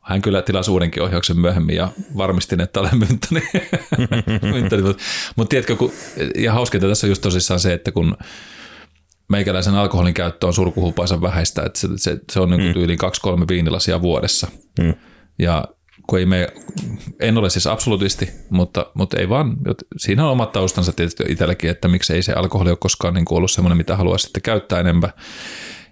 hän 0.00 0.22
kyllä 0.22 0.42
tilasi 0.42 0.70
uudenkin 0.70 1.02
ohjauksen 1.02 1.40
myöhemmin 1.40 1.76
ja 1.76 1.88
varmistin, 2.16 2.60
että 2.60 2.80
olen 2.80 2.98
mynttäni. 2.98 3.42
Mutta, 4.52 4.76
mutta 5.36 5.50
tiedätkö, 5.50 5.76
kun, 5.76 5.92
ja 6.36 6.52
hauskinta 6.52 6.88
tässä 6.88 7.06
on 7.06 7.10
just 7.10 7.22
tosissaan 7.22 7.60
se, 7.60 7.72
että 7.72 7.92
kun 7.92 8.16
meikäläisen 9.28 9.74
alkoholin 9.74 10.14
käyttö 10.14 10.46
on 10.46 10.54
surkuhupaisen 10.54 11.20
vähäistä, 11.20 11.62
että 11.62 11.78
se, 11.78 11.88
se, 11.96 12.18
se 12.32 12.40
on 12.40 12.50
niin 12.50 12.76
mm. 12.76 12.82
yli 12.82 12.96
kaksi-kolme 12.96 13.48
viinilasia 13.48 14.02
vuodessa. 14.02 14.48
Mm. 14.80 14.94
Ja 15.38 15.64
kun 16.06 16.18
ei 16.18 16.26
me, 16.26 16.48
en 17.20 17.38
ole 17.38 17.50
siis 17.50 17.66
absolutisti, 17.66 18.30
mutta, 18.50 18.86
mutta 18.94 19.20
ei 19.20 19.28
vaan, 19.28 19.56
siinä 19.96 20.24
on 20.24 20.32
omat 20.32 20.52
taustansa 20.52 20.92
tietysti 20.92 21.24
itselläkin, 21.28 21.70
että 21.70 21.88
miksi 21.88 22.14
ei 22.14 22.22
se 22.22 22.32
alkoholi 22.32 22.70
ole 22.70 22.78
koskaan 22.80 23.14
niin 23.14 23.24
ollut 23.30 23.50
semmoinen, 23.50 23.76
mitä 23.76 23.96
haluaa 23.96 24.18
sitten 24.18 24.42
käyttää 24.42 24.80
enempää, 24.80 25.10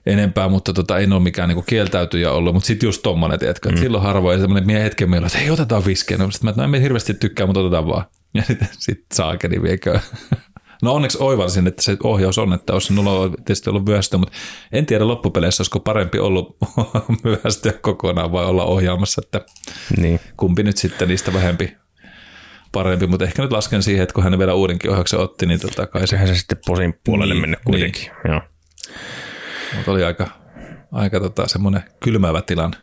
enempää 0.07 0.49
mutta 0.49 0.73
tota, 0.73 0.99
en 0.99 1.13
ole 1.13 1.23
mikään 1.23 1.49
niin 1.49 1.65
kieltäytyjä 1.67 2.33
ollut, 2.33 2.55
mutta 2.55 2.67
sitten 2.67 2.87
just 2.87 3.03
tommonen, 3.03 3.39
tiedätkö, 3.39 3.69
mm. 3.69 3.77
silloin 3.77 4.03
harvoin 4.03 4.41
semmoinen 4.41 4.67
mie 4.67 4.83
hetken 4.83 5.11
meillä, 5.11 5.27
että 5.27 5.39
hei 5.39 5.51
otetaan 5.51 5.85
viskiä, 5.87 6.17
no, 6.19 6.31
sitten 6.31 6.55
mä, 6.57 6.67
no, 6.67 6.77
en 6.77 6.83
hirveästi 6.83 7.15
tykkää, 7.15 7.47
mutta 7.47 7.61
otetaan 7.61 7.87
vaan. 7.87 8.05
Ja 8.35 8.43
sitten 8.43 8.69
sit 8.79 9.05
saakeli 9.15 9.63
viekö. 9.63 10.01
No 10.83 10.95
onneksi 10.95 11.19
oivalsin, 11.21 11.67
että 11.67 11.83
se 11.83 11.97
ohjaus 12.05 12.39
on, 12.39 12.53
että 12.53 12.73
olisi 12.73 12.93
minulla 12.93 13.29
tietysti 13.29 13.71
ollut 13.71 13.87
myöhästyä, 13.87 14.19
mutta 14.19 14.35
en 14.73 14.87
tiedä 14.87 15.07
loppupeleissä, 15.07 15.61
olisiko 15.61 15.81
parempi 15.81 16.19
ollut 16.19 16.57
myöhästyä 17.25 17.73
kokonaan 17.73 18.33
vai 18.33 18.45
olla 18.45 18.65
ohjaamassa, 18.65 19.23
että 19.25 19.41
niin. 19.97 20.21
kumpi 20.37 20.63
nyt 20.63 20.77
sitten 20.77 21.09
niistä 21.09 21.33
vähempi 21.33 21.77
parempi, 22.73 23.07
mutta 23.07 23.25
ehkä 23.25 23.43
nyt 23.43 23.53
lasken 23.53 23.83
siihen, 23.83 24.03
että 24.03 24.15
kun 24.15 24.25
hän 24.25 24.39
vielä 24.39 24.55
uudenkin 24.55 24.91
ohjauksen 24.91 25.21
otti, 25.21 25.47
niin 25.47 25.61
tota 25.61 25.87
kai 25.87 26.07
se... 26.07 26.27
Se 26.27 26.35
sitten 26.35 26.59
posin 26.67 26.95
puolelle 27.05 27.35
niin, 27.35 27.41
mennyt 27.41 27.61
kuitenkin, 27.65 28.03
niin. 28.03 28.33
joo. 28.33 28.41
Mutta 29.77 29.91
oli 29.91 30.05
aika, 30.05 30.29
aika 30.93 31.21
tota, 31.21 31.49
semmoinen 31.49 31.83
kylmäävä 32.01 32.43
tilanne. 32.43 32.77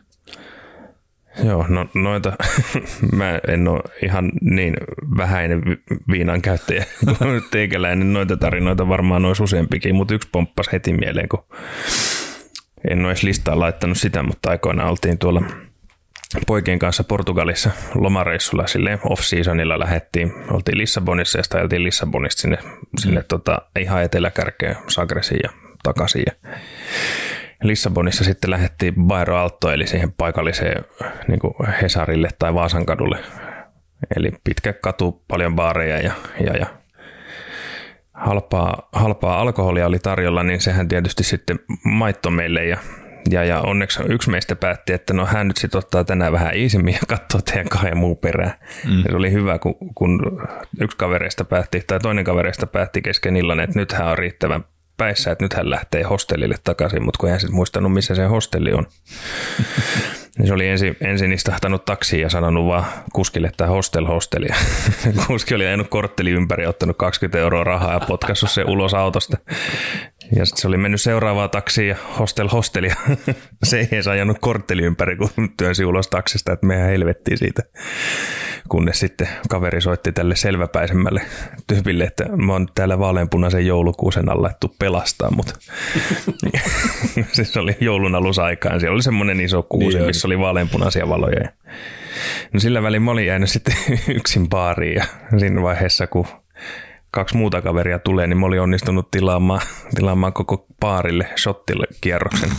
Joo, 1.44 1.66
no 1.68 1.86
noita, 1.94 2.32
mä 3.16 3.40
en 3.48 3.68
ole 3.68 3.82
ihan 4.02 4.32
niin 4.40 4.74
vähäinen 5.16 5.62
viinan 6.10 6.42
käyttäjä 6.42 6.84
kuin 7.18 7.42
teikäläinen. 7.50 8.12
Noita 8.12 8.36
tarinoita 8.36 8.88
varmaan 8.88 9.24
olisi 9.24 9.42
useampikin, 9.42 9.94
mutta 9.94 10.14
yksi 10.14 10.28
pomppas 10.32 10.72
heti 10.72 10.92
mieleen, 10.92 11.28
kun 11.28 11.44
en 12.90 13.00
ole 13.00 13.08
edes 13.08 13.22
listaa 13.22 13.60
laittanut 13.60 13.98
sitä, 13.98 14.22
mutta 14.22 14.50
aikoinaan 14.50 14.90
oltiin 14.90 15.18
tuolla 15.18 15.42
poikien 16.46 16.78
kanssa 16.78 17.04
Portugalissa 17.04 17.70
lomareissulla 17.94 18.66
sille 18.66 18.98
off-seasonilla 19.04 19.78
lähettiin. 19.78 20.32
Oltiin 20.50 20.78
Lissabonissa 20.78 21.38
ja 21.38 21.42
sitä 21.42 21.58
Lissabonista 21.78 22.40
sinne, 22.42 22.56
mm. 22.56 22.98
sinne 22.98 23.22
tota, 23.22 23.62
ihan 23.78 24.02
eteläkärkeen 24.02 24.76
Sagresiin 24.88 25.40
ja 25.42 25.50
takaisin. 25.82 26.22
Ja 26.26 26.50
Lissabonissa 27.62 28.24
sitten 28.24 28.50
lähdettiin 28.50 28.94
Bairo 28.94 29.36
Alto, 29.36 29.70
eli 29.70 29.86
siihen 29.86 30.12
paikalliseen 30.12 30.84
niin 31.28 31.40
Hesarille 31.82 32.28
tai 32.38 32.54
Vaasan 32.54 32.86
kadulle. 32.86 33.18
Eli 34.16 34.32
pitkä 34.44 34.72
katu, 34.72 35.24
paljon 35.28 35.56
baareja 35.56 35.98
ja, 35.98 36.12
ja, 36.46 36.56
ja 36.56 36.66
halpaa, 38.12 38.88
halpaa 38.92 39.40
alkoholia 39.40 39.86
oli 39.86 39.98
tarjolla, 39.98 40.42
niin 40.42 40.60
sehän 40.60 40.88
tietysti 40.88 41.22
sitten 41.22 41.58
maitto 41.84 42.30
meille 42.30 42.64
ja 42.64 42.78
ja, 43.30 43.44
ja 43.44 43.60
onneksi 43.60 44.02
yksi 44.08 44.30
meistä 44.30 44.56
päätti, 44.56 44.92
että 44.92 45.14
no 45.14 45.26
hän 45.26 45.48
nyt 45.48 45.56
sitten 45.56 45.78
ottaa 45.78 46.04
tänään 46.04 46.32
vähän 46.32 46.56
iisimmin 46.56 46.94
ja 46.94 47.00
katsoo 47.08 47.40
teidän 47.40 47.68
kahden 47.68 47.98
muu 47.98 48.16
perään. 48.16 48.52
Mm. 48.88 49.02
se 49.02 49.16
oli 49.16 49.32
hyvä, 49.32 49.58
kun, 49.58 49.74
kun 49.94 50.42
yksi 50.80 50.96
kavereista 50.96 51.44
päätti, 51.44 51.82
tai 51.86 52.00
toinen 52.00 52.24
kavereista 52.24 52.66
päätti 52.66 53.02
kesken 53.02 53.36
illan, 53.36 53.60
että 53.60 53.78
nyt 53.78 53.92
hän 53.92 54.08
on 54.08 54.18
riittävän 54.18 54.64
päissä, 55.00 55.30
että 55.30 55.44
nyt 55.44 55.54
hän 55.54 55.70
lähtee 55.70 56.02
hostellille 56.02 56.54
takaisin, 56.64 57.04
mutta 57.04 57.18
kun 57.18 57.30
hän 57.30 57.40
sitten 57.40 57.54
muistanut, 57.54 57.92
missä 57.92 58.14
se 58.14 58.24
hostelli 58.24 58.72
on. 58.72 58.86
niin 60.38 60.46
se 60.46 60.52
oli 60.52 60.68
ensin, 60.68 60.96
ensin 61.00 61.32
istahtanut 61.32 61.84
taksiin 61.84 62.22
ja 62.22 62.30
sanonut 62.30 62.66
vaan 62.66 62.84
kuskille, 63.12 63.46
että 63.46 63.66
hostel 63.66 64.06
hostelia. 64.06 64.56
Kuski 65.26 65.54
oli 65.54 65.66
ajanut 65.66 65.88
kortteli 65.88 66.30
ympäri, 66.30 66.66
ottanut 66.66 66.96
20 66.98 67.38
euroa 67.38 67.64
rahaa 67.64 67.92
ja 67.92 68.00
potkassut 68.00 68.50
se 68.50 68.64
ulos 68.64 68.94
autosta. 68.94 69.36
Ja 70.36 70.46
sitten 70.46 70.60
se 70.60 70.68
oli 70.68 70.76
mennyt 70.76 71.00
seuraavaa 71.00 71.48
taksiin 71.48 71.88
ja 71.88 71.96
hostel 72.18 72.48
hostelia. 72.48 72.94
se 73.62 73.80
ei 73.80 73.88
edes 73.92 74.08
ajanut 74.08 74.38
kortteli 74.40 74.82
ympäri, 74.82 75.16
kun 75.16 75.30
työnsi 75.56 75.84
ulos 75.84 76.08
taksista, 76.08 76.52
että 76.52 76.66
mehän 76.66 76.88
helvettiin 76.88 77.38
siitä. 77.38 77.62
Kunnes 78.68 79.00
sitten 79.00 79.28
kaveri 79.48 79.80
soitti 79.80 80.12
tälle 80.12 80.36
selväpäisemmälle 80.36 81.22
tyypille, 81.66 82.04
että 82.04 82.24
mä 82.36 82.52
oon 82.52 82.68
täällä 82.74 82.98
vaaleanpunaisen 82.98 83.66
joulukuusen 83.66 84.28
alla 84.28 84.42
laittu 84.42 84.74
pelastaa, 84.78 85.30
mutta 85.30 85.54
siis 87.32 87.56
oli 87.56 87.76
joulun 87.80 88.14
alusaikaan. 88.14 88.80
Siellä 88.80 88.94
oli 88.94 89.02
semmoinen 89.02 89.40
iso 89.40 89.62
kuusi, 89.62 89.96
niin 89.96 90.06
missä 90.06 90.28
oli 90.28 90.38
vaaleanpunaisia 90.38 91.08
valoja. 91.08 91.48
No 92.52 92.60
sillä 92.60 92.82
välin 92.82 93.02
mä 93.02 93.10
olin 93.10 93.26
jäänyt 93.26 93.50
sitten 93.50 93.74
yksin 94.16 94.48
baariin 94.48 94.94
ja 94.94 95.04
siinä 95.38 95.62
vaiheessa, 95.62 96.06
kun 96.06 96.26
kaksi 97.10 97.36
muuta 97.36 97.62
kaveria 97.62 97.98
tulee, 97.98 98.26
niin 98.26 98.38
mä 98.38 98.46
olin 98.46 98.60
onnistunut 98.60 99.10
tilaamaan, 99.10 99.60
tilaamaan 99.96 100.32
koko 100.32 100.66
paarille 100.80 101.28
shottille 101.38 101.86
kierroksen. 102.00 102.50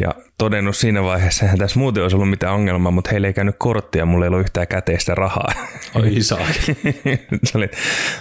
Ja 0.00 0.14
todennut 0.38 0.76
siinä 0.76 1.02
vaiheessa, 1.02 1.44
että 1.44 1.56
tässä 1.56 1.78
muuten 1.78 2.02
olisi 2.02 2.16
ollut 2.16 2.30
mitään 2.30 2.54
ongelmaa, 2.54 2.92
mutta 2.92 3.10
heille 3.10 3.26
ei 3.26 3.32
käynyt 3.32 3.54
korttia, 3.58 4.06
mulla 4.06 4.24
ei 4.24 4.28
ollut 4.28 4.40
yhtään 4.40 4.66
käteistä 4.66 5.14
rahaa. 5.14 5.52
Oi 5.94 6.16
isä. 6.16 6.36
Se 7.44 7.58
oli, 7.58 7.68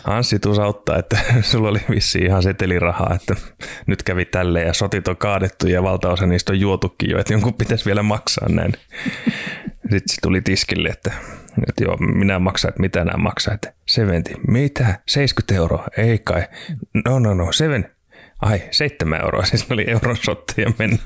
Anssi 0.03 0.39
tuu 0.39 0.61
auttaa, 0.61 0.97
että 0.97 1.17
sulla 1.41 1.69
oli 1.69 1.79
vissi 1.89 2.19
ihan 2.19 2.43
setelirahaa, 2.43 3.15
että 3.15 3.35
nyt 3.85 4.03
kävi 4.03 4.25
tälleen 4.25 4.67
ja 4.67 4.73
sotit 4.73 5.07
on 5.07 5.17
kaadettu 5.17 5.67
ja 5.67 5.83
valtaosa 5.83 6.25
niistä 6.25 6.51
on 6.51 6.59
juotukin 6.59 7.09
jo, 7.09 7.19
että 7.19 7.33
jonkun 7.33 7.53
pitäisi 7.53 7.85
vielä 7.85 8.03
maksaa 8.03 8.49
näin. 8.49 8.73
Sitten 9.81 10.15
se 10.15 10.21
tuli 10.21 10.41
tiskille, 10.41 10.89
että, 10.89 11.11
että 11.67 11.83
joo, 11.83 11.97
minä 11.97 12.39
maksan, 12.39 12.69
että 12.69 12.81
mitä 12.81 13.05
nämä 13.05 13.23
maksaa. 13.23 13.53
Että 13.53 13.73
70, 13.89 14.41
mitä? 14.47 14.99
70 15.07 15.55
euroa? 15.55 15.87
Ei 15.97 16.19
kai. 16.19 16.43
No, 17.05 17.19
no, 17.19 17.33
no, 17.33 17.51
seven. 17.51 17.91
Ai, 18.41 18.61
seitsemän 18.71 19.21
euroa, 19.21 19.45
siis 19.49 19.65
oli 19.71 19.85
euron 19.87 20.17
sotti 20.17 20.61
ja 20.61 20.71
meni, 20.79 20.99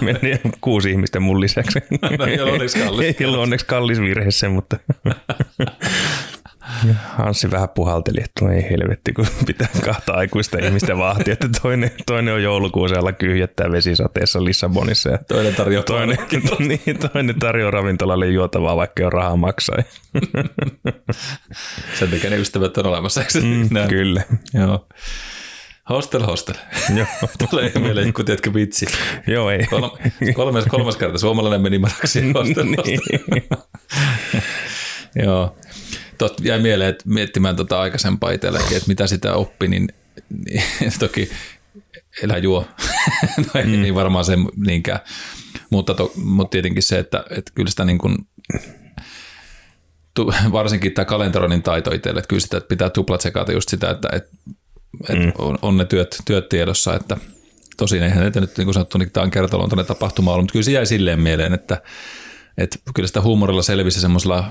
meni 0.00 0.40
kuusi 0.60 0.90
ihmistä 0.90 1.20
mun 1.20 1.40
lisäksi. 1.40 1.78
No, 2.18 2.26
ei 2.26 2.40
ollut 2.40 2.54
onneksi 2.54 2.78
kallis. 2.78 3.16
Ei 3.20 3.26
ollut 3.26 3.40
onneksi 3.40 3.66
kallis 3.66 4.00
virhe 4.00 4.30
se, 4.30 4.48
mutta 4.48 4.76
Hanssi 6.94 7.50
vähän 7.50 7.68
puhalteli, 7.68 8.20
että 8.24 8.44
no 8.44 8.52
ei 8.52 8.70
helvetti, 8.70 9.12
kun 9.12 9.26
pitää 9.46 9.68
kahta 9.84 10.12
aikuista 10.12 10.58
ihmistä 10.58 10.98
vahtia, 10.98 11.32
että 11.32 11.48
toinen, 11.62 11.90
toinen 12.06 12.34
on 12.34 12.42
joulukuussa 12.42 12.98
alla 12.98 13.12
kyhjättää 13.12 13.72
vesisateessa 13.72 14.44
Lissabonissa. 14.44 15.10
Ja 15.10 15.18
toinen 15.28 15.54
tarjoaa 15.54 15.84
toinen, 15.84 16.18
niin, 16.68 16.98
toinen 17.12 17.38
tarjoaa 17.38 17.70
ravintolalle 17.70 18.26
juotavaa, 18.26 18.76
vaikka 18.76 19.02
ei 19.02 19.04
ole 19.04 19.10
rahaa 19.10 19.36
maksaa. 19.36 19.76
Sen 21.98 22.10
takia 22.10 22.30
ne 22.30 22.36
ystävät 22.36 22.78
on 22.78 22.86
olemassa, 22.86 23.20
eikö 23.20 23.40
mm, 23.40 23.68
Kyllä. 23.88 24.22
Joo. 24.54 24.88
Hostel, 25.90 26.22
hostel. 26.22 26.54
Joo. 26.94 27.06
Tulee 27.50 27.72
mieleen 27.78 28.06
joku, 28.06 28.24
tiedätkö, 28.24 28.54
vitsi. 28.54 28.86
Joo, 29.26 29.50
ei. 29.50 29.66
kolmas, 30.34 30.64
kolmas 30.64 30.96
kerta 30.96 31.18
suomalainen 31.18 31.60
meni 31.60 31.78
maraksi. 31.78 32.32
Hostel, 32.32 32.66
hostel. 32.66 32.86
niin. 32.86 33.00
Joo. 35.24 35.56
Tuosta 36.28 36.42
jäi 36.44 36.58
mieleen, 36.58 36.90
että 36.90 37.04
miettimään 37.06 37.56
tuota 37.56 37.80
aikaisempaa 37.80 38.30
itselläkin, 38.30 38.76
että 38.76 38.88
mitä 38.88 39.06
sitä 39.06 39.34
oppi, 39.34 39.68
niin, 39.68 39.88
niin 40.44 40.62
toki 40.98 41.30
elä 42.22 42.38
juo. 42.38 42.66
no 43.44 43.60
ei 43.60 43.64
mm. 43.64 43.82
niin 43.82 43.94
varmaan 43.94 44.24
se 44.24 44.32
niinkään. 44.66 45.00
Mutta, 45.70 45.94
to, 45.94 46.12
mutta 46.16 46.50
tietenkin 46.50 46.82
se, 46.82 46.98
että, 46.98 47.24
että 47.30 47.52
kyllä 47.54 47.70
sitä 47.70 47.84
niin 47.84 47.98
kuin, 47.98 48.16
varsinkin 50.52 50.92
tämä 50.92 51.04
kalenteroinnin 51.04 51.62
taito 51.62 51.94
itselle, 51.94 52.18
että 52.18 52.28
kyllä 52.28 52.40
sitä 52.40 52.60
pitää 52.60 52.90
tuplat 52.90 53.20
sekata 53.20 53.52
just 53.52 53.68
sitä, 53.68 53.90
että, 53.90 54.08
että, 54.12 54.30
että 55.08 55.24
mm. 55.24 55.32
on, 55.38 55.58
on, 55.62 55.76
ne 55.76 55.84
työt, 55.84 56.16
työt 56.24 56.48
tiedossa, 56.48 56.94
että 56.94 57.16
tosin 57.76 58.02
eihän 58.02 58.18
näitä 58.18 58.40
nyt 58.40 58.56
niin 58.58 58.66
kuin 58.66 58.74
sanottu, 58.74 58.98
niin 58.98 59.10
tämä 59.10 59.24
on 59.24 59.30
kertaluontoinen 59.30 59.86
tapahtuma 59.86 60.32
ollut, 60.32 60.42
mutta 60.42 60.52
kyllä 60.52 60.64
se 60.64 60.72
jäi 60.72 60.86
silleen 60.86 61.20
mieleen, 61.20 61.54
että, 61.54 61.82
et 62.58 62.82
kyllä 62.94 63.06
sitä 63.06 63.20
huumorilla 63.20 63.62
selvisi 63.62 64.00
semmoisella 64.00 64.50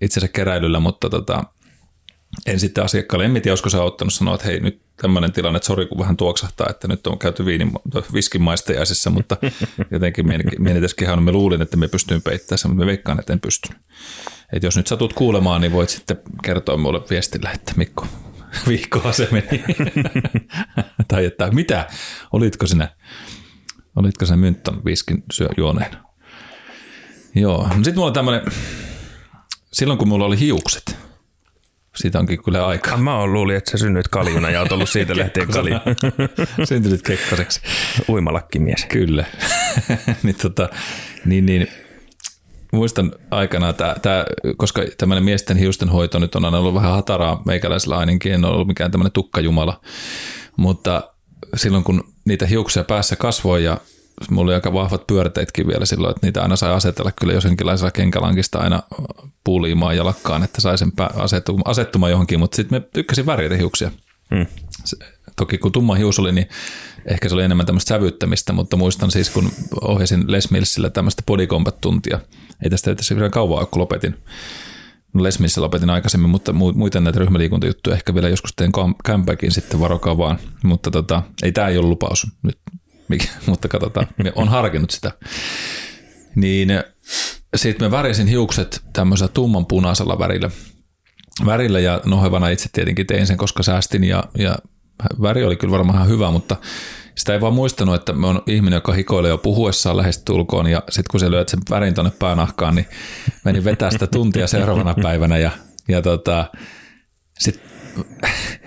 itsensä 0.00 0.28
keräilyllä, 0.28 0.80
mutta 0.80 1.10
tota, 1.10 1.44
en 2.46 2.60
sitten 2.60 2.84
asiakkaalle, 2.84 3.24
en 3.24 3.32
tiedä, 3.32 3.50
olisiko 3.50 3.70
se 3.70 3.78
auttanut 3.78 4.14
sanoa, 4.14 4.34
että 4.34 4.46
hei 4.46 4.60
nyt 4.60 4.82
tämmöinen 4.96 5.32
tilanne, 5.32 5.56
että 5.56 5.66
sori 5.66 5.86
kun 5.86 5.98
vähän 5.98 6.16
tuoksahtaa, 6.16 6.66
että 6.70 6.88
nyt 6.88 7.06
on 7.06 7.18
käyty 7.18 7.44
viinin, 7.44 7.72
viskin 8.12 8.42
maistajaisissa, 8.42 9.10
mutta 9.10 9.36
jotenkin 9.90 10.26
mienitäskehän 10.58 11.22
me 11.22 11.32
luulin, 11.32 11.62
että 11.62 11.76
me 11.76 11.88
pystyin 11.88 12.22
peittämään 12.22 12.58
sen, 12.58 12.70
mutta 12.70 12.84
me 12.84 12.86
veikkaan, 12.86 13.18
että 13.18 13.32
en 13.32 13.40
pysty. 13.40 13.68
Et 14.52 14.62
jos 14.62 14.76
nyt 14.76 14.86
satut 14.86 15.12
kuulemaan, 15.12 15.60
niin 15.60 15.72
voit 15.72 15.88
sitten 15.88 16.16
kertoa 16.42 16.76
mulle 16.76 17.00
viestillä, 17.10 17.50
että 17.50 17.72
Mikko, 17.76 18.06
viikkoa 18.68 19.12
se 19.12 19.28
meni. 19.30 19.64
tai 21.08 21.24
että 21.24 21.50
mitä, 21.50 21.86
olitko 22.32 22.66
sinä, 22.66 22.88
olitko 23.96 24.26
sinä 24.26 24.36
myntton 24.36 24.84
viskin 24.84 25.22
syö 25.32 25.48
juoneena? 25.56 26.13
Joo, 27.34 27.62
no 27.62 27.74
sitten 27.74 27.94
mulla 27.94 28.06
on 28.06 28.12
tämmöinen, 28.12 28.42
silloin 29.72 29.98
kun 29.98 30.08
mulla 30.08 30.24
oli 30.24 30.38
hiukset, 30.38 30.96
siitä 31.96 32.18
onkin 32.18 32.42
kyllä 32.42 32.66
aika. 32.66 32.96
Mä 32.96 33.18
oon 33.18 33.32
luulin, 33.32 33.56
että 33.56 33.70
sä 33.70 33.78
synnyit 33.78 34.08
kaljuna 34.08 34.50
ja 34.50 34.60
oot 34.60 34.72
ollut 34.72 34.88
siitä 34.88 35.16
lähtien 35.18 35.48
kalju. 35.48 35.74
Syntynyt 36.64 37.02
kekkoseksi. 37.02 37.60
Uimalakkimies. 38.08 38.84
Kyllä. 38.84 39.24
niin, 40.22 40.36
tota, 40.42 40.68
niin, 41.24 41.46
niin, 41.46 41.68
muistan 42.72 43.12
aikana, 43.30 43.72
tää, 43.72 43.96
tää, 44.02 44.24
koska 44.56 44.82
tämmöinen 44.98 45.24
miesten 45.24 45.56
hiusten 45.56 45.88
hoito 45.88 46.18
nyt 46.18 46.34
on 46.34 46.44
aina 46.44 46.58
ollut 46.58 46.74
vähän 46.74 46.92
hataraa 46.92 47.42
meikäläisellä 47.46 47.98
ainakin, 47.98 48.32
en 48.32 48.44
ole 48.44 48.54
ollut 48.54 48.68
mikään 48.68 48.90
tämmöinen 48.90 49.12
tukkajumala, 49.12 49.80
mutta 50.56 51.10
silloin 51.56 51.84
kun 51.84 52.14
niitä 52.24 52.46
hiuksia 52.46 52.84
päässä 52.84 53.16
kasvoi 53.16 53.64
ja 53.64 53.78
mulla 54.30 54.48
oli 54.48 54.54
aika 54.54 54.72
vahvat 54.72 55.06
pyörteetkin 55.06 55.66
vielä 55.66 55.86
silloin, 55.86 56.10
että 56.10 56.26
niitä 56.26 56.42
aina 56.42 56.56
sai 56.56 56.72
asetella 56.72 57.12
kyllä 57.12 57.32
jos 57.32 57.44
jonkinlaisella 57.44 57.90
kenkälankista 57.90 58.58
aina 58.58 58.82
puuliimaan 59.44 59.96
jalakkaan, 59.96 60.42
että 60.42 60.60
sai 60.60 60.78
sen 60.78 60.92
asettumaan, 61.14 61.70
asettumaan 61.70 62.12
johonkin, 62.12 62.38
mutta 62.38 62.56
sitten 62.56 62.80
me 62.80 62.88
tykkäsin 62.92 63.26
värjätä 63.26 63.56
hiuksia. 63.56 63.90
Hmm. 64.34 64.46
Se, 64.84 64.96
toki 65.36 65.58
kun 65.58 65.72
tumma 65.72 65.94
hius 65.94 66.18
oli, 66.18 66.32
niin 66.32 66.48
ehkä 67.06 67.28
se 67.28 67.34
oli 67.34 67.42
enemmän 67.42 67.66
tämmöistä 67.66 67.88
sävyttämistä, 67.88 68.52
mutta 68.52 68.76
muistan 68.76 69.10
siis, 69.10 69.30
kun 69.30 69.50
ohjasin 69.80 70.24
Les 70.26 70.50
Millsillä 70.50 70.90
tämmöistä 70.90 71.22
body 71.26 71.48
tuntia 71.80 72.18
Ei 72.64 72.70
tästä 72.70 72.94
tässä 72.94 73.16
vielä 73.16 73.30
kauan 73.30 73.66
kun 73.66 73.80
lopetin. 73.80 74.14
No 75.12 75.22
Les 75.22 75.38
Millsissä 75.38 75.60
lopetin 75.60 75.90
aikaisemmin, 75.90 76.30
mutta 76.30 76.52
muita 76.52 77.00
näitä 77.00 77.18
ryhmäliikuntajuttuja 77.18 77.96
ehkä 77.96 78.14
vielä 78.14 78.28
joskus 78.28 78.52
teen 78.56 78.72
comebackin 79.06 79.52
sitten, 79.52 79.80
varokaa 79.80 80.18
vaan. 80.18 80.38
Mutta 80.64 80.90
tota, 80.90 81.22
ei 81.42 81.52
tämä 81.52 81.68
ei 81.68 81.78
ole 81.78 81.86
lupaus 81.86 82.26
nyt 82.42 82.58
mikä, 83.08 83.28
mutta 83.46 83.68
katsotaan, 83.68 84.06
on 84.34 84.48
harkinnut 84.48 84.90
sitä. 84.90 85.12
Niin 86.34 86.68
sitten 87.56 87.86
mä 87.86 87.96
värisin 87.96 88.26
hiukset 88.26 88.82
tämmöisellä 88.92 89.32
tumman 89.32 89.66
punaisella 89.66 90.18
värillä. 90.18 90.50
Värillä 91.46 91.80
ja 91.80 92.00
nohevana 92.04 92.48
itse 92.48 92.68
tietenkin 92.72 93.06
tein 93.06 93.26
sen, 93.26 93.36
koska 93.36 93.62
säästin 93.62 94.04
ja, 94.04 94.24
ja 94.38 94.58
väri 95.22 95.44
oli 95.44 95.56
kyllä 95.56 95.72
varmaan 95.72 95.96
ihan 95.96 96.08
hyvä, 96.08 96.30
mutta 96.30 96.56
sitä 97.14 97.32
ei 97.32 97.40
vaan 97.40 97.54
muistanut, 97.54 97.94
että 97.94 98.12
me 98.12 98.26
on 98.26 98.42
ihminen, 98.46 98.76
joka 98.76 98.92
hikoilee 98.92 99.28
jo 99.28 99.38
puhuessaan 99.38 99.96
lähestulkoon 99.96 100.66
ja 100.66 100.82
sitten 100.88 101.10
kun 101.10 101.20
se 101.20 101.30
lyöt 101.30 101.48
sen 101.48 101.60
värin 101.70 101.94
tuonne 101.94 102.12
päänahkaan, 102.18 102.74
niin 102.74 102.86
meni 103.44 103.64
vetää 103.64 103.90
sitä 103.90 104.06
tuntia 104.06 104.46
seuraavana 104.46 104.94
päivänä 105.02 105.38
ja, 105.38 105.50
ja 105.88 106.02
tota, 106.02 106.50
sitten 107.38 107.64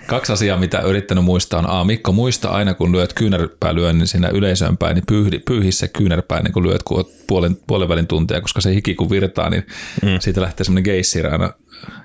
Kaksi 0.08 0.32
asiaa, 0.32 0.58
mitä 0.58 0.80
yrittänyt 0.80 1.24
muistaa 1.24 1.58
on 1.58 1.70
A. 1.70 1.84
Mikko, 1.84 2.12
muista 2.12 2.48
aina 2.48 2.74
kun 2.74 2.92
lyöt 2.92 3.12
kyynärpäälyön 3.12 3.98
niin 3.98 4.06
siinä 4.06 4.28
yleisöön 4.28 4.76
päin, 4.76 4.94
niin 4.94 5.06
pyyhi, 5.06 5.38
pyyhi 5.38 5.72
se 5.72 5.88
kyynärpää 5.88 6.42
niin 6.42 6.52
kun 6.52 6.66
lyöt 6.66 6.82
kun 6.82 7.04
puolen, 7.26 7.56
puolen 7.66 7.88
välin 7.88 8.06
tuntia, 8.06 8.40
koska 8.40 8.60
se 8.60 8.74
hiki 8.74 8.94
kun 8.94 9.10
virtaa, 9.10 9.50
niin 9.50 9.66
mm. 10.02 10.08
siitä 10.20 10.40
lähtee 10.40 10.64
semmoinen 10.64 10.84
geissir 10.84 11.26
aina 11.26 11.52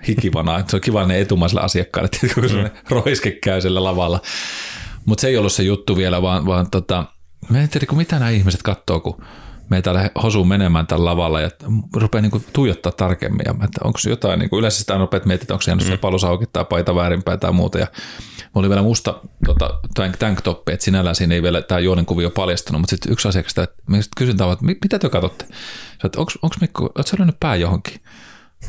hikivana. 0.08 0.64
Se 0.68 0.76
on 0.76 0.82
kiva 0.82 1.08
ne 1.08 1.22
etumaisille 1.22 1.62
asiakkaille, 1.62 2.10
että 2.14 2.34
kun 2.36 2.44
mm. 2.44 2.70
roiske 2.90 3.32
käy 3.32 3.62
siellä 3.62 3.84
lavalla. 3.84 4.22
Mutta 5.06 5.22
se 5.22 5.28
ei 5.28 5.38
ollut 5.38 5.54
se 5.54 5.64
juttu 5.64 5.98
vielä, 5.98 6.22
vaan, 6.22 6.46
vaan 6.46 6.70
tota, 6.72 7.06
mä 7.50 7.62
en 7.62 7.70
tiedä, 7.70 7.86
kun 7.86 7.98
mitä 7.98 8.20
nämä 8.20 8.30
ihmiset 8.30 8.64
katsoo, 8.64 9.00
kun 9.00 9.24
meitä 9.74 10.10
hosuu 10.24 10.46
menemään 10.46 10.88
tällä 10.88 11.06
lavalla 11.06 11.42
ja 11.42 11.50
rupeaa 11.96 12.22
niin 12.22 12.46
tuijottaa 12.54 12.92
tarkemmin. 12.92 13.46
Ja 13.46 13.52
että 13.52 13.82
onko 13.84 14.00
jotain, 14.10 14.40
niin 14.40 14.50
kuin 14.50 14.60
yleensä 14.60 14.80
sitä 14.80 14.98
rupeat 14.98 15.26
miettimään, 15.26 15.54
onko 15.54 15.62
se 15.62 15.72
jäänyt 15.72 15.88
mm. 15.88 16.00
palus 16.00 16.24
auki 16.24 16.46
tai 16.54 16.66
paita 16.66 16.96
väärinpäin 16.96 17.40
tai 17.40 17.52
muuta. 17.52 17.80
Ja 17.80 17.88
mulla 18.54 18.66
oli 18.66 18.70
vielä 18.70 18.82
musta 18.82 19.20
tota, 19.46 19.80
tank, 19.94 20.18
tank 20.18 20.42
toppi, 20.42 20.72
että 20.72 20.86
sinällään 20.86 21.16
siinä 21.16 21.36
ei 21.36 21.44
vielä 21.44 21.62
tämä 21.62 21.80
juonen 21.80 22.06
kuvio 22.06 22.30
paljastunut, 22.30 22.82
mutta 22.82 22.90
sitten 22.90 23.12
yksi 23.12 23.28
asiakas, 23.28 23.58
että 23.58 23.84
mä 23.88 23.98
kysyn 24.18 24.36
että 24.36 24.66
mitä 24.66 25.00
te 25.00 25.10
katsotte? 25.10 25.46
Että 26.04 26.20
onko, 26.20 26.56
Mikko, 26.62 26.84
oletko 26.84 27.04
sä 27.04 27.16
löynyt 27.20 27.40
pää 27.40 27.56
johonkin? 27.56 28.02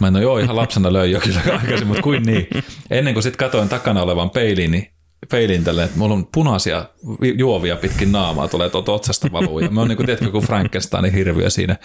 Mä 0.01 0.07
en 0.07 0.13
no 0.13 0.21
joo, 0.21 0.39
ihan 0.39 0.57
lapsena 0.57 0.93
löin 0.93 1.11
jo 1.11 1.21
kyllä 1.21 1.41
aikaisin, 1.61 1.87
mutta 1.87 2.03
kuin 2.03 2.23
niin. 2.23 2.49
Ennen 2.91 3.15
kuin 3.15 3.23
sitten 3.23 3.47
katoin 3.47 3.69
takana 3.69 4.03
olevan 4.03 4.31
peiliin, 4.31 4.71
niin 4.71 4.94
peilin 5.31 5.65
tälle, 5.65 5.85
että 5.85 5.99
mulla 5.99 6.15
on 6.15 6.29
punaisia 6.33 6.85
juovia 7.37 7.77
pitkin 7.77 8.13
naamaa, 8.13 8.49
tulee 8.49 8.71
tuolta 8.71 8.93
otsasta 8.93 9.29
valuu. 9.33 9.59
Ja 9.59 9.71
mä 9.71 9.81
oon 9.81 9.89
niin 9.89 9.97
kuin, 9.97 10.07
tiedätkö, 10.07 10.31
kuin 10.31 10.45
Frankensteinin 10.45 11.13
hirviö 11.13 11.51
siinä. 11.51 11.77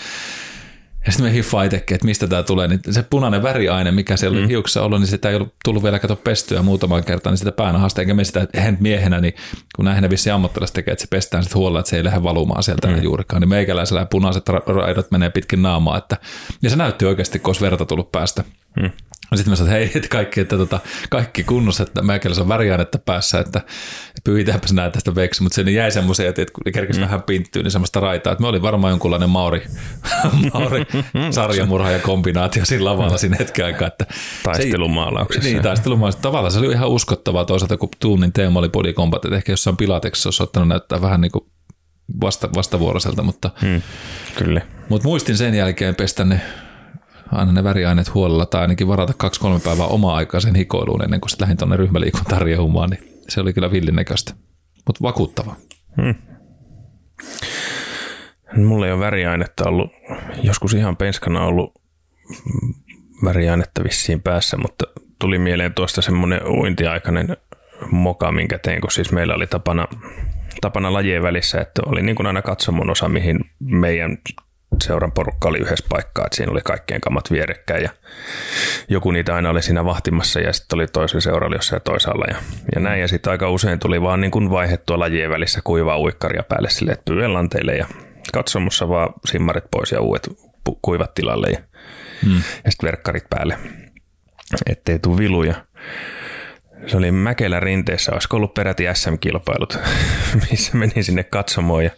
Ja 1.05 1.11
sitten 1.11 1.31
me 1.31 1.33
hiffaa 1.33 1.63
itsekin, 1.63 1.95
että 1.95 2.05
mistä 2.05 2.27
tämä 2.27 2.43
tulee, 2.43 2.67
niin 2.67 2.79
se 2.89 3.03
punainen 3.03 3.43
väriaine, 3.43 3.91
mikä 3.91 4.17
siellä 4.17 4.35
oli 4.35 4.45
mm. 4.45 4.49
hiuksessa 4.49 4.83
ollut, 4.83 4.99
niin 4.99 5.07
sitä 5.07 5.29
ei 5.29 5.35
ollut 5.35 5.55
tullut 5.65 5.83
vielä 5.83 5.99
kato 5.99 6.15
pestyä 6.15 6.61
muutaman 6.61 7.03
kertaan, 7.03 7.31
niin 7.31 7.37
sitä 7.37 7.51
päänahasta, 7.51 8.01
enkä 8.01 8.13
me 8.13 8.23
sitä 8.23 8.47
hän 8.57 8.77
miehenä, 8.79 9.21
niin 9.21 9.33
kun 9.75 9.85
näin 9.85 10.01
ne 10.01 10.09
vissi 10.09 10.31
ammattilaiset 10.31 10.73
tekee, 10.73 10.91
että 10.91 11.01
se 11.01 11.07
pestään 11.09 11.43
sitten 11.43 11.59
huolella, 11.59 11.79
että 11.79 11.89
se 11.89 11.97
ei 11.97 12.03
lähde 12.03 12.23
valumaan 12.23 12.63
sieltä 12.63 12.87
mm. 12.87 13.03
juurikaan, 13.03 13.41
niin 13.41 13.49
meikäläisellä 13.49 14.05
punaiset 14.05 14.49
raidot 14.49 15.11
menee 15.11 15.29
pitkin 15.29 15.61
naamaa, 15.61 15.97
että, 15.97 16.17
ja 16.61 16.69
se 16.69 16.75
näytti 16.75 17.05
oikeasti, 17.05 17.39
kun 17.39 17.49
olisi 17.49 17.61
verta 17.61 17.85
tullut 17.85 18.11
päästä. 18.11 18.43
Mm. 18.81 18.89
Sitten 19.35 19.51
mä 19.51 19.55
sanoin, 19.55 19.75
että 19.75 19.85
hei, 19.85 19.91
että 19.95 20.09
kaikki, 20.09 20.41
että 20.41 20.57
tota, 20.57 20.79
kaikki 21.09 21.43
kunnossa, 21.43 21.83
että 21.83 22.01
meikäläisellä 22.01 22.45
on 22.45 22.49
väriainetta 22.49 22.99
päässä, 22.99 23.39
että 23.39 23.61
pyyhitäänpäs 24.23 24.73
näitä 24.73 24.93
tästä 24.93 25.15
veksi, 25.15 25.43
mutta 25.43 25.55
sinne 25.55 25.71
jäi 25.71 25.91
semmoisia, 25.91 26.29
että 26.29 26.45
kun 26.53 26.73
kerkesi 26.73 26.99
mm. 26.99 27.05
vähän 27.05 27.23
pinttyä, 27.23 27.63
niin 27.63 27.71
semmoista 27.71 27.99
raitaa, 27.99 28.33
että 28.33 28.41
me 28.41 28.47
oli 28.47 28.61
varmaan 28.61 28.91
jonkunlainen 28.91 29.29
Mauri, 29.29 29.65
Mauri 30.53 30.85
sarjamurha 31.31 31.91
ja 31.91 31.99
kombinaatio 31.99 32.65
siinä 32.65 32.85
lavalla 32.85 33.17
siinä 33.17 33.35
hetken 33.39 33.65
aikaa. 33.65 33.87
Että 33.87 34.05
taistelumaalauksessa. 34.43 35.49
Niin, 35.49 35.61
taistelumaalauksessa. 35.61 36.23
Tavallaan 36.23 36.51
se 36.51 36.59
oli 36.59 36.73
ihan 36.73 36.89
uskottavaa 36.89 37.45
toisaalta, 37.45 37.77
kun 37.77 37.89
tunnin 37.99 38.33
teema 38.33 38.59
oli 38.59 38.69
body 38.69 38.93
combat, 38.93 39.25
että 39.25 39.37
ehkä 39.37 39.51
jossain 39.51 39.77
pilateksessa 39.77 40.27
olisi 40.27 40.43
ottanut 40.43 40.67
näyttää 40.67 41.01
vähän 41.01 41.21
niin 41.21 41.31
kuin 41.31 41.45
vasta, 42.21 42.49
vastavuoroiselta, 42.55 43.23
mutta, 43.23 43.49
hmm, 43.61 43.81
kyllä. 44.35 44.61
mutta 44.89 45.07
muistin 45.07 45.37
sen 45.37 45.55
jälkeen 45.55 45.95
pestä 45.95 46.25
ne 46.25 46.41
aina 47.31 47.51
ne 47.51 47.63
väriaineet 47.63 48.13
huolella 48.13 48.45
tai 48.45 48.61
ainakin 48.61 48.87
varata 48.87 49.13
kaksi-kolme 49.17 49.59
päivää 49.59 49.85
omaa 49.85 50.15
aikaa 50.15 50.39
sen 50.39 50.55
hikoiluun 50.55 51.03
ennen 51.03 51.21
kuin 51.21 51.29
sitten 51.29 51.45
lähdin 51.45 51.57
tuonne 51.57 51.77
ryhmäliikuntaan 51.77 52.41
riehumaan, 52.41 52.89
niin 52.89 53.21
se 53.29 53.41
oli 53.41 53.53
kyllä 53.53 53.71
villinnäköistä, 53.71 54.33
mutta 54.87 55.03
vakuuttava. 55.03 55.55
Hmm. 56.01 56.15
Mulla 58.55 58.85
ei 58.85 58.91
ole 58.91 58.99
väriainetta 58.99 59.69
ollut, 59.69 59.91
joskus 60.43 60.73
ihan 60.73 60.97
penskana 60.97 61.45
ollut 61.45 61.73
väriainetta 63.23 63.83
vissiin 63.83 64.21
päässä, 64.21 64.57
mutta 64.57 64.85
tuli 65.19 65.39
mieleen 65.39 65.73
tuosta 65.73 66.01
semmoinen 66.01 66.47
uintiaikainen 66.47 67.37
moka, 67.91 68.31
minkä 68.31 68.57
tein, 68.57 68.81
kun 68.81 68.91
siis 68.91 69.11
meillä 69.11 69.35
oli 69.35 69.47
tapana, 69.47 69.87
tapana 70.61 70.93
lajien 70.93 71.23
välissä, 71.23 71.61
että 71.61 71.81
oli 71.85 72.01
niin 72.01 72.15
kuin 72.15 72.27
aina 72.27 72.41
katsomon 72.41 72.89
osa, 72.89 73.09
mihin 73.09 73.39
meidän 73.59 74.17
seuran 74.83 75.11
porukka 75.11 75.47
oli 75.47 75.57
yhdessä 75.57 75.85
paikkaa, 75.89 76.25
että 76.25 76.35
siinä 76.35 76.51
oli 76.51 76.61
kaikkien 76.63 77.01
kamat 77.01 77.31
vierekkäin 77.31 77.83
ja 77.83 77.89
joku 78.89 79.11
niitä 79.11 79.35
aina 79.35 79.49
oli 79.49 79.61
siinä 79.61 79.85
vahtimassa 79.85 80.39
ja 80.39 80.53
sitten 80.53 80.77
oli 80.77 80.87
toisen 80.87 81.21
seuralla 81.21 81.55
jossain 81.55 81.81
toisaalla 81.81 82.25
ja, 82.27 82.35
ja 82.75 82.81
näin. 82.81 83.01
Ja 83.01 83.07
sitten 83.07 83.31
aika 83.31 83.49
usein 83.49 83.79
tuli 83.79 84.01
vaan 84.01 84.21
niin 84.21 84.31
kuin 84.31 84.49
vaihettua 84.49 84.99
lajien 84.99 85.29
välissä 85.29 85.61
kuivaa 85.63 85.99
uikkaria 85.99 86.43
päälle 86.43 86.69
sille, 86.69 86.91
että 86.91 87.05
pyydän 87.05 87.33
lanteille 87.33 87.75
ja 87.75 87.87
katsomussa 88.33 88.89
vaan 88.89 89.13
simmarit 89.25 89.63
pois 89.71 89.91
ja 89.91 90.01
uudet 90.01 90.29
kuivat 90.81 91.13
tilalle 91.13 91.47
ja, 91.49 91.59
hmm. 92.25 92.41
ja 92.65 92.71
sitten 92.71 92.87
verkkarit 92.87 93.29
päälle, 93.29 93.57
ettei 94.69 94.99
tule 94.99 95.17
viluja. 95.17 95.53
Se 96.87 96.97
oli 96.97 97.11
Mäkelä 97.11 97.59
rinteessä, 97.59 98.11
olisiko 98.11 98.37
ollut 98.37 98.53
peräti 98.53 98.83
SM-kilpailut, 98.93 99.79
missä 100.51 100.77
menin 100.77 101.03
sinne 101.03 101.23
katsomoon 101.23 101.83
ja 101.83 101.91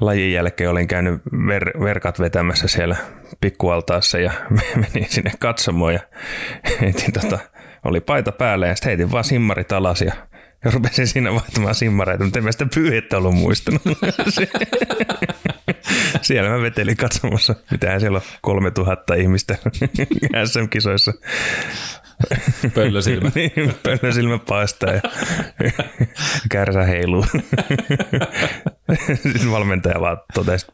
lajin 0.00 0.32
jälkeen 0.32 0.70
olin 0.70 0.88
käynyt 0.88 1.22
ver- 1.34 1.80
verkat 1.80 2.20
vetämässä 2.20 2.68
siellä 2.68 2.96
pikkualtaassa 3.40 4.18
ja 4.18 4.32
menin 4.76 5.08
sinne 5.08 5.32
katsomoon 5.38 5.94
ja 5.94 6.00
heitin 6.80 7.12
tota, 7.12 7.38
oli 7.84 8.00
paita 8.00 8.32
päällä 8.32 8.66
ja 8.66 8.74
sitten 8.74 8.90
heitin 8.90 9.12
vaan 9.12 9.24
simmarit 9.24 9.72
alas 9.72 10.02
ja, 10.02 10.12
ja 10.64 10.70
rupesin 10.70 11.06
siinä 11.06 11.34
vaihtamaan 11.34 11.74
simmareita, 11.74 12.24
mutta 12.24 12.38
en 12.38 12.44
mä 12.44 12.52
sitä 12.52 12.66
pyyhettä 12.74 13.16
ollut 13.16 13.34
muistanut. 13.34 13.82
siellä 16.28 16.50
mä 16.50 16.62
vetelin 16.62 16.96
katsomassa, 16.96 17.54
mitähän 17.70 18.00
siellä 18.00 18.16
on 18.16 18.22
3000 18.42 19.14
ihmistä 19.14 19.56
SM-kisoissa. 20.52 21.12
Pöllösilmä. 22.74 23.30
niin, 23.34 23.74
pöllösilmä 23.82 24.38
paistaa 24.38 24.92
ja 24.92 25.00
kärsä 26.50 26.84
heiluu. 26.84 27.26
Sitten 29.22 29.50
valmentaja 29.50 30.00
vaan 30.00 30.18
totesi, 30.34 30.66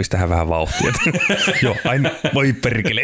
pistähän 0.00 0.28
vähän 0.28 0.48
vauhtia. 0.48 0.92
Joo, 1.62 1.76
aina 1.84 2.10
voi 2.34 2.52
perkele. 2.52 3.02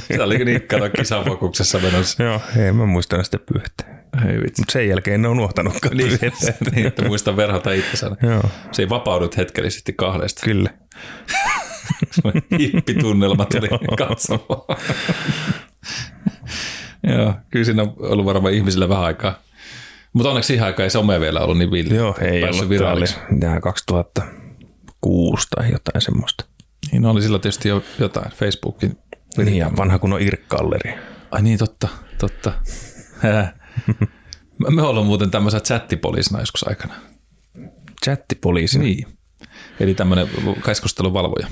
Se 0.00 0.22
oli 0.22 0.44
niin, 0.44 0.62
kato 0.62 0.90
kisafokuksessa 0.90 1.78
menossa. 1.78 2.22
Joo, 2.22 2.40
ei 2.56 2.72
mä 2.72 2.86
muista 2.86 3.22
sitä 3.22 3.38
pyyhettä. 3.52 3.84
Ei 4.28 4.40
vitsi. 4.40 4.60
Mutta 4.62 4.72
sen 4.72 4.88
jälkeen 4.88 5.14
en 5.14 5.26
ole 5.26 5.32
unohtanutkaan. 5.32 5.96
Niin, 5.96 6.18
niin, 6.74 6.86
että 6.86 7.04
muista 7.04 7.36
verhota 7.36 7.72
itsensä. 7.72 8.10
Joo. 8.22 8.42
Se 8.72 8.82
ei 8.82 8.88
vapaudut 8.88 9.36
hetkellisesti 9.36 9.92
kahdesta. 9.92 10.40
Kyllä. 10.44 10.70
Hippitunnelma 12.58 13.44
tuli 13.44 13.68
katsomaan. 13.98 14.80
Joo, 17.06 17.34
kyllä 17.50 17.64
siinä 17.64 17.82
on 17.82 17.94
ollut 17.98 18.24
varmaan 18.26 18.54
ihmisillä 18.54 18.88
vähän 18.88 19.04
aikaa. 19.04 19.38
Mutta 20.12 20.28
onneksi 20.28 20.46
siihen 20.46 20.66
aikaan 20.66 20.84
ei 20.84 20.90
some 20.90 21.20
vielä 21.20 21.40
ollut 21.40 21.58
niin 21.58 21.70
villi. 21.70 21.94
Joo, 21.94 22.16
ei 22.20 22.44
ollut. 22.44 23.18
Tämä 23.40 23.60
2006 25.02 25.46
tai 25.56 25.72
jotain 25.72 26.02
semmoista. 26.02 26.44
Niin 26.92 27.06
oli 27.06 27.22
sillä 27.22 27.38
tietysti 27.38 27.68
jo 27.68 27.82
jotain 27.98 28.32
Facebookin. 28.32 28.98
Niin 29.36 29.56
ja 29.56 29.70
vanha 29.76 29.98
kun 29.98 30.12
on 30.12 30.20
Irkkalleri. 30.20 30.94
Ai 31.30 31.42
niin, 31.42 31.58
totta, 31.58 31.88
totta. 32.18 32.52
Me 34.70 34.82
ollaan 34.82 35.06
muuten 35.06 35.30
tämmöisen 35.30 35.60
chattipoliisina 35.62 36.40
joskus 36.40 36.68
aikana. 36.68 36.94
Chattipoliisina? 38.04 38.84
Niin. 38.84 39.06
Eli 39.80 39.94
tämmöinen 39.94 40.28
keskustelun 40.66 41.12
valvoja. 41.12 41.46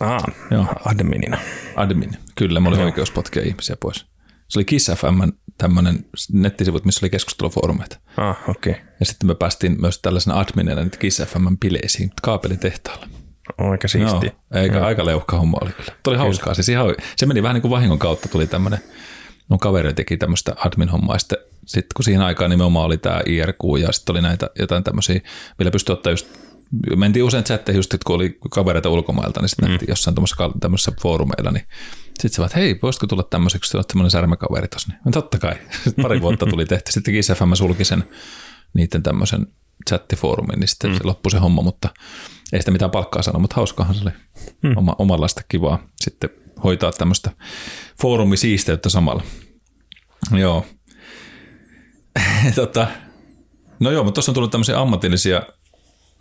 Ah, 0.00 0.22
Joo. 0.50 0.66
adminina. 0.84 1.38
Admin, 1.76 2.10
kyllä. 2.34 2.60
Mä 2.60 2.68
olin 2.68 2.78
Joo. 2.80 2.86
oikeus 2.86 3.10
potkia 3.10 3.42
ihmisiä 3.42 3.76
pois. 3.80 4.06
Se 4.52 4.58
oli 4.58 4.64
Kiss 4.64 4.90
FM 4.90 5.28
tämmöinen 5.58 6.04
nettisivut, 6.32 6.84
missä 6.84 7.04
oli 7.04 7.10
keskustelufoorumeita. 7.10 7.98
Ah, 8.16 8.36
okei. 8.48 8.72
Okay. 8.72 8.84
Ja 9.00 9.06
sitten 9.06 9.26
me 9.26 9.34
päästiin 9.34 9.80
myös 9.80 9.98
tällaisena 9.98 10.38
adminina 10.40 10.84
nyt 10.84 10.96
Kiss 10.96 11.22
FM 11.22 11.46
bileisiin 11.60 12.12
kaapelitehtaalla. 12.22 13.06
Aika 13.58 13.88
siisti. 13.88 14.26
Joo, 14.26 14.62
eikä, 14.62 14.84
aika 14.86 15.04
leuhka 15.04 15.38
homma 15.38 15.58
oli 15.62 15.72
kyllä. 15.72 15.92
Tuli 16.02 16.16
hauskaa. 16.16 16.54
Siis 16.54 16.68
ihan, 16.68 16.94
se 17.16 17.26
meni 17.26 17.42
vähän 17.42 17.54
niin 17.54 17.62
kuin 17.62 17.70
vahingon 17.70 17.98
kautta 17.98 18.28
tuli 18.28 18.46
tämmöinen, 18.46 18.80
mun 19.48 19.58
kaveri 19.58 19.94
teki 19.94 20.16
tämmöistä 20.16 20.54
admin-hommaa, 20.56 21.18
sitten, 21.18 21.38
sitten 21.66 21.94
kun 21.96 22.04
siihen 22.04 22.22
aikaan 22.22 22.50
nimenomaan 22.50 22.86
oli 22.86 22.98
tämä 22.98 23.20
IRQ 23.26 23.60
ja 23.80 23.92
sitten 23.92 24.12
oli 24.12 24.22
näitä 24.22 24.50
jotain 24.58 24.84
tämmöisiä, 24.84 25.20
millä 25.58 25.70
pystyi 25.70 25.92
ottaa 25.92 26.12
just 26.12 26.26
mentiin 26.96 27.24
usein 27.24 27.44
chatteihin 27.44 27.78
just, 27.78 27.94
kun 28.06 28.16
oli 28.16 28.38
kavereita 28.50 28.88
ulkomailta, 28.88 29.40
niin 29.40 29.48
sitten 29.48 29.70
mm. 29.70 29.78
jossain 29.88 30.16
tämmöisessä 30.60 30.92
foorumeilla, 31.02 31.50
niin 31.50 31.66
sitten 32.06 32.30
se 32.30 32.38
vaan, 32.38 32.46
että 32.46 32.58
hei, 32.58 32.78
voisitko 32.82 33.06
tulla 33.06 33.22
tämmöiseksi, 33.22 33.70
kun 33.70 33.78
olet 33.78 33.88
tämmöinen 33.88 34.10
särmäkaveri 34.10 34.68
tuossa. 34.68 34.88
Niin, 34.88 35.00
no 35.04 35.12
totta 35.12 35.38
kai. 35.38 35.54
Sitten 35.84 36.02
pari 36.02 36.22
vuotta 36.22 36.46
tuli 36.46 36.66
tehty. 36.66 36.92
Sitten 36.92 37.14
Kiss 37.14 37.32
FM 37.32 37.52
sulki 37.54 37.84
sen 37.84 38.04
niiden 38.74 39.02
tämmöisen 39.02 39.46
chattifoorumin, 39.88 40.60
niin 40.60 40.68
sitten 40.68 40.90
mm. 40.90 40.96
se 40.96 41.04
loppui 41.04 41.30
se 41.30 41.38
homma, 41.38 41.62
mutta 41.62 41.88
ei 42.52 42.60
sitä 42.60 42.70
mitään 42.70 42.90
palkkaa 42.90 43.22
sano, 43.22 43.38
mutta 43.38 43.56
hauskahan 43.56 43.94
se 43.94 44.02
oli 44.02 44.10
mm. 44.62 44.76
Oma, 44.76 44.96
omanlaista 44.98 45.40
kivaa 45.48 45.86
sitten 46.00 46.30
hoitaa 46.64 46.92
tämmöistä 46.92 47.30
foorumisiisteyttä 48.02 48.88
samalla. 48.88 49.22
Joo. 50.38 50.66
tota, 52.54 52.86
no 53.80 53.90
joo, 53.90 54.04
mutta 54.04 54.14
tuossa 54.14 54.30
on 54.30 54.34
tullut 54.34 54.50
tämmöisiä 54.50 54.80
ammatillisia 54.80 55.42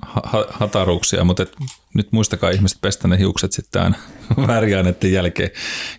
ha- 0.01 0.45
hataruuksia, 0.49 1.23
mutta 1.23 1.43
et, 1.43 1.55
nyt 1.93 2.11
muistakaa 2.11 2.49
ihmiset 2.49 2.77
pestä 2.81 3.07
ne 3.07 3.17
hiukset 3.17 3.51
sitten 3.51 3.95
väriaineiden 4.47 5.11
jälkeen, 5.13 5.49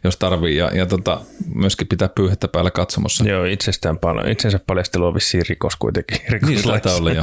jos 0.04 0.16
tarvii. 0.16 0.56
Ja, 0.56 0.70
ja 0.74 0.86
tota, 0.86 1.20
myöskin 1.54 1.86
pitää 1.86 2.08
pyyhettä 2.08 2.48
päällä 2.48 2.70
katsomossa. 2.70 3.24
Joo, 3.24 3.44
itsestään 3.44 3.98
paljon. 3.98 4.28
Itsensä 4.28 4.60
paljastelu 4.66 5.06
on 5.06 5.14
vissiin 5.14 5.44
rikos 5.48 5.76
kuitenkin. 5.76 6.18
Niin, 6.46 6.62
taitaa 6.62 6.96
olla 6.96 7.12
jo. 7.12 7.22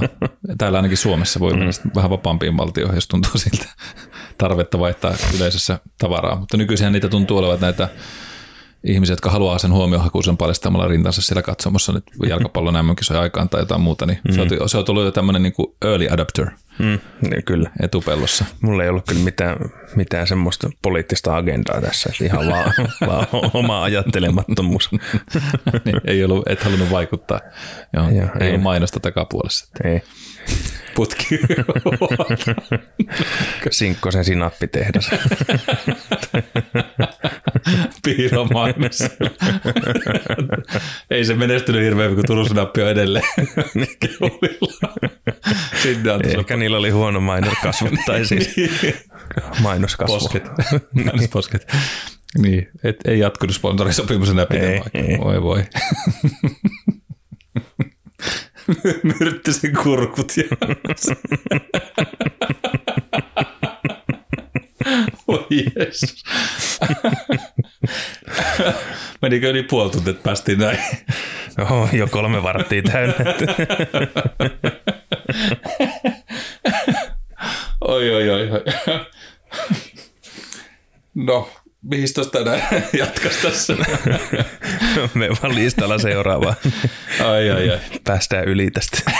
Täällä 0.57 0.77
ainakin 0.77 0.97
Suomessa 0.97 1.39
voi 1.39 1.53
mennä 1.53 1.71
mm. 1.83 1.91
vähän 1.95 2.11
vapaampiin 2.11 2.57
valtioihin, 2.57 2.95
jos 2.95 3.07
tuntuu 3.07 3.31
siltä 3.35 3.65
tarvetta 4.37 4.79
vaihtaa 4.79 5.15
yleisössä 5.37 5.79
tavaraa. 5.97 6.39
Mutta 6.39 6.57
nykyisin 6.57 6.91
niitä 6.91 7.09
tuntuu 7.09 7.37
olevan 7.37 7.59
näitä 7.61 7.89
ihmisiä, 8.83 9.13
jotka 9.13 9.29
haluaa 9.29 9.57
sen 9.57 9.73
huomiohakuisen 9.73 10.37
paljastamalla 10.37 10.87
rintansa 10.87 11.21
siellä 11.21 11.41
katsomassa 11.41 11.91
nyt 11.93 12.03
jalkapallon 12.27 12.73
mm 12.73 12.95
aikaan 13.19 13.49
tai 13.49 13.61
jotain 13.61 13.81
muuta, 13.81 14.05
niin 14.05 14.19
mm. 14.27 14.33
se, 14.33 14.41
on, 14.41 14.69
se 14.69 14.77
on 14.77 14.85
tullut 14.85 15.03
jo 15.03 15.11
tämmöinen 15.11 15.43
niin 15.43 15.53
early 15.85 16.07
adapter 16.09 16.49
mm, 16.79 16.99
niin 17.29 17.43
kyllä. 17.43 17.69
etupellossa. 17.83 18.45
Mulla 18.61 18.83
ei 18.83 18.89
ollut 18.89 19.05
kyllä 19.07 19.23
mitään, 19.23 19.57
mitään 19.95 20.27
semmoista 20.27 20.69
poliittista 20.81 21.35
agendaa 21.35 21.81
tässä, 21.81 22.09
että 22.11 22.25
ihan 22.25 22.47
vaan, 22.47 22.73
vaan 23.07 23.27
oma 23.53 23.83
ajattelemattomuus. 23.83 24.89
niin, 25.85 26.01
ei 26.05 26.23
ollut, 26.23 26.47
et 26.47 26.63
halunnut 26.63 26.91
vaikuttaa. 26.91 27.39
Joo, 27.93 28.09
Joo, 28.09 28.29
ei, 28.39 28.41
ei 28.41 28.49
ollut 28.49 28.63
mainosta 28.63 28.99
takapuolessa. 28.99 29.67
Ei 29.83 30.01
putki. 30.95 31.39
Sinkkosen 33.71 34.25
sinappitehdas. 34.25 35.09
Piiromainos. 38.05 38.99
Ei 41.09 41.25
se 41.25 41.33
menestynyt 41.33 41.81
hirveän, 41.81 42.15
kun 42.15 42.23
Turun 42.27 42.47
sinappi 42.47 42.81
on 42.81 42.89
edelleen 42.89 43.25
Sinne 45.83 46.11
on 46.11 46.25
Ehkä 46.25 46.57
niillä 46.69 46.79
oli 46.79 46.89
huono 46.89 47.19
mainoskasvu, 47.19 47.89
tai 48.05 48.25
siis 48.25 48.55
mainoskasvu. 49.61 50.19
Posket. 50.19 50.43
Mainosposket. 51.05 51.67
Niin, 52.37 52.69
et, 52.83 52.95
ei 53.05 53.19
jatkunut 53.19 53.55
sponsorisopimus 53.55 54.29
enää 54.29 54.45
pitemmään. 54.45 54.91
Voi 55.23 55.41
voi. 55.49 55.63
Myrttisen 59.19 59.73
kurkut 59.83 60.33
ja... 60.37 60.43
Oi 65.27 65.45
Jeesus. 65.49 66.23
Menikö 69.21 69.49
yli 69.49 69.63
puoli 69.63 69.91
tuntia, 69.91 70.11
että 70.11 70.23
päästiin 70.23 70.59
näin? 70.59 70.79
Oho, 71.61 71.89
jo 71.93 72.07
kolme 72.07 72.43
varttia 72.43 72.81
täynnä. 72.81 73.15
Oi, 77.89 78.29
oi, 78.29 78.29
oi. 78.29 78.49
No, 81.15 81.49
mihin 81.81 82.13
tuosta 82.13 82.39
tänään 82.39 82.61
jatkaisi 82.99 83.41
tässä? 83.41 83.75
Me 85.13 85.29
vaan 85.29 85.55
listalla 85.55 85.97
seuraavaan. 85.97 86.55
Ai, 87.25 87.51
ai, 87.51 87.69
ai. 87.69 87.79
Päästään 88.03 88.45
yli 88.45 88.71
tästä. 88.71 89.11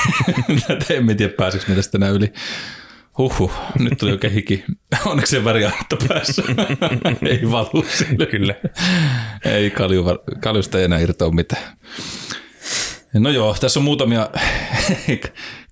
en 0.90 1.18
tiedä, 1.18 1.34
pääsikö 1.38 1.66
me 1.68 1.76
tästä 1.76 1.98
enää 1.98 2.10
yli. 2.10 2.34
Huhhuh, 3.18 3.52
nyt 3.80 3.98
tuli 3.98 4.12
oikein 4.12 4.34
hiki. 4.34 4.64
Onneksi 5.06 5.32
se 5.32 5.44
väriaatto 5.44 5.98
päässä. 6.08 6.44
ei 7.30 7.52
valu 7.52 7.86
sille. 7.90 8.26
Kyllä. 8.26 8.56
Ei 9.46 9.72
kalju, 9.72 10.06
kaljusta 10.40 10.78
ei 10.78 10.84
enää 10.84 11.00
irtoa 11.00 11.32
mitään. 11.32 11.78
No 13.14 13.30
joo, 13.30 13.56
tässä 13.60 13.80
on 13.80 13.84
muutamia 13.84 14.30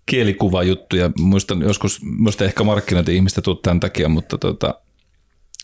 kielikuvajuttuja. 0.07 1.11
Muistan 1.19 1.61
joskus, 1.61 2.01
muista 2.03 2.45
ehkä 2.45 2.63
markkinointi-ihmistä 2.63 3.41
tuu 3.41 3.55
tämän 3.55 3.79
takia, 3.79 4.09
mutta 4.09 4.37
tota, 4.37 4.73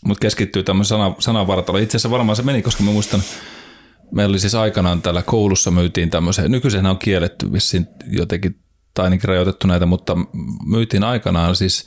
mutta 0.04 0.20
keskittyy 0.20 0.62
tämmöisen 0.62 0.98
sana, 0.98 1.14
sananvartaloon. 1.18 1.82
Itse 1.82 1.96
asiassa 1.96 2.10
varmaan 2.10 2.36
se 2.36 2.42
meni, 2.42 2.62
koska 2.62 2.82
mä 2.82 2.90
muistan, 2.90 3.22
meillä 4.12 4.32
oli 4.32 4.38
siis 4.38 4.54
aikanaan 4.54 5.02
täällä 5.02 5.22
koulussa 5.22 5.70
myytiin 5.70 6.10
tämmöisen, 6.10 6.50
nykyisenä 6.50 6.90
on 6.90 6.98
kielletty 6.98 7.52
vissiin 7.52 7.86
jotenkin, 8.06 8.58
tai 8.94 9.04
ainakin 9.04 9.28
rajoitettu 9.28 9.66
näitä, 9.66 9.86
mutta 9.86 10.16
myytiin 10.66 11.04
aikanaan 11.04 11.56
siis 11.56 11.84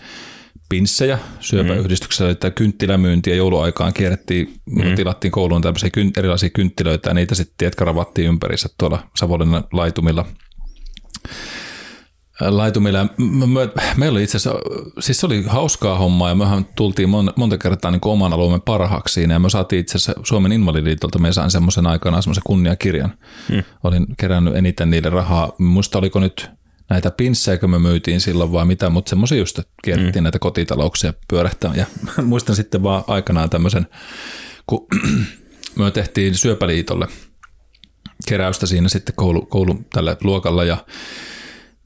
pinssejä 0.69 1.19
syöpäyhdistyksellä, 1.39 2.31
että 2.31 2.51
kynttilämyyntiä 2.51 3.35
jouluaikaan 3.35 3.93
kierrettiin, 3.93 4.53
mm. 4.65 4.95
tilattiin 4.95 5.31
kouluun 5.31 5.61
tämmöisiä 5.61 5.89
erilaisia 6.17 6.49
kynttilöitä 6.49 7.09
ja 7.09 7.13
niitä 7.13 7.35
sitten, 7.35 7.55
tiedätkö, 7.57 7.85
ravattiin 7.85 8.27
ympärissä 8.27 8.69
tuolla 8.77 9.07
Savonlinnan 9.15 9.63
laitumilla 9.73 10.25
laitumilla. 12.39 13.07
Meillä 13.97 14.15
oli 14.15 14.23
itse 14.23 14.37
asiassa, 14.37 14.59
siis 14.99 15.19
se 15.19 15.25
oli 15.25 15.43
hauskaa 15.47 15.97
hommaa 15.97 16.29
ja 16.29 16.35
mehän 16.35 16.65
tultiin 16.75 17.09
monta 17.35 17.57
kertaa 17.57 17.91
niin 17.91 18.01
oman 18.05 18.33
alueemme 18.33 18.59
parhaaksi 18.65 19.13
siinä 19.13 19.33
ja 19.33 19.39
me 19.39 19.49
saatiin 19.49 19.79
itse 19.79 19.97
asiassa 19.97 20.21
Suomen 20.23 20.51
Invalidiliitolta, 20.51 21.19
me 21.19 21.33
sain 21.33 21.51
semmoisen 21.51 21.87
aikana 21.87 22.21
semmoisen 22.21 22.43
kunniakirjan. 22.45 23.17
Hmm. 23.49 23.63
Olin 23.83 24.05
kerännyt 24.17 24.55
eniten 24.55 24.89
niille 24.89 25.09
rahaa. 25.09 25.51
Muista 25.57 25.97
oliko 25.99 26.19
nyt 26.19 26.49
näitä 26.89 27.11
pinssejä, 27.11 27.59
me 27.67 27.79
myytiin 27.79 28.21
silloin 28.21 28.51
vai 28.51 28.65
mitä, 28.65 28.89
mutta 28.89 29.09
semmoisia 29.09 29.37
just, 29.37 29.59
että 29.59 29.73
kierrettiin 29.83 30.13
hmm. 30.13 30.23
näitä 30.23 30.39
kotitalouksia 30.39 31.13
pyörähtää. 31.29 31.71
Ja 31.75 31.85
muistan 32.23 32.55
sitten 32.55 32.83
vaan 32.83 33.03
aikanaan 33.07 33.49
tämmöisen, 33.49 33.87
kun 34.67 34.87
me 35.75 35.91
tehtiin 35.91 36.35
Syöpäliitolle 36.35 37.07
keräystä 38.27 38.65
siinä 38.65 38.89
sitten 38.89 39.15
koulu, 39.15 39.45
koulu 39.45 39.79
tällä 39.93 40.17
luokalla 40.23 40.63
ja 40.63 40.77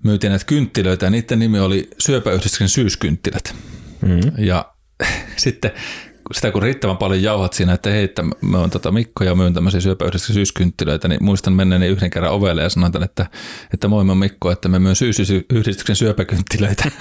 myytiin 0.04 0.30
näitä 0.30 0.46
kynttilöitä 0.46 1.06
ja 1.06 1.10
niiden 1.10 1.40
nimi 1.40 1.60
oli 1.60 1.90
syöpäyhdistyksen 2.00 2.70
syyskynttilät. 2.70 3.56
Mm-hmm. 4.02 4.32
Ja 4.38 4.74
sitten 5.38 5.72
sitä 6.32 6.52
kun 6.52 6.62
riittävän 6.62 6.98
paljon 6.98 7.24
jauhat 7.24 7.54
siinä, 7.54 7.74
että 7.74 7.90
hei, 7.90 8.04
että 8.04 8.24
mä 8.42 8.58
oon 8.58 8.70
tota 8.70 8.92
Mikko 8.92 9.24
ja 9.24 9.36
myyn 9.36 9.54
tämmöisiä 9.54 9.82
syöpäyhdistyksen 9.82 10.34
syyskynttilöitä, 10.34 11.08
niin 11.08 11.24
muistan 11.24 11.54
menneen 11.54 11.84
yhden 11.84 12.10
kerran 12.10 12.32
ovelle 12.32 12.62
ja 12.62 12.70
sanoin, 12.70 13.04
että, 13.04 13.26
että 13.74 13.88
moi 13.88 14.04
mä 14.04 14.16
Mikko, 14.16 14.52
että 14.52 14.70
mä 14.70 14.80
myyn 14.80 14.96
syysyhdistyksen 14.96 15.96
syöpäkynttilöitä. 15.96 16.84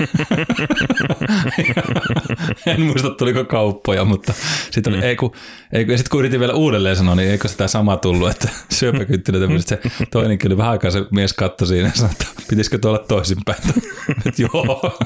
en 2.66 2.81
muista 2.81 3.11
tuliko 3.11 3.45
kauppoja, 3.45 4.05
mutta 4.05 4.33
sitten 4.70 4.93
mm. 4.93 5.03
ei 5.03 5.16
kun, 5.16 5.33
ei 5.72 5.85
kun, 5.85 5.93
ja 5.93 5.99
sitten 5.99 6.11
kun 6.11 6.20
yritin 6.20 6.41
vielä 6.41 6.55
uudelleen 6.55 6.97
sanoa, 6.97 7.14
niin 7.14 7.31
eikö 7.31 7.49
sitä 7.49 7.68
sama 7.68 7.97
tullut, 7.97 8.31
että 8.31 8.49
syöpäkynttilöitä, 8.78 9.47
mutta 9.47 9.68
se 9.68 9.81
toinenkin 10.11 10.49
oli 10.49 10.57
vähän 10.57 10.72
aikaa 10.72 10.91
se 10.91 11.05
mies 11.11 11.33
katsoi 11.33 11.68
siinä 11.68 11.89
ja 11.89 11.95
sanoi, 11.95 12.12
että 12.12 12.26
pitäisikö 12.49 12.78
tuolla 12.78 12.99
toisinpäin. 12.99 13.59
että 14.26 14.43
joo, 14.43 14.99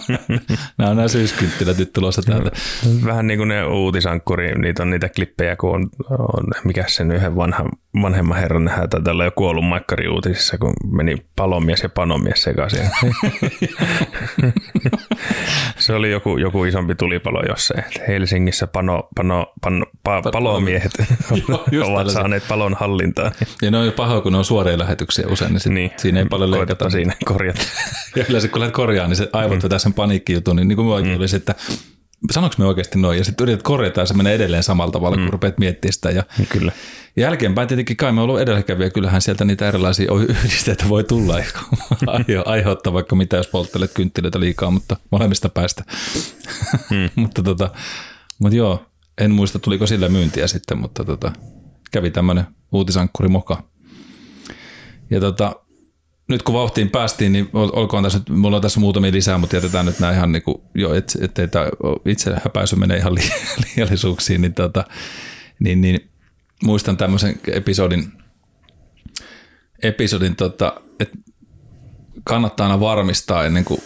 nämä 0.79 0.91
on 0.91 0.97
nämä 0.97 1.09
syyskynttilät 1.09 1.79
nyt 1.79 1.93
tulossa 1.93 2.23
täältä. 2.23 2.51
Vähän 3.05 3.27
niin 3.27 3.39
kuin 3.39 3.49
ne 3.49 3.65
uutisan 3.65 4.14
sankkuri, 4.15 4.55
niitä 4.55 4.83
on 4.83 4.91
niitä 4.91 5.09
klippejä, 5.09 5.57
kun 5.57 5.75
on, 5.75 5.91
on 6.11 6.45
mikä 6.65 6.85
sen 6.87 7.11
yhden 7.11 7.37
vanhan, 7.37 7.69
vanhemman 8.03 8.39
herran 8.39 8.65
nähdään, 8.65 8.89
tai 8.91 9.03
tällä 9.03 9.25
jo 9.25 9.31
kuollut 9.31 9.65
maikkari 9.65 10.09
uutisissa, 10.09 10.59
kun 10.59 10.73
meni 10.93 11.17
palomies 11.37 11.83
ja 11.83 11.89
panomies 11.89 12.43
sekaisin. 12.43 12.91
se 15.79 15.95
oli 15.95 16.11
joku, 16.11 16.37
joku 16.37 16.65
isompi 16.65 16.95
tulipalo 16.95 17.43
jossain. 17.49 17.85
Helsingissä 18.09 18.67
pano, 18.67 19.09
pano, 19.17 19.53
pano, 19.61 19.87
pa, 20.05 20.23
palomiehet 20.33 20.93
Joo, 21.73 21.87
ovat 21.93 22.11
saaneet 22.11 22.49
palon 22.49 22.77
hallintaan. 22.81 23.33
Ja 23.63 23.71
ne 23.71 23.79
on 23.79 23.87
jo 23.87 23.93
pahoja, 23.93 24.21
kun 24.21 24.33
ne 24.33 24.39
on 24.39 24.45
suoria 24.45 24.79
lähetyksiä 24.79 25.27
usein, 25.29 25.53
niin, 25.53 25.61
sit 25.61 25.73
niin. 25.73 25.91
siinä 25.97 26.21
ei 26.21 26.27
paljon 26.27 26.51
leikata. 26.51 26.91
siinä 26.91 27.13
korjata. 27.25 27.61
ja 28.17 28.25
yleensä 28.29 28.49
kun 28.49 28.61
lähdet 28.61 28.75
korjaan, 28.75 29.11
niin 29.11 29.17
se 29.17 29.29
aivot 29.33 29.59
mm. 29.59 29.63
vetää 29.63 29.79
sen 29.79 29.95
paniikkijutun, 29.95 30.57
niin, 30.57 30.69
niin 30.69 30.77
kuin 30.77 31.05
mm. 31.05 31.17
olisi, 31.17 31.37
että 31.37 31.55
sanoinko 32.31 32.55
me 32.59 32.65
oikeasti 32.65 32.99
noin, 32.99 33.19
ja 33.19 33.25
sitten 33.25 33.45
yrität 33.45 33.63
korjata 33.63 34.01
ja 34.01 34.07
se 34.07 34.15
menee 34.15 34.35
edelleen 34.35 34.63
samalla 34.63 34.93
tavalla, 34.93 35.17
mm. 35.17 35.23
kun 35.23 35.33
rupeat 35.33 35.59
miettimään 35.59 35.93
sitä. 35.93 36.11
Ja 36.11 36.23
Kyllä. 36.49 36.73
Jälkeenpäin 37.17 37.69
tietenkin 37.69 37.97
kai 37.97 38.13
me 38.13 38.21
ollut 38.21 38.41
edelläkävijä, 38.41 38.91
kyllähän 38.91 39.23
sieltä 39.23 39.45
niitä 39.45 39.69
erilaisia 39.69 40.13
yhdisteitä 40.29 40.89
voi 40.89 41.05
tulla, 41.05 41.35
aiheuttaa 42.45 42.93
vaikka 42.93 43.17
mitä, 43.17 43.37
jos 43.37 43.47
polttelet 43.47 43.91
kynttilöitä 43.95 44.41
liikaa, 44.41 44.71
mutta 44.71 44.97
molemmista 45.11 45.49
päästä. 45.49 45.85
Mm. 46.91 47.11
mutta, 47.23 47.43
tota, 47.43 47.71
mutta 48.39 48.57
joo, 48.57 48.87
en 49.19 49.31
muista 49.31 49.59
tuliko 49.59 49.87
sillä 49.87 50.09
myyntiä 50.09 50.47
sitten, 50.47 50.79
mutta 50.79 51.05
tota, 51.05 51.33
kävi 51.91 52.11
tämmöinen 52.11 52.45
uutisankkuri 52.73 53.29
moka. 53.29 53.63
Ja 55.11 55.21
tota, 55.21 55.57
nyt 56.29 56.43
kun 56.43 56.55
vauhtiin 56.55 56.91
päästiin, 56.91 57.33
niin 57.33 57.51
olkoon 57.53 58.03
tässä 58.03 58.19
nyt, 58.19 58.31
mulla 58.31 58.57
on 58.57 58.63
tässä 58.63 58.81
muutamia 58.81 59.13
lisää, 59.13 59.39
mutta 59.39 59.57
jätetään 59.57 59.87
nyt 59.87 59.99
nämä 59.99 60.13
ihan 60.13 60.33
niin 60.33 60.43
kuin, 60.43 60.57
jo, 60.75 60.95
et, 60.95 61.19
ettei 61.21 61.49
tämä 61.49 61.67
itse 62.05 62.37
häpäisy 62.45 62.77
mene 62.77 62.97
ihan 62.97 63.15
liiallisuuksiin, 63.65 64.41
niin, 64.41 64.55
tota, 64.55 64.85
niin, 65.59 65.81
niin 65.81 66.11
muistan 66.65 66.97
tämmöisen 66.97 67.41
episodin, 67.47 68.13
episodin 69.83 70.37
tota, 70.37 70.81
että 71.01 71.19
kannattaa 72.25 72.67
aina 72.67 72.81
varmistaa 72.81 73.45
ennen 73.45 73.65
kuin, 73.65 73.81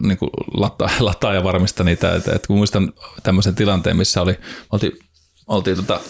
niin 0.00 0.18
kuin 0.18 0.30
lataa, 0.54 0.90
lataa 1.00 1.34
ja 1.34 1.44
varmistaa 1.44 1.84
niitä. 1.84 2.14
Että, 2.14 2.32
että 2.34 2.46
kun 2.46 2.56
muistan 2.56 2.92
tämmöisen 3.22 3.54
tilanteen, 3.54 3.96
missä 3.96 4.22
oli, 4.22 4.38
oltiin, 4.72 4.92
oltiin 5.46 5.76
tota, 5.76 6.00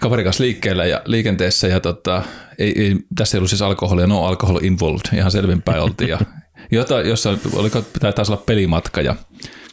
kaverin 0.00 0.24
kanssa 0.24 0.44
liikkeellä 0.44 0.86
ja 0.86 1.02
liikenteessä 1.04 1.66
ja 1.66 1.80
tota, 1.80 2.22
ei, 2.58 2.82
ei, 2.82 2.96
tässä 3.14 3.36
ei 3.36 3.38
ollut 3.38 3.50
siis 3.50 3.62
alkoholia, 3.62 4.06
no 4.06 4.24
alcohol 4.24 4.58
involved, 4.62 5.16
ihan 5.18 5.30
selvinpäin 5.30 5.80
oltiin 5.80 6.10
ja 6.10 6.18
jota, 6.70 7.00
jossa 7.00 7.38
oliko, 7.54 7.82
pitää 7.82 8.12
taas 8.12 8.30
olla 8.30 8.42
pelimatka 8.46 9.00
ja 9.00 9.16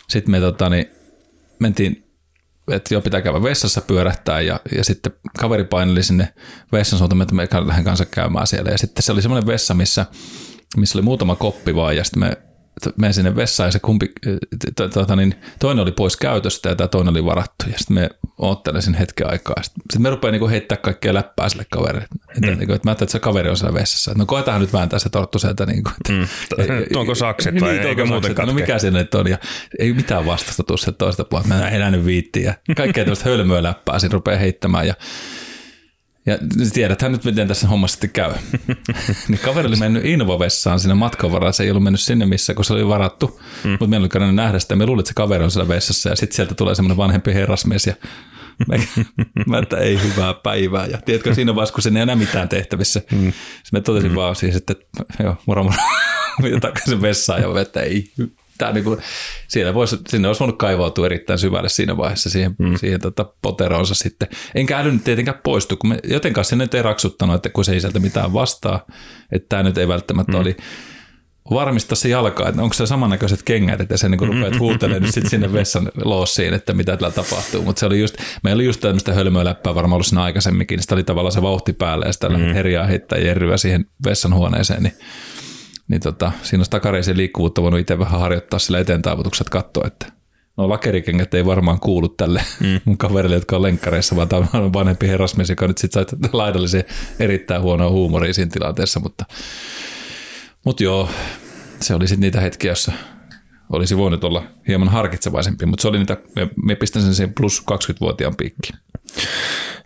sitten 0.09 0.31
me 0.31 0.39
tota, 0.39 0.69
niin, 0.69 0.91
mentiin 1.59 2.07
että 2.71 2.93
joo, 2.93 3.01
pitää 3.01 3.21
käydä 3.21 3.43
vessassa 3.43 3.81
pyörähtää 3.81 4.41
ja, 4.41 4.59
ja 4.77 4.83
sitten 4.83 5.13
kaveri 5.39 5.63
paineli 5.63 6.03
sinne 6.03 6.33
vessan 6.71 6.99
suuntaan, 6.99 7.21
että 7.21 7.35
me 7.35 7.47
lähden 7.65 7.83
kanssa 7.83 8.05
käymään 8.05 8.47
siellä. 8.47 8.71
Ja 8.71 8.77
sitten 8.77 9.03
se 9.03 9.11
oli 9.11 9.21
semmoinen 9.21 9.47
vessa, 9.47 9.73
missä, 9.73 10.05
missä 10.77 10.97
oli 10.97 11.03
muutama 11.03 11.35
koppi 11.35 11.75
vaan 11.75 11.97
ja 11.97 12.03
sitten 12.03 12.19
me 12.19 12.37
menen 12.97 13.13
sinne 13.13 13.35
vessaan 13.35 13.67
ja 13.67 13.71
se 13.71 13.79
kumpi, 13.79 14.11
tuota, 14.93 15.15
niin 15.15 15.35
toinen 15.59 15.81
oli 15.81 15.91
pois 15.91 16.17
käytöstä 16.17 16.69
ja 16.69 16.75
tämä 16.75 16.87
toinen 16.87 17.11
oli 17.11 17.25
varattu. 17.25 17.65
Ja 17.71 17.77
sitten 17.77 17.95
me 17.95 18.09
oottelen 18.37 18.81
sen 18.81 18.93
hetken 18.93 19.29
aikaa. 19.29 19.63
Sitten, 19.63 19.81
sitten 19.81 20.01
me 20.01 20.09
rupeaa 20.09 20.31
niinku 20.31 20.47
heittää 20.47 20.77
kaikkea 20.77 21.13
läppää 21.13 21.49
sille 21.49 21.65
kaverille. 21.71 22.07
Että, 22.35 22.51
mm. 22.51 22.57
niinku, 22.57 22.73
että 22.73 22.87
mä 22.87 22.91
ajattelin, 22.91 23.07
että 23.07 23.11
se 23.11 23.19
kaveri 23.19 23.49
on 23.49 23.57
siellä 23.57 23.73
vessassa. 23.73 24.11
Että 24.11 24.19
no 24.19 24.25
koetaan 24.25 24.61
nyt 24.61 24.73
vääntää 24.73 24.99
se 24.99 25.09
torttu 25.09 25.39
sieltä. 25.39 25.65
Niinku, 25.65 25.89
että, 25.89 26.13
mm. 26.13 26.27
onko 26.99 27.15
sakset 27.15 27.61
vai 27.61 27.73
niin, 27.73 27.87
eikö 27.87 28.05
muuten 28.05 28.35
No 28.45 28.53
mikä 28.53 28.79
se 28.79 28.91
nyt 28.91 29.15
on. 29.15 29.27
Ja 29.27 29.37
ei 29.79 29.93
mitään 29.93 30.25
vastasta 30.25 30.63
tuu 30.63 30.77
sieltä 30.77 30.97
toista 30.97 31.23
puolta. 31.23 31.47
Mä 31.47 31.67
en 31.67 31.75
enää 31.75 31.91
nyt 31.91 32.05
viittiä. 32.05 32.55
Kaikkea 32.77 33.03
tämmöistä 33.03 33.29
hölmöä 33.29 33.63
läppää 33.63 33.99
siinä 33.99 34.13
rupeaa 34.13 34.37
heittämään. 34.37 34.87
Ja 34.87 34.93
ja 36.27 36.37
tiedäthän 36.73 37.11
nyt, 37.11 37.23
miten 37.23 37.47
tässä 37.47 37.67
hommassa 37.67 37.93
sitten 37.93 38.09
käy. 38.09 38.31
niin 39.27 39.39
kaveri 39.39 39.67
oli 39.67 39.75
mennyt 39.75 40.05
Invo-vessaan 40.05 40.79
sinne 40.79 40.93
matkan 40.93 41.31
varaan. 41.31 41.53
Se 41.53 41.63
ei 41.63 41.69
ollut 41.69 41.83
mennyt 41.83 42.01
sinne 42.01 42.25
missä, 42.25 42.53
kun 42.53 42.65
se 42.65 42.73
oli 42.73 42.87
varattu. 42.87 43.39
Mm. 43.63 43.69
Mutta 43.69 43.87
meillä 43.87 44.03
oli 44.03 44.09
kannattanut 44.09 44.35
nähdä 44.35 44.59
sitä. 44.59 44.75
Me 44.75 44.85
luulimme, 44.85 45.01
että 45.01 45.09
se 45.09 45.13
kaveri 45.13 45.43
on 45.43 45.51
siellä 45.51 45.67
vessassa. 45.67 46.09
Ja 46.09 46.15
sitten 46.15 46.35
sieltä 46.35 46.55
tulee 46.55 46.75
semmoinen 46.75 46.97
vanhempi 46.97 47.33
herrasmies. 47.33 47.87
Ja 47.87 47.93
mä, 48.67 48.75
mä 49.47 49.57
että 49.57 49.77
ei 49.77 49.99
hyvää 50.03 50.33
päivää. 50.33 50.85
Ja 50.85 50.97
tiedätkö, 51.05 51.35
siinä 51.35 51.55
vaiheessa, 51.55 51.73
kun 51.73 51.83
siinä 51.83 51.99
ei 51.99 52.03
enää 52.03 52.15
mitään 52.15 52.49
tehtävissä. 52.49 53.01
Mm. 53.11 53.17
Sitten 53.17 53.33
mä 53.71 53.81
totesin 53.81 54.11
mm. 54.11 54.15
vaan 54.15 54.35
siis, 54.35 54.55
että 54.55 54.75
joo, 55.23 55.35
moro 55.45 55.63
moro. 55.63 55.77
takaisin 56.61 57.01
vessaan 57.01 57.41
ja 57.41 57.61
että 57.61 57.81
ei 57.81 58.11
tämä 58.57 58.71
niin 58.71 58.83
kuin, 58.83 58.99
siinä 59.47 59.73
voisi, 59.73 59.97
sinne 60.09 60.27
olisi 60.27 60.39
voinut 60.39 60.57
kaivautua 60.57 61.05
erittäin 61.05 61.39
syvälle 61.39 61.69
siinä 61.69 61.97
vaiheessa 61.97 62.29
siihen, 62.29 62.55
mm. 62.59 62.75
siihen 62.75 63.01
tota 63.01 63.25
poteroonsa 63.41 63.95
sitten. 63.95 64.27
Enkä 64.55 64.79
älynyt 64.79 65.03
tietenkään 65.03 65.39
poistu, 65.43 65.77
kun 65.77 65.89
me 65.89 65.99
jotenkaan 66.03 66.45
se 66.45 66.55
nyt 66.55 66.73
ei 66.73 66.81
raksuttanut, 66.81 67.35
että 67.35 67.49
kun 67.49 67.65
se 67.65 67.73
ei 67.73 67.81
sieltä 67.81 67.99
mitään 67.99 68.33
vastaa, 68.33 68.85
että 69.31 69.45
tämä 69.49 69.63
nyt 69.63 69.77
ei 69.77 69.87
välttämättä 69.87 70.31
mm. 70.31 70.39
oli 70.39 70.57
varmistaa 71.53 71.95
se 71.95 72.09
jalka, 72.09 72.49
että 72.49 72.61
onko 72.61 72.73
se 72.73 72.85
samannäköiset 72.85 73.43
kengät, 73.43 73.81
että 73.81 73.97
se 73.97 74.09
niin 74.09 74.19
rupeat 74.19 74.43
mm-hmm. 74.43 74.59
huutelemaan 74.59 75.01
nyt 75.01 75.13
sitten 75.13 75.29
sinne 75.29 75.53
vessan 75.53 75.91
loossiin, 76.03 76.53
että 76.53 76.73
mitä 76.73 76.97
tällä 76.97 77.11
tapahtuu. 77.11 77.63
Mutta 77.63 77.79
se 77.79 77.85
oli 77.85 77.99
just, 77.99 78.17
meillä 78.43 78.57
oli 78.57 78.65
just 78.65 78.81
tämmöistä 78.81 79.13
hölmöläppää 79.13 79.75
varmaan 79.75 79.93
ollut 79.93 80.07
siinä 80.07 80.23
aikaisemminkin, 80.23 80.81
sitä 80.81 80.95
oli 80.95 81.03
tavallaan 81.03 81.31
se 81.31 81.41
vauhti 81.41 81.73
päälle 81.73 82.05
ja 82.05 82.13
sitä 82.13 82.29
mm. 82.29 82.35
herjaa 82.35 82.87
heittää 82.87 83.19
jerryä 83.19 83.57
siihen 83.57 83.85
vessan 84.05 84.33
huoneeseen, 84.33 84.83
niin 84.83 84.93
niin 85.87 86.01
tota, 86.01 86.31
siinä 86.43 86.59
olisi 86.59 86.71
takareisen 86.71 87.17
liikkuvuutta 87.17 87.61
voinut 87.61 87.79
itse 87.79 87.99
vähän 87.99 88.19
harjoittaa 88.19 88.59
sillä 88.59 88.79
eteen 88.79 89.01
taivutukset 89.01 89.49
katsoa, 89.49 89.87
että 89.87 90.11
no 90.57 90.69
lakerikengät 90.69 91.33
ei 91.33 91.45
varmaan 91.45 91.79
kuulu 91.79 92.09
tälle 92.09 92.43
mm. 92.59 92.79
mun 92.85 92.97
kaverille, 92.97 93.35
jotka 93.35 93.55
on 93.55 93.61
lenkkareissa, 93.61 94.15
vaan 94.15 94.27
tämä 94.27 94.47
on 94.53 94.73
vanhempi 94.73 95.07
herrasmies, 95.07 95.49
joka 95.49 95.67
nyt 95.67 95.77
sitten 95.77 96.05
sai 96.09 96.29
laidallisen 96.33 96.83
erittäin 97.19 97.61
huonoa 97.61 97.89
huumoria 97.89 98.33
siinä 98.33 98.51
tilanteessa, 98.51 98.99
mutta, 98.99 99.25
mutta 100.65 100.83
joo, 100.83 101.09
se 101.81 101.95
oli 101.95 102.07
sitten 102.07 102.21
niitä 102.21 102.41
hetkiä, 102.41 102.69
joissa 102.69 102.91
olisi 103.69 103.97
voinut 103.97 104.23
olla 104.23 104.43
hieman 104.67 104.89
harkitsevaisempi, 104.89 105.65
mutta 105.65 105.81
se 105.81 105.87
oli 105.87 105.97
niitä, 105.97 106.17
me, 106.35 106.49
me 106.65 106.75
pistän 106.75 107.01
sen 107.01 107.15
siihen 107.15 107.33
plus 107.33 107.63
20-vuotiaan 107.71 108.35
piikki. 108.35 108.73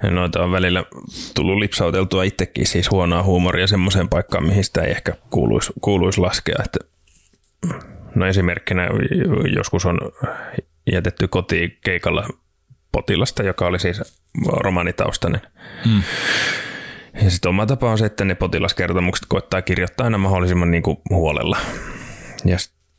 Noita 0.03 0.43
on 0.43 0.51
välillä 0.51 0.83
tullut 1.35 1.57
lipsauteltua 1.57 2.23
itsekin 2.23 2.67
siis 2.67 2.91
huonoa 2.91 3.23
huumoria 3.23 3.67
semmoiseen 3.67 4.09
paikkaan, 4.09 4.45
mihin 4.45 4.63
sitä 4.63 4.81
ei 4.81 4.91
ehkä 4.91 5.13
kuuluisi, 5.29 5.73
kuuluisi 5.81 6.21
laskea. 6.21 6.55
Että, 6.65 6.79
no 8.15 8.27
esimerkkinä 8.27 8.87
joskus 9.55 9.85
on 9.85 9.99
jätetty 10.91 11.27
kotiin 11.27 11.77
keikalla 11.83 12.27
potilasta, 12.91 13.43
joka 13.43 13.67
oli 13.67 13.79
siis 13.79 14.01
romanitaustainen. 14.45 15.41
Mm. 15.85 16.03
Ja 17.23 17.29
sitten 17.29 17.49
oma 17.49 17.65
tapa 17.65 17.91
on 17.91 17.97
se, 17.97 18.05
että 18.05 18.25
ne 18.25 18.35
potilaskertomukset 18.35 19.25
koittaa 19.27 19.61
kirjoittaa 19.61 20.03
aina 20.03 20.17
mahdollisimman 20.17 20.71
niin 20.71 20.83
kuin 20.83 20.97
huolella. 21.09 21.57
Ja 22.45 22.57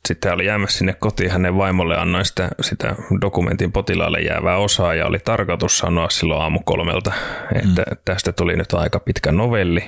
sitten 0.08 0.32
oli 0.32 0.46
jäämässä 0.46 0.78
sinne 0.78 0.92
kotiin, 0.92 1.30
hänen 1.30 1.56
vaimolle 1.56 1.96
annoin 1.96 2.24
sitä, 2.24 2.48
sitä 2.60 2.96
dokumentin 3.20 3.72
potilaalle 3.72 4.18
jäävää 4.18 4.56
osaa 4.56 4.94
ja 4.94 5.06
oli 5.06 5.18
tarkoitus 5.18 5.78
sanoa 5.78 6.10
silloin 6.10 6.42
aamu 6.42 6.60
kolmelta, 6.64 7.12
että 7.54 7.82
mm. 7.90 7.96
tästä 8.04 8.32
tuli 8.32 8.56
nyt 8.56 8.72
aika 8.72 9.00
pitkä 9.00 9.32
novelli, 9.32 9.84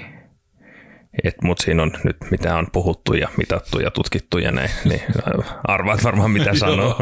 mutta 1.43 1.65
siinä 1.65 1.83
on 1.83 1.93
nyt 2.05 2.17
mitä 2.31 2.57
on 2.57 2.67
puhuttu 2.73 3.15
ja 3.15 3.29
mitattu 3.37 3.81
ja 3.81 3.91
tutkittu 3.91 4.39
ja 4.39 4.51
näin, 4.51 4.71
niin 4.85 5.03
arvaat 5.65 6.05
varmaan 6.05 6.31
mitä 6.31 6.55
sanoo. 6.65 6.99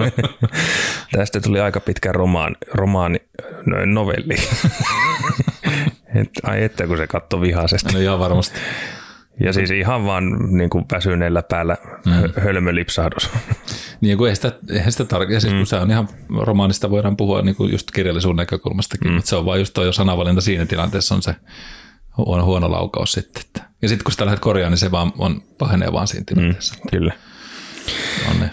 tästä 1.16 1.40
tuli 1.40 1.60
aika 1.60 1.80
pitkä 1.80 2.12
romaani, 2.12 2.54
romaani 2.74 3.18
novelli. 3.86 4.36
Et, 6.14 6.30
ai 6.42 6.64
että 6.64 6.86
kun 6.86 6.96
se 6.96 7.06
katsoi 7.06 7.40
vihaisesti. 7.40 7.92
No 7.92 8.00
ihan 8.00 8.18
varmasti. 8.18 8.60
Ja 9.41 9.53
siis 9.53 9.70
ihan 9.70 10.05
vaan 10.05 10.57
niin 10.59 10.70
kuin 10.70 10.85
väsyneellä 10.93 11.43
päällä 11.43 11.76
mm. 12.07 12.43
hölmölipsahdus. 12.43 13.30
Niin 14.01 14.18
kuin 14.18 14.28
ei 14.28 14.37
sitä, 14.37 14.53
eihän 14.70 14.93
sitä 14.93 15.05
tarkoita, 15.05 15.41
siis 15.41 15.55
mm. 15.55 15.64
se 15.64 15.76
on 15.76 15.91
ihan 15.91 16.09
romaanista 16.28 16.91
voidaan 16.91 17.16
puhua 17.16 17.43
niin 17.43 17.57
kuin 17.57 17.72
just 17.72 17.91
kirjallisuuden 17.91 18.37
näkökulmastakin, 18.37 19.11
mm. 19.11 19.14
mutta 19.14 19.28
se 19.28 19.37
on 19.37 19.45
vaan 19.45 19.59
just 19.59 19.74
tuo 19.74 19.93
sanavalinta 19.93 20.41
siinä 20.41 20.66
tilanteessa 20.66 21.14
on 21.14 21.22
se 21.22 21.37
huono, 22.16 22.45
huono 22.45 22.70
laukaus 22.70 23.12
sitten. 23.12 23.62
Ja 23.83 23.89
sitten 23.89 24.05
kun 24.05 24.12
sitä 24.12 24.24
lähdet 24.24 24.41
korjaamaan, 24.41 24.72
niin 24.72 24.78
se 24.78 24.91
vaan 24.91 25.12
on, 25.18 25.43
pahenee 25.59 25.93
vaan 25.93 26.09
siinä 26.09 26.24
tilanteessa. 26.26 26.74
Mm, 26.74 26.91
kyllä. 26.91 27.12
On. 28.30 28.49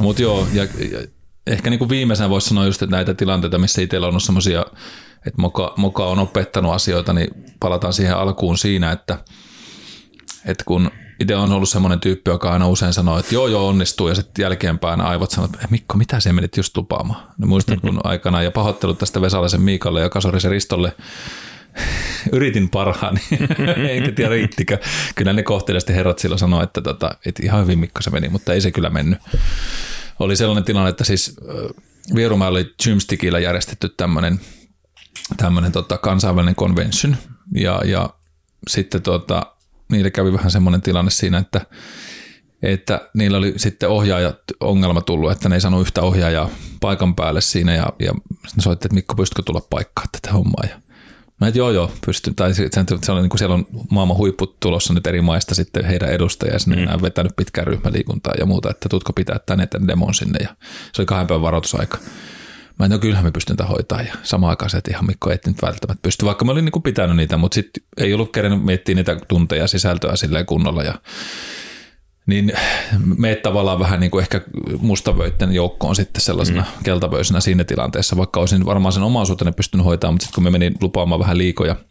Mutta 0.00 0.22
joo, 0.22 0.46
ja, 0.52 0.62
ja 0.62 0.98
ehkä 1.46 1.70
niin 1.70 1.78
kuin 1.78 1.88
viimeisenä 1.88 2.30
voisi 2.30 2.48
sanoa 2.48 2.66
just, 2.66 2.82
että 2.82 2.96
näitä 2.96 3.14
tilanteita, 3.14 3.58
missä 3.58 3.82
itsellä 3.82 4.06
on 4.06 4.10
ollut 4.10 4.22
semmoisia, 4.22 4.66
että 5.26 5.42
moka, 5.42 5.74
moka 5.76 6.06
on 6.06 6.18
opettanut 6.18 6.72
asioita, 6.72 7.12
niin 7.12 7.28
palataan 7.60 7.92
siihen 7.92 8.16
alkuun 8.16 8.58
siinä, 8.58 8.92
että– 8.92 9.18
että 10.46 10.64
kun 10.64 10.90
itse 11.20 11.36
on 11.36 11.52
ollut 11.52 11.68
semmoinen 11.68 12.00
tyyppi, 12.00 12.30
joka 12.30 12.52
aina 12.52 12.68
usein 12.68 12.92
sanoo, 12.92 13.18
että 13.18 13.34
joo 13.34 13.48
joo 13.48 13.68
onnistuu 13.68 14.08
ja 14.08 14.14
sitten 14.14 14.42
jälkeenpäin 14.42 15.00
aivot 15.00 15.30
sanoo, 15.30 15.50
että 15.54 15.68
Mikko, 15.70 15.96
mitä 15.96 16.20
se 16.20 16.32
menit 16.32 16.56
just 16.56 16.76
lupaamaan? 16.76 17.26
No 17.38 17.46
muistan, 17.46 17.80
kun 17.80 18.00
aikana 18.04 18.42
ja 18.42 18.50
pahoittelut 18.50 18.98
tästä 18.98 19.20
Vesalaisen 19.20 19.60
Miikalle 19.60 20.00
ja 20.00 20.08
Kasorisen 20.08 20.50
Ristolle 20.50 20.96
yritin 22.32 22.68
parhaani, 22.68 23.20
enkä 23.90 24.12
tiedä 24.12 24.30
riittikö. 24.30 24.78
Kyllä 25.14 25.32
ne 25.32 25.42
kohteliasti 25.42 25.94
herrat 25.94 26.18
silloin 26.18 26.38
sanoi, 26.38 26.64
että, 26.64 26.80
tota, 26.80 27.10
että 27.26 27.42
ihan 27.44 27.62
hyvin 27.62 27.78
Mikko 27.78 28.02
se 28.02 28.10
meni, 28.10 28.28
mutta 28.28 28.52
ei 28.52 28.60
se 28.60 28.70
kyllä 28.70 28.90
mennyt. 28.90 29.18
Oli 30.18 30.36
sellainen 30.36 30.64
tilanne, 30.64 30.90
että 30.90 31.04
siis 31.04 31.36
Vierumäellä 32.14 32.56
oli 32.56 32.74
Gymstickillä 32.84 33.38
järjestetty 33.38 33.88
tämmöinen, 33.88 34.40
tämmöinen 35.36 35.72
tota, 35.72 35.98
kansainvälinen 35.98 36.54
convention 36.54 37.16
ja, 37.54 37.80
ja 37.84 38.10
sitten 38.68 39.02
tota, 39.02 39.53
niille 39.94 40.10
kävi 40.10 40.32
vähän 40.32 40.50
semmoinen 40.50 40.82
tilanne 40.82 41.10
siinä, 41.10 41.38
että, 41.38 41.60
että 42.62 43.08
niillä 43.14 43.38
oli 43.38 43.54
sitten 43.56 43.88
ohjaajat 43.88 44.38
ongelma 44.60 45.00
tullut, 45.00 45.32
että 45.32 45.48
ne 45.48 45.54
ei 45.54 45.60
saanut 45.60 45.80
yhtä 45.80 46.02
ohjaajaa 46.02 46.50
paikan 46.80 47.14
päälle 47.14 47.40
siinä 47.40 47.74
ja, 47.74 47.86
ja 47.98 48.12
ne 48.56 48.62
soitti, 48.62 48.86
että 48.86 48.94
Mikko, 48.94 49.14
pystytkö 49.14 49.42
tulla 49.42 49.66
paikkaan 49.70 50.08
tätä 50.12 50.32
hommaa 50.32 50.64
ja 50.70 50.84
Mä 51.40 51.48
että 51.48 51.58
joo 51.58 51.70
joo, 51.70 51.92
pystyn. 52.06 52.34
Tai 52.34 52.54
se, 52.54 52.68
se 53.02 53.12
on, 53.12 53.22
niin 53.22 53.28
kuin 53.28 53.38
siellä 53.38 53.54
on 53.54 53.66
maailman 53.90 54.16
huipput 54.16 54.60
tulossa 54.60 54.94
nyt 54.94 55.06
eri 55.06 55.20
maista 55.20 55.54
sitten 55.54 55.84
heidän 55.84 56.10
edustajia, 56.10 56.56
mm. 56.66 56.74
ne 56.74 56.94
on 56.94 57.02
vetänyt 57.02 57.36
pitkään 57.36 57.66
ryhmäliikuntaa 57.66 58.34
ja 58.38 58.46
muuta, 58.46 58.70
että 58.70 58.88
tutko 58.88 59.12
pitää 59.12 59.38
tänne 59.46 59.66
tämän 59.66 59.88
demon 59.88 60.14
sinne 60.14 60.38
ja 60.42 60.56
se 60.92 61.02
oli 61.02 61.06
kahden 61.06 61.26
päivän 61.26 61.42
varoitusaika. 61.42 61.98
Mä 62.78 62.84
en 62.84 62.90
no 62.90 62.98
kyllähän 62.98 63.24
me 63.24 63.30
pystyn 63.30 63.56
tätä 63.56 63.68
hoitaa 63.68 64.02
ja 64.02 64.14
samaan 64.22 64.50
aikaan 64.50 64.70
se, 64.70 64.76
että 64.76 64.90
ihan 64.90 65.06
Mikko 65.06 65.30
ei 65.30 65.38
nyt 65.46 65.62
välttämättä 65.62 66.02
pysty, 66.02 66.26
vaikka 66.26 66.44
mä 66.44 66.52
olin 66.52 66.64
niin 66.64 66.72
kuin 66.72 66.82
pitänyt 66.82 67.16
niitä, 67.16 67.36
mutta 67.36 67.54
sitten 67.54 67.82
ei 67.96 68.14
ollut 68.14 68.32
kerennyt 68.32 68.64
miettiä 68.64 68.94
niitä 68.94 69.16
tunteja 69.28 69.66
sisältöä 69.66 70.16
silleen 70.16 70.46
kunnolla 70.46 70.82
ja 70.82 70.94
niin 72.26 72.52
me 73.18 73.34
tavallaan 73.34 73.78
vähän 73.78 74.00
niin 74.00 74.10
kuin 74.10 74.22
ehkä 74.22 74.40
mustavöitten 74.78 75.52
joukkoon 75.52 75.96
sitten 75.96 76.20
sellaisena 76.20 76.62
mm. 76.62 76.84
keltavöisenä 76.84 77.40
siinä 77.40 77.64
tilanteessa, 77.64 78.16
vaikka 78.16 78.40
olisin 78.40 78.66
varmaan 78.66 78.92
sen 78.92 79.02
omaisuuteni 79.02 79.52
pystynyt 79.52 79.86
hoitamaan, 79.86 80.14
mutta 80.14 80.24
sitten 80.24 80.34
kun 80.34 80.44
me 80.44 80.50
menin 80.50 80.74
lupaamaan 80.80 81.20
vähän 81.20 81.38
liikoja– 81.38 81.76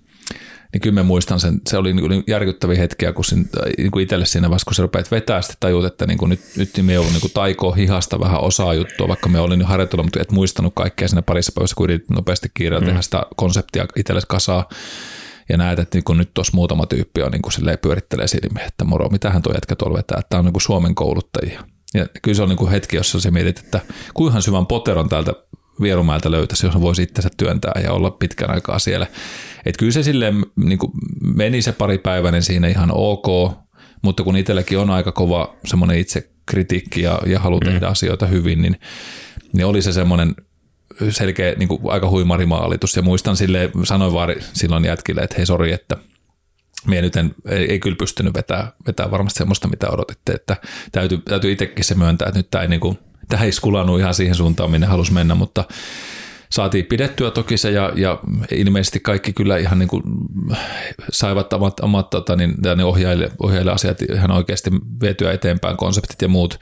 niin 0.74 0.82
kyllä 0.82 0.93
mä 0.93 1.03
muistan 1.03 1.39
sen, 1.39 1.61
se 1.69 1.78
oli 1.78 1.93
niin 1.93 2.24
järkyttäviä 2.28 2.78
hetkiä, 2.78 3.13
kun 3.13 3.26
sin, 3.26 3.49
niin 3.78 3.91
kuin 3.91 4.03
itselle 4.03 4.26
siinä 4.26 4.49
vaiheessa, 4.49 4.65
kun 4.65 4.76
sä 4.76 4.82
rupeat 4.82 5.11
vetää, 5.11 5.41
sitten 5.41 5.57
tajut, 5.59 5.86
että 5.86 6.07
niin 6.07 6.17
kuin 6.17 6.30
nyt, 6.30 6.41
nyt 6.57 6.69
me 6.82 6.93
joudun 6.93 7.13
niin 7.13 7.32
taikoa 7.34 7.76
hihasta 7.76 8.19
vähän 8.19 8.41
osaa 8.41 8.74
juttua, 8.74 9.07
vaikka 9.07 9.30
me 9.30 9.39
olin 9.39 9.59
jo 9.59 9.65
harjoitellut, 9.65 10.05
mutta 10.05 10.21
et 10.21 10.32
muistanut 10.32 10.74
kaikkea 10.76 11.07
siinä 11.07 11.21
parissa 11.21 11.51
päivässä, 11.55 11.76
kun 11.76 11.84
yritit 11.84 12.09
nopeasti 12.09 12.51
kiireellä 12.53 12.86
mm. 12.86 12.88
tehdä 12.88 13.01
sitä 13.01 13.24
konseptia 13.36 13.86
itsellesi 13.95 14.28
kasaa 14.30 14.69
ja 15.49 15.57
näet, 15.57 15.80
että 15.80 15.97
niin 15.97 16.17
nyt 16.17 16.34
tuossa 16.34 16.51
muutama 16.55 16.86
tyyppi 16.86 17.21
on 17.21 17.32
niin 17.32 17.41
kuin 17.41 17.78
pyörittelee 17.82 18.28
silmiä, 18.28 18.65
että 18.65 18.84
moro, 18.84 19.09
mitähän 19.09 19.41
tuo 19.41 19.53
jätkä 19.53 19.76
tuolla 19.76 19.97
vetää, 19.97 20.17
että 20.19 20.30
tämä 20.30 20.39
on 20.39 20.45
niin 20.45 20.61
Suomen 20.61 20.95
kouluttajia. 20.95 21.63
Ja 21.93 22.07
kyllä 22.21 22.36
se 22.36 22.43
on 22.43 22.49
niin 22.49 22.69
hetki, 22.69 22.95
jossa 22.95 23.19
se 23.19 23.32
mietit, 23.32 23.59
että 23.59 23.80
kuinka 24.13 24.41
syvän 24.41 24.65
poteron 24.65 25.09
täältä 25.09 25.34
Vierumäeltä 25.82 26.32
löytäisi, 26.32 26.65
jos 26.65 26.82
voisi 26.82 27.03
itsensä 27.03 27.30
työntää 27.38 27.82
ja 27.84 27.91
olla 27.91 28.11
pitkän 28.11 28.49
aikaa 28.49 28.80
siellä. 28.80 29.07
Että 29.65 29.80
kyllä 29.80 29.91
se 29.91 30.03
silleen 30.03 30.45
niin 30.55 30.80
kuin 30.80 30.91
meni 31.36 31.61
se 31.61 31.71
pari 31.71 31.97
päiväinen 31.97 32.43
siinä 32.43 32.67
ihan 32.67 32.89
ok, 32.93 33.28
Mutta 34.01 34.24
kun 34.24 34.38
itselläkin 34.38 34.80
on 34.80 34.89
aika 34.89 35.11
kova 35.11 35.55
semmoinen 35.65 35.97
itse 35.97 36.30
kritiikki 36.45 37.01
ja, 37.01 37.19
ja 37.26 37.39
halu 37.39 37.59
mm. 37.59 37.65
tehdä 37.65 37.88
asioita 37.88 38.26
hyvin, 38.26 38.61
niin, 38.61 38.80
niin 39.53 39.65
oli 39.65 39.82
se 39.82 39.91
semmoinen 39.91 40.36
selkeä 41.09 41.53
niin 41.53 41.67
kuin 41.67 41.82
aika 41.86 42.09
huimarimaalitus. 42.09 42.95
Ja 42.95 43.01
muistan 43.01 43.38
sille 43.38 43.71
sanoin 43.84 44.13
vaan 44.13 44.36
silloin 44.53 44.86
jätkille, 44.86 45.21
että 45.21 45.36
hei 45.38 45.45
sori, 45.45 45.71
että 45.71 45.97
Mie 46.88 47.01
nyt 47.01 47.15
en, 47.15 47.36
ei, 47.49 47.71
ei 47.71 47.80
kyllä 47.80 47.95
pystynyt 47.95 48.34
vetää, 48.34 48.71
vetää 48.88 49.11
varmasti 49.11 49.38
semmoista, 49.38 49.67
mitä 49.67 49.89
odotitte, 49.89 50.32
että 50.32 50.57
täytyy, 50.91 51.17
täytyy 51.17 51.51
itsekin 51.51 51.84
se 51.84 51.95
myöntää, 51.95 52.28
että 52.28 52.39
nyt 52.39 52.51
tämä 52.51 52.61
ei, 52.61 52.67
niin 52.67 52.80
kuin, 52.80 52.99
tämä 53.30 53.43
ei 53.43 53.51
skulannut 53.51 53.99
ihan 53.99 54.13
siihen 54.13 54.36
suuntaan, 54.36 54.71
minne 54.71 54.88
halusi 54.88 55.13
mennä, 55.13 55.36
mutta 55.36 55.63
saatiin 56.53 56.86
pidettyä 56.86 57.32
toki 57.32 57.57
se 57.57 57.71
ja, 57.71 57.91
ja 57.95 58.19
ilmeisesti 58.51 58.99
kaikki 58.99 59.34
kyllä 59.34 59.57
ihan 59.57 59.80
niin 59.80 59.89
kuin 59.89 60.03
saivat 61.11 61.53
omat, 61.53 61.80
omat 61.80 62.09
tota, 62.09 62.36
niin, 62.36 62.55
ne 62.76 62.84
ohjaille, 62.84 63.32
ohjaille 63.43 63.71
asiat 63.71 64.01
ihan 64.01 64.32
oikeasti 64.32 64.69
vietyä 65.01 65.32
eteenpäin, 65.32 65.78
konseptit 65.78 66.21
ja 66.21 66.28
muut. 66.28 66.59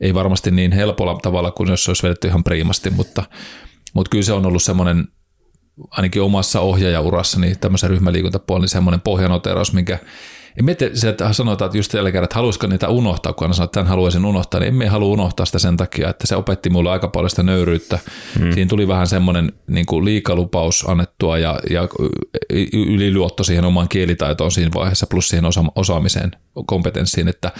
Ei 0.00 0.14
varmasti 0.14 0.50
niin 0.50 0.72
helpolla 0.72 1.18
tavalla 1.22 1.50
kuin 1.50 1.70
jos 1.70 1.84
se 1.84 1.90
olisi 1.90 2.02
vedetty 2.02 2.28
ihan 2.28 2.44
priimasti, 2.44 2.90
mutta, 2.90 3.24
mutta 3.94 4.10
kyllä 4.10 4.24
se 4.24 4.32
on 4.32 4.46
ollut 4.46 4.62
semmoinen 4.62 5.08
ainakin 5.90 6.22
omassa 6.22 6.60
ohjaajaurassani 6.60 7.54
tämmöisen 7.54 7.90
ryhmäliikuntapuolella 7.90 8.62
niin 8.62 8.68
semmoinen 8.68 9.00
pohjanoteraus, 9.00 9.72
minkä 9.72 9.98
en 10.58 10.64
mieti, 10.64 10.84
että 11.08 11.32
sanotaan, 11.32 11.66
että 11.66 11.78
just 11.78 11.92
tällä 11.92 12.12
kerran, 12.12 12.24
että 12.24 12.36
haluaisiko 12.36 12.66
niitä 12.66 12.88
unohtaa, 12.88 13.32
kun 13.32 13.44
aina 13.44 13.54
sanoo, 13.54 13.64
että 13.64 13.74
tämän 13.74 13.88
haluaisin 13.88 14.24
unohtaa, 14.24 14.60
niin 14.60 14.68
emme 14.68 14.86
halua 14.86 15.08
unohtaa 15.08 15.46
sitä 15.46 15.58
sen 15.58 15.76
takia, 15.76 16.08
että 16.08 16.26
se 16.26 16.36
opetti 16.36 16.70
mulle 16.70 16.90
aika 16.90 17.08
paljon 17.08 17.30
sitä 17.30 17.42
nöyryyttä. 17.42 17.98
Mm. 18.40 18.52
Siinä 18.52 18.68
tuli 18.68 18.88
vähän 18.88 19.06
semmoinen 19.06 19.52
niin 19.66 19.86
kuin 19.86 20.04
liikalupaus 20.04 20.84
annettua 20.88 21.38
ja, 21.38 21.60
ja 21.70 21.88
yliluotto 22.72 23.44
siihen 23.44 23.64
omaan 23.64 23.88
kielitaitoon 23.88 24.52
siinä 24.52 24.70
vaiheessa, 24.74 25.06
plus 25.10 25.28
siihen 25.28 25.44
osa- 25.44 25.72
osaamiseen, 25.74 26.30
kompetenssiin, 26.66 27.28
että 27.28 27.52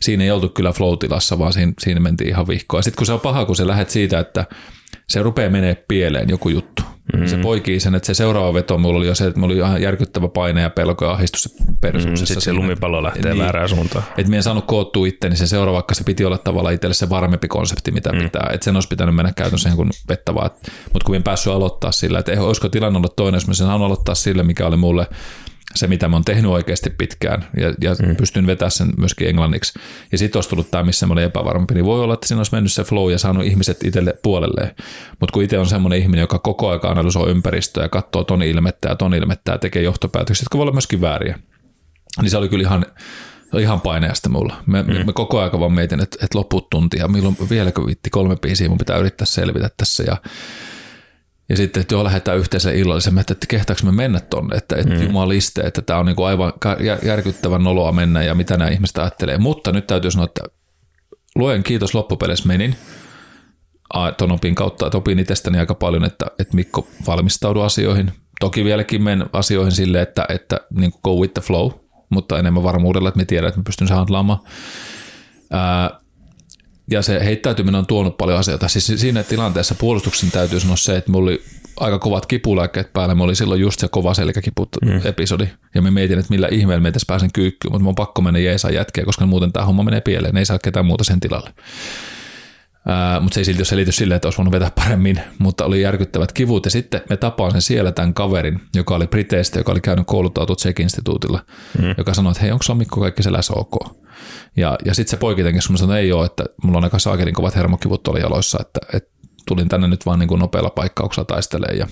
siinä 0.00 0.24
ei 0.24 0.30
oltu 0.30 0.48
kyllä 0.48 0.72
flow-tilassa, 0.72 1.38
vaan 1.38 1.52
siinä, 1.52 1.72
siinä 1.78 2.00
mentiin 2.00 2.30
ihan 2.30 2.48
vihkoa. 2.48 2.82
Sitten 2.82 2.98
kun 2.98 3.06
se 3.06 3.12
on 3.12 3.20
paha, 3.20 3.44
kun 3.44 3.56
se 3.56 3.66
lähdet 3.66 3.90
siitä, 3.90 4.18
että 4.18 4.44
se 5.08 5.22
rupeaa 5.22 5.50
menee 5.50 5.84
pieleen 5.88 6.28
joku 6.28 6.48
juttu, 6.48 6.82
Mm-hmm. 7.12 7.28
Se 7.28 7.38
poikii 7.38 7.80
sen, 7.80 7.94
että 7.94 8.06
se 8.06 8.14
seuraava 8.14 8.54
veto 8.54 8.78
mulla 8.78 8.98
oli 8.98 9.06
jo 9.06 9.14
se, 9.14 9.26
että 9.26 9.40
mulla 9.40 9.52
oli 9.52 9.60
ihan 9.60 9.82
järkyttävä 9.82 10.28
paine 10.28 10.60
ja 10.60 10.70
pelko 10.70 11.04
ja 11.04 11.10
ahdistus 11.10 11.54
persuksessa. 11.80 12.22
Mm, 12.22 12.26
sitten 12.26 12.42
se 12.42 12.52
lumipallo 12.52 13.02
lähtee 13.02 13.32
niin, 13.32 13.42
väärään 13.42 13.68
suuntaan. 13.68 14.04
Että 14.08 14.22
minä 14.22 14.36
en 14.36 14.42
saanut 14.42 14.64
koottua 14.66 15.06
itse, 15.06 15.28
niin 15.28 15.36
se 15.36 15.46
seuraava, 15.46 15.74
vaikka 15.74 15.94
se 15.94 16.04
piti 16.04 16.24
olla 16.24 16.38
tavallaan 16.38 16.74
itselle 16.74 16.94
se 16.94 17.10
varmempi 17.10 17.48
konsepti, 17.48 17.90
mitä 17.90 18.12
mm. 18.12 18.18
pitää. 18.18 18.50
Että 18.52 18.64
sen 18.64 18.76
olisi 18.76 18.88
pitänyt 18.88 19.14
mennä 19.14 19.32
käytännössä 19.36 19.68
ihan 19.68 19.76
kuin 19.76 19.90
vettävää. 20.08 20.50
Mutta 20.92 21.06
kun 21.06 21.16
en 21.16 21.22
päässyt 21.22 21.52
aloittaa 21.52 21.92
sillä, 21.92 22.18
että 22.18 22.42
olisiko 22.42 22.68
tilanne 22.68 22.96
ollut 22.96 23.16
toinen, 23.16 23.36
jos 23.36 23.46
mä 23.46 23.54
sen 23.54 23.66
aloittaa 23.66 24.14
sille, 24.14 24.42
mikä 24.42 24.66
oli 24.66 24.76
mulle 24.76 25.06
se, 25.76 25.86
mitä 25.86 26.08
mä 26.08 26.16
oon 26.16 26.24
tehnyt 26.24 26.50
oikeasti 26.50 26.90
pitkään 26.90 27.46
ja, 27.56 27.74
ja 27.80 27.96
mm. 28.06 28.16
pystyn 28.16 28.46
vetämään 28.46 28.70
sen 28.70 28.88
myöskin 28.98 29.28
englanniksi. 29.28 29.78
Ja 30.12 30.18
sitten 30.18 30.36
olisi 30.36 30.48
tullut 30.48 30.70
tämä, 30.70 30.84
missä 30.84 31.06
mä 31.06 31.12
olin 31.12 31.24
epävarmempi, 31.24 31.74
niin 31.74 31.84
voi 31.84 32.00
olla, 32.00 32.14
että 32.14 32.28
siinä 32.28 32.40
olisi 32.40 32.54
mennyt 32.54 32.72
se 32.72 32.84
flow 32.84 33.12
ja 33.12 33.18
saanut 33.18 33.44
ihmiset 33.44 33.84
itselle 33.84 34.14
puolelleen. 34.22 34.70
Mutta 35.20 35.32
kun 35.32 35.42
itse 35.42 35.58
on 35.58 35.66
semmoinen 35.66 35.98
ihminen, 35.98 36.20
joka 36.20 36.38
koko 36.38 36.68
ajan 36.68 36.80
analysoi 36.84 37.30
ympäristöä 37.30 37.84
ja 37.84 37.88
katsoo 37.88 38.24
ton 38.24 38.42
ilmettä 38.42 38.88
ja 38.88 38.96
ton 38.96 39.14
ilmettä 39.14 39.52
ja 39.52 39.58
tekee 39.58 39.82
johtopäätöksiä, 39.82 40.44
jotka 40.44 40.58
voi 40.58 40.62
olla 40.62 40.72
myöskin 40.72 41.00
vääriä, 41.00 41.38
niin 42.22 42.30
se 42.30 42.36
oli 42.36 42.48
kyllä 42.48 42.62
ihan 42.62 42.86
ihan 43.58 43.80
paineesta 43.80 44.28
mulla. 44.28 44.56
Me, 44.66 44.82
mm. 44.82 45.06
me 45.06 45.12
koko 45.12 45.40
ajan 45.40 45.60
vaan 45.60 45.72
mietin, 45.72 46.02
että, 46.02 46.16
että 46.22 46.38
loput 46.38 46.70
tuntia, 46.70 47.08
milloin 47.08 47.36
vieläkö 47.50 47.86
viitti 47.86 48.10
kolme 48.10 48.36
biisiä, 48.36 48.68
mun 48.68 48.78
pitää 48.78 48.98
yrittää 48.98 49.26
selvitä 49.26 49.70
tässä 49.76 50.02
ja 50.02 50.16
ja 51.48 51.56
sitten, 51.56 51.80
että 51.80 51.94
joo, 51.94 52.04
lähdetään 52.04 52.38
yhteisen 52.38 52.76
illallisen, 52.76 53.18
että, 53.18 53.32
että 53.32 53.46
kehtaako 53.46 53.80
me 53.84 53.92
mennä 53.92 54.20
tonne, 54.20 54.56
että, 54.56 54.76
että 54.76 54.94
mm. 54.94 55.02
jumaliste, 55.02 55.60
että 55.60 55.82
tämä 55.82 55.98
on 55.98 56.06
niin 56.06 56.16
kuin 56.16 56.26
aivan 56.26 56.52
järkyttävän 57.02 57.64
noloa 57.64 57.92
mennä 57.92 58.22
ja 58.22 58.34
mitä 58.34 58.56
nämä 58.56 58.70
ihmiset 58.70 58.98
ajattelee. 58.98 59.38
Mutta 59.38 59.72
nyt 59.72 59.86
täytyy 59.86 60.10
sanoa, 60.10 60.24
että 60.24 60.44
luen 61.34 61.62
kiitos 61.62 61.94
loppupeleissä 61.94 62.48
menin 62.48 62.76
ton 64.16 64.32
opin 64.32 64.54
kautta, 64.54 64.86
että 64.86 64.98
opin 64.98 65.18
itsestäni 65.18 65.58
aika 65.58 65.74
paljon, 65.74 66.04
että, 66.04 66.26
että 66.38 66.54
Mikko 66.54 66.88
valmistaudu 67.06 67.60
asioihin. 67.60 68.12
Toki 68.40 68.64
vieläkin 68.64 69.02
menen 69.02 69.26
asioihin 69.32 69.72
silleen, 69.72 70.02
että, 70.02 70.26
että 70.28 70.60
niin 70.70 70.90
kuin 70.90 71.00
go 71.04 71.20
with 71.20 71.34
the 71.34 71.42
flow, 71.42 71.70
mutta 72.10 72.38
enemmän 72.38 72.62
varmuudella, 72.62 73.08
että 73.08 73.18
me 73.18 73.24
tiedän, 73.24 73.48
että 73.48 73.60
me 73.60 73.64
pystyn 73.64 73.88
handlaamaan. 73.88 74.38
Ää, 75.50 76.00
ja 76.90 77.02
se 77.02 77.24
heittäytyminen 77.24 77.78
on 77.78 77.86
tuonut 77.86 78.16
paljon 78.16 78.38
asioita. 78.38 78.68
Siis 78.68 79.00
siinä 79.00 79.22
tilanteessa 79.22 79.74
puolustuksen 79.74 80.30
täytyy 80.30 80.60
sanoa 80.60 80.76
se, 80.76 80.96
että 80.96 81.10
mulla 81.10 81.30
oli 81.30 81.42
aika 81.80 81.98
kovat 81.98 82.26
kipulääkkeet 82.26 82.92
päällä. 82.92 83.14
Mulla 83.14 83.28
oli 83.28 83.36
silloin 83.36 83.60
just 83.60 83.80
se 83.80 83.88
kova 83.88 84.14
selkäkipu-episodi. 84.14 85.44
Mm. 85.44 85.50
Ja 85.74 85.82
me 85.82 85.90
mietin, 85.90 86.18
että 86.18 86.30
millä 86.30 86.48
ihmeellä 86.50 86.80
me 86.80 86.92
pääsen 87.06 87.32
kyykkyyn, 87.32 87.72
mutta 87.72 87.82
mun 87.82 87.88
on 87.88 87.94
pakko 87.94 88.22
mennä 88.22 88.38
jeesaa 88.38 88.70
jätkeä, 88.70 89.04
koska 89.04 89.26
muuten 89.26 89.52
tämä 89.52 89.66
homma 89.66 89.82
menee 89.82 90.00
pieleen. 90.00 90.34
Ne 90.34 90.40
ei 90.40 90.46
saa 90.46 90.58
ketään 90.58 90.86
muuta 90.86 91.04
sen 91.04 91.20
tilalle. 91.20 91.50
Mutta 93.20 93.34
se 93.34 93.40
ei 93.40 93.44
silti 93.44 93.60
ole 93.60 93.66
selitys 93.66 93.96
silleen, 93.96 94.16
että 94.16 94.28
olisi 94.28 94.38
voinut 94.38 94.52
vetää 94.52 94.70
paremmin, 94.70 95.20
mutta 95.38 95.64
oli 95.64 95.82
järkyttävät 95.82 96.32
kivut. 96.32 96.64
Ja 96.64 96.70
sitten 96.70 97.00
me 97.10 97.16
tapaan 97.16 97.52
sen 97.52 97.62
siellä 97.62 97.92
tämän 97.92 98.14
kaverin, 98.14 98.60
joka 98.74 98.94
oli 98.94 99.06
Briteistä, 99.06 99.58
joka 99.58 99.72
oli 99.72 99.80
käynyt 99.80 100.06
kouluttautua 100.06 100.56
Tsek-instituutilla, 100.56 101.44
mm. 101.78 101.94
joka 101.98 102.14
sanoi, 102.14 102.30
että 102.30 102.42
hei, 102.42 102.52
onko 102.52 102.74
Mikko 102.74 103.00
kaikki 103.00 103.22
selässä 103.22 103.52
ok? 103.56 104.05
Ja, 104.56 104.78
ja 104.84 104.94
sitten 104.94 105.10
se 105.10 105.16
poikitenkin 105.16 105.62
sanoi, 105.62 105.82
että 105.82 105.98
ei 105.98 106.12
ole, 106.12 106.26
että 106.26 106.44
mulla 106.62 106.78
on 106.78 106.84
aika 106.84 106.98
saakelin 106.98 107.34
kovat 107.34 107.56
hermokivut 107.56 108.02
tuolla 108.02 108.20
jaloissa, 108.20 108.58
että, 108.60 108.80
että 108.92 109.10
tulin 109.48 109.68
tänne 109.68 109.88
nyt 109.88 110.06
vaan 110.06 110.18
niin 110.18 110.28
kuin 110.28 110.38
nopealla 110.38 110.70
paikkauksella 110.70 111.24
taistelemaan. 111.24 111.78
Ja 111.78 111.86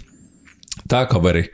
tämä 0.89 1.07
kaveri 1.07 1.53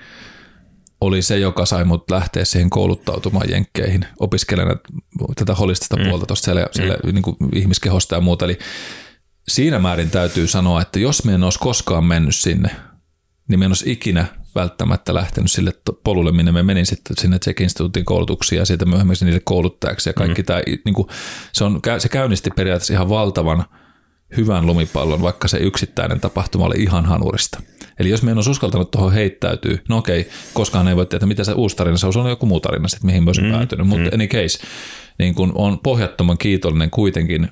oli 1.01 1.23
se, 1.23 1.39
joka 1.39 1.67
sai 1.67 1.85
mut 1.85 2.11
lähteä 2.11 2.45
siihen 2.45 2.71
kouluttautumaan 2.71 3.51
jenkkeihin, 3.51 4.07
opiskelemaan 4.21 4.81
tätä 5.37 5.55
holistista 5.55 5.97
mm. 5.97 6.09
puolta 6.09 6.27
tuosta 6.27 6.45
siellä, 6.45 6.67
siellä 6.73 6.97
mm. 7.05 7.15
niin 7.15 7.23
kuin 7.23 7.37
ihmiskehosta 7.55 8.15
ja 8.15 8.21
muuta. 8.21 8.45
Eli 8.45 8.59
siinä 9.49 9.79
määrin 9.79 10.11
täytyy 10.11 10.47
sanoa, 10.47 10.83
että 10.83 10.99
jos 10.99 11.25
me 11.25 11.35
en 11.35 11.43
olisi 11.43 11.59
koskaan 11.59 12.05
mennyt 12.05 12.37
sinne, 12.37 12.71
niin 13.49 13.59
me 13.59 13.65
en 13.65 13.71
olisi 13.71 13.93
ikinä 13.93 14.27
välttämättä 14.55 15.15
lähtenyt 15.15 15.51
sille 15.51 15.73
polulle, 16.05 16.33
minne 16.33 16.53
me 16.53 16.63
menin 16.63 16.87
sitten 16.87 17.17
sinne 17.21 17.39
Czech 17.39 17.63
Instituutin 17.63 18.05
koulutuksiin 18.05 18.59
ja 18.59 18.65
siitä 18.65 18.85
myöhemmin 18.85 19.17
niille 19.21 19.41
kouluttajaksi 19.45 20.09
ja 20.09 20.13
kaikki 20.15 20.43
mm. 20.43 20.47
tämä, 20.47 20.63
niin 20.85 20.95
kuin, 20.95 21.09
se, 21.53 21.65
on, 21.65 21.81
se 21.99 22.09
käynnisti 22.09 22.51
periaatteessa 22.51 22.95
ihan 22.95 23.09
valtavan 23.09 23.65
hyvän 24.37 24.67
lumipallon, 24.67 25.23
vaikka 25.23 25.49
se 25.49 25.59
yksittäinen 25.59 26.21
tapahtuma 26.21 26.67
oli 26.67 26.83
ihan 26.83 27.05
hanurista. 27.05 27.63
Eli 27.99 28.11
jos 28.11 28.23
me 28.23 28.31
en 28.31 28.39
olisi 28.39 28.51
uskaltanut 28.51 28.91
tuohon 28.91 29.13
heittäytyy, 29.13 29.79
no 29.89 29.99
okei, 29.99 30.29
koskaan 30.55 30.89
ei 30.89 30.97
voi 30.97 31.07
tietää, 31.07 31.27
mitä 31.27 31.45
se 31.45 31.53
uusi 31.53 31.77
tarina, 31.77 31.97
se 31.97 32.07
on 32.07 32.31
joku 32.31 32.47
muu 32.47 32.61
tarina 32.61 32.89
sitten, 32.89 33.07
mihin 33.07 33.25
mä 33.25 33.29
olisin 33.29 33.45
mm. 33.45 33.53
päätynyt, 33.53 33.87
mutta 33.87 34.05
mm. 34.05 34.15
any 34.15 34.27
case, 34.27 34.59
niin 35.19 35.35
kun 35.35 35.53
on 35.55 35.79
pohjattoman 35.79 36.39
kiitollinen 36.39 36.91
kuitenkin 36.91 37.49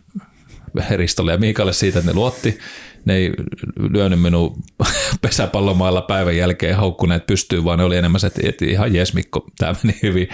Heristolle 0.90 1.32
ja 1.32 1.38
Miikalle 1.38 1.72
siitä, 1.72 1.98
että 1.98 2.10
ne 2.10 2.14
luotti 2.14 2.58
ne 3.04 3.14
ei 3.14 3.32
lyönyt 3.76 4.20
minun 4.20 4.62
pesäpallomailla 5.22 6.02
päivän 6.02 6.36
jälkeen 6.36 6.76
haukkuneet 6.76 7.26
pystyyn, 7.26 7.64
vaan 7.64 7.78
ne 7.78 7.84
oli 7.84 7.96
enemmän 7.96 8.20
se, 8.20 8.26
että 8.26 8.64
ihan 8.64 8.94
jes 8.94 9.14
Mikko, 9.14 9.46
tämä 9.58 9.74
meni 9.82 9.98
hyvin, 10.02 10.28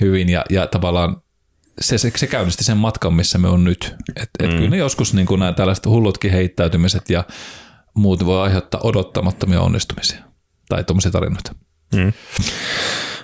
hyvin 0.00 0.28
ja, 0.28 0.44
ja 0.50 0.66
tavallaan 0.66 1.16
se, 1.80 1.98
se, 1.98 2.12
se 2.16 2.26
käynnisti 2.26 2.64
sen 2.64 2.76
matkan, 2.76 3.14
missä 3.14 3.38
me 3.38 3.48
on 3.48 3.64
nyt. 3.64 3.94
Et, 4.16 4.30
et 4.38 4.50
mm. 4.50 4.56
Kyllä 4.56 4.70
ne 4.70 4.76
joskus 4.76 5.14
niin 5.14 5.26
kuin 5.26 5.38
nämä 5.38 5.52
tällaiset 5.52 5.86
hullutkin 5.86 6.32
heittäytymiset 6.32 7.10
ja 7.10 7.24
muut 7.94 8.26
voi 8.26 8.42
aiheuttaa 8.42 8.80
odottamattomia 8.84 9.60
onnistumisia 9.60 10.24
tai 10.68 10.84
tuommoisia 10.84 11.12
tarinoita. 11.12 11.54
Mm. 11.94 12.12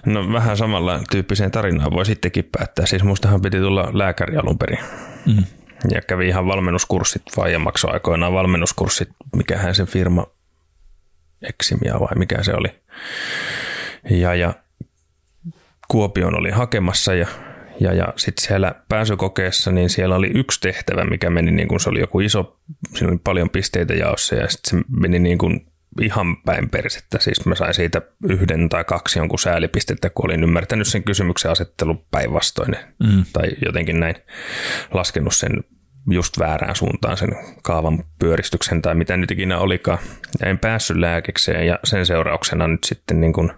No 0.07 0.33
vähän 0.33 0.57
samalla 0.57 1.01
tyyppiseen 1.11 1.51
tarinaan 1.51 1.93
voi 1.93 2.07
sittenkin 2.07 2.49
päättää. 2.59 2.87
Siis 2.87 3.03
mustahan 3.03 3.41
piti 3.41 3.59
tulla 3.59 3.91
lääkäri 3.93 4.37
alun 4.37 4.59
perin. 4.59 4.79
Mm 5.27 5.45
ja 5.91 6.01
kävi 6.01 6.29
ihan 6.29 6.47
valmennuskurssit, 6.47 7.23
vai 7.37 7.59
maksoi 7.59 7.93
aikoinaan 7.93 8.33
valmennuskurssit, 8.33 9.09
mikähän 9.37 9.75
se 9.75 9.87
firma, 9.87 10.27
Eximia 11.43 12.01
vai 12.01 12.17
mikä 12.17 12.43
se 12.43 12.55
oli. 12.55 12.69
Ja, 14.11 14.35
ja 14.35 14.55
Kuopion 15.89 16.39
oli 16.39 16.51
hakemassa 16.51 17.15
ja, 17.15 17.27
ja, 17.81 17.93
ja 17.93 18.13
sitten 18.17 18.45
siellä 18.45 18.75
pääsykokeessa, 18.89 19.73
niin 19.73 19.91
siellä 19.91 20.17
oli 20.17 20.31
yksi 20.35 20.61
tehtävä, 20.61 21.05
mikä 21.05 21.31
meni 21.31 21.51
niin 21.51 21.69
kuin 21.69 21.81
se 21.81 21.91
oli 21.91 22.01
joku 22.01 22.21
iso, 22.21 22.59
siinä 22.95 23.11
oli 23.11 23.21
paljon 23.25 23.51
pisteitä 23.51 23.95
jaossa 23.95 24.35
ja 24.35 24.49
sitten 24.49 24.81
se 24.81 24.85
meni 25.01 25.19
niin 25.19 25.39
kuin 25.39 25.72
ihan 26.01 26.37
päin 26.37 26.71
persettä. 26.71 27.19
Siis 27.21 27.47
mä 27.47 27.55
sain 27.55 27.75
siitä 27.75 28.03
yhden 28.29 28.69
tai 28.69 28.85
kaksi 28.85 29.19
jonkun 29.19 29.39
säälipistettä, 29.39 30.11
kun 30.11 30.25
olin 30.25 30.43
ymmärtänyt 30.43 30.87
sen 30.87 31.03
kysymyksen 31.03 31.51
asettelun 31.51 32.05
päinvastoin 32.11 32.77
mm. 32.99 33.25
tai 33.33 33.49
jotenkin 33.67 34.01
näin 34.01 34.15
laskenut 34.93 35.35
sen 35.35 35.65
just 36.11 36.39
väärään 36.39 36.77
suuntaan 36.77 37.17
sen 37.17 37.37
kaavan 37.63 38.05
pyöristyksen 38.19 38.83
tai 38.83 38.95
mitä 38.95 39.17
nyt 39.17 39.31
ikinä 39.31 39.59
olikaan. 39.59 39.99
Ja 40.41 40.49
en 40.49 40.59
päässyt 40.59 40.97
lääkekseen 40.97 41.67
ja 41.67 41.79
sen 41.85 42.07
seurauksena 42.07 42.69
nyt 42.69 42.85
sitten 42.85 43.21
niin 43.21 43.33
kuin 43.33 43.53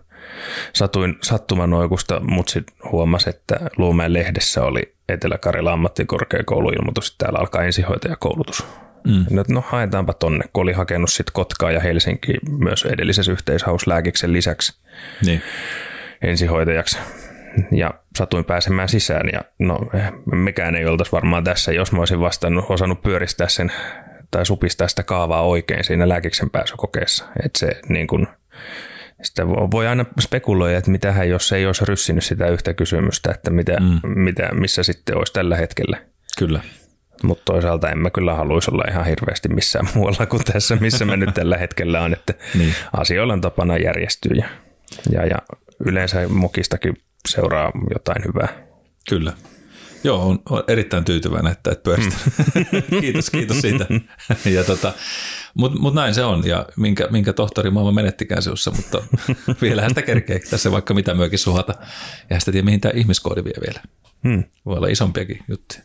satuin 0.73 1.19
sattumanoikusta, 1.23 2.21
mutta 2.21 2.53
sitten 2.53 2.77
huomasi, 2.93 3.31
että 3.31 3.61
Luumeen 3.77 4.13
lehdessä 4.13 4.63
oli 4.63 4.95
Etelä-Karjala 5.09 5.73
ammattikorkeakouluilmoitus, 5.73 7.11
että 7.11 7.25
täällä 7.25 7.39
alkaa 7.39 7.63
ensihoitajakoulutus. 7.63 8.67
Mm. 9.05 9.25
No, 9.31 9.45
no 9.49 9.65
haetaanpa 9.67 10.13
tonne, 10.13 10.45
kun 10.53 10.63
oli 10.63 10.73
hakenut 10.73 11.11
sitten 11.11 11.33
Kotkaa 11.33 11.71
ja 11.73 11.81
Helsinki 11.81 12.39
myös 12.59 12.85
edellisessä 12.85 13.33
yhteishauslääkiksen 13.33 14.33
lisäksi 14.33 14.79
niin. 15.27 15.43
ensihoitajaksi. 16.23 16.99
ja 17.73 17.95
satuin 18.19 18.45
pääsemään 18.45 18.89
sisään. 18.89 19.29
Ja 19.33 19.41
no, 19.59 19.79
mekään 20.33 20.77
ei 20.77 20.87
oltaisi 20.87 21.13
varmaan 21.13 21.45
tässä, 21.45 21.73
jos 21.73 21.93
mä 21.93 21.99
olisin 21.99 22.21
vastannut, 22.21 22.65
osannut 22.69 23.03
pyöristää 23.03 23.49
sen 23.49 23.73
tai 24.31 24.47
supistaa 24.47 24.89
sitä 24.89 25.03
kaavaa 25.03 25.43
oikein 25.43 25.85
siinä 25.85 26.09
lääkiksen 26.09 26.51
pääsykokeessa. 26.51 27.25
Että 27.45 27.59
se 27.59 27.81
niin 27.89 28.07
kuin, 28.07 28.27
sitä 29.23 29.49
voi 29.49 29.87
aina 29.87 30.05
spekuloida, 30.21 30.79
että 30.79 30.91
mitähän 30.91 31.29
jos 31.29 31.53
ei 31.53 31.67
olisi 31.67 31.85
ryssinyt 31.85 32.25
sitä 32.25 32.49
yhtä 32.49 32.75
kysymystä, 32.75 33.31
että 33.31 33.51
mitä, 33.51 33.81
mm. 33.81 34.01
mitä, 34.05 34.49
missä 34.53 34.83
sitten 34.83 35.17
olisi 35.17 35.33
tällä 35.33 35.57
hetkellä. 35.57 35.99
Kyllä. 36.39 36.61
Mutta 37.25 37.53
toisaalta 37.53 37.91
en 37.91 37.99
mä 37.99 38.11
kyllä 38.11 38.35
haluaisi 38.35 38.71
olla 38.71 38.85
ihan 38.91 39.07
hirveästi 39.07 39.49
missään 39.49 39.89
muualla 39.95 40.27
kuin 40.27 40.45
tässä, 40.45 40.77
missä 40.77 41.05
mä 41.05 41.17
nyt 41.17 41.35
tällä 41.35 41.59
hetkellä 41.59 42.01
on, 42.01 42.13
että 42.13 42.35
niin. 42.59 42.75
asioilla 42.93 43.33
on 43.33 43.41
tapana 43.41 43.77
järjestyä 43.77 44.33
ja, 44.35 44.49
ja, 45.13 45.27
ja 45.27 45.37
yleensä 45.87 46.29
mokistakin 46.29 46.97
seuraa 47.29 47.73
jotain 47.95 48.25
hyvää. 48.25 48.49
Kyllä. 49.09 49.33
Joo, 50.05 50.29
on, 50.29 50.39
on 50.51 50.65
erittäin 50.69 51.05
tyytyväinen, 51.05 51.53
että 51.53 51.71
et 51.71 51.83
pyöristä. 51.83 52.17
Mm. 52.55 52.83
kiitos, 53.01 53.31
kiitos 53.31 53.61
siitä. 53.61 53.87
ja 54.45 54.65
tota, 54.65 54.93
Mutta 55.55 55.79
mut 55.79 55.95
näin 55.95 56.15
se 56.15 56.25
on, 56.25 56.47
ja 56.47 56.67
minkä, 56.77 57.09
minkä 57.11 57.33
tohtori 57.33 57.71
maailma 57.71 57.93
menettikään 57.93 58.43
sinussa, 58.43 58.71
mutta 58.71 59.03
vielähän 59.63 59.91
sitä 59.91 60.03
kerkee 60.03 60.39
tässä 60.39 60.73
vaikka 60.73 60.95
mitä 60.95 61.15
myökin 61.15 61.39
suhata. 61.39 61.75
Ja 62.31 62.41
sitä 62.41 62.53
tiedä, 62.53 62.65
mihin 62.65 62.81
tämä 62.81 62.93
ihmiskoodi 62.97 63.45
vie 63.45 63.55
vielä. 63.67 63.81
Hmm. 64.25 64.45
Voi 64.67 64.77
olla 64.77 64.89
isompiakin 64.89 65.41
juttuja. 65.49 65.83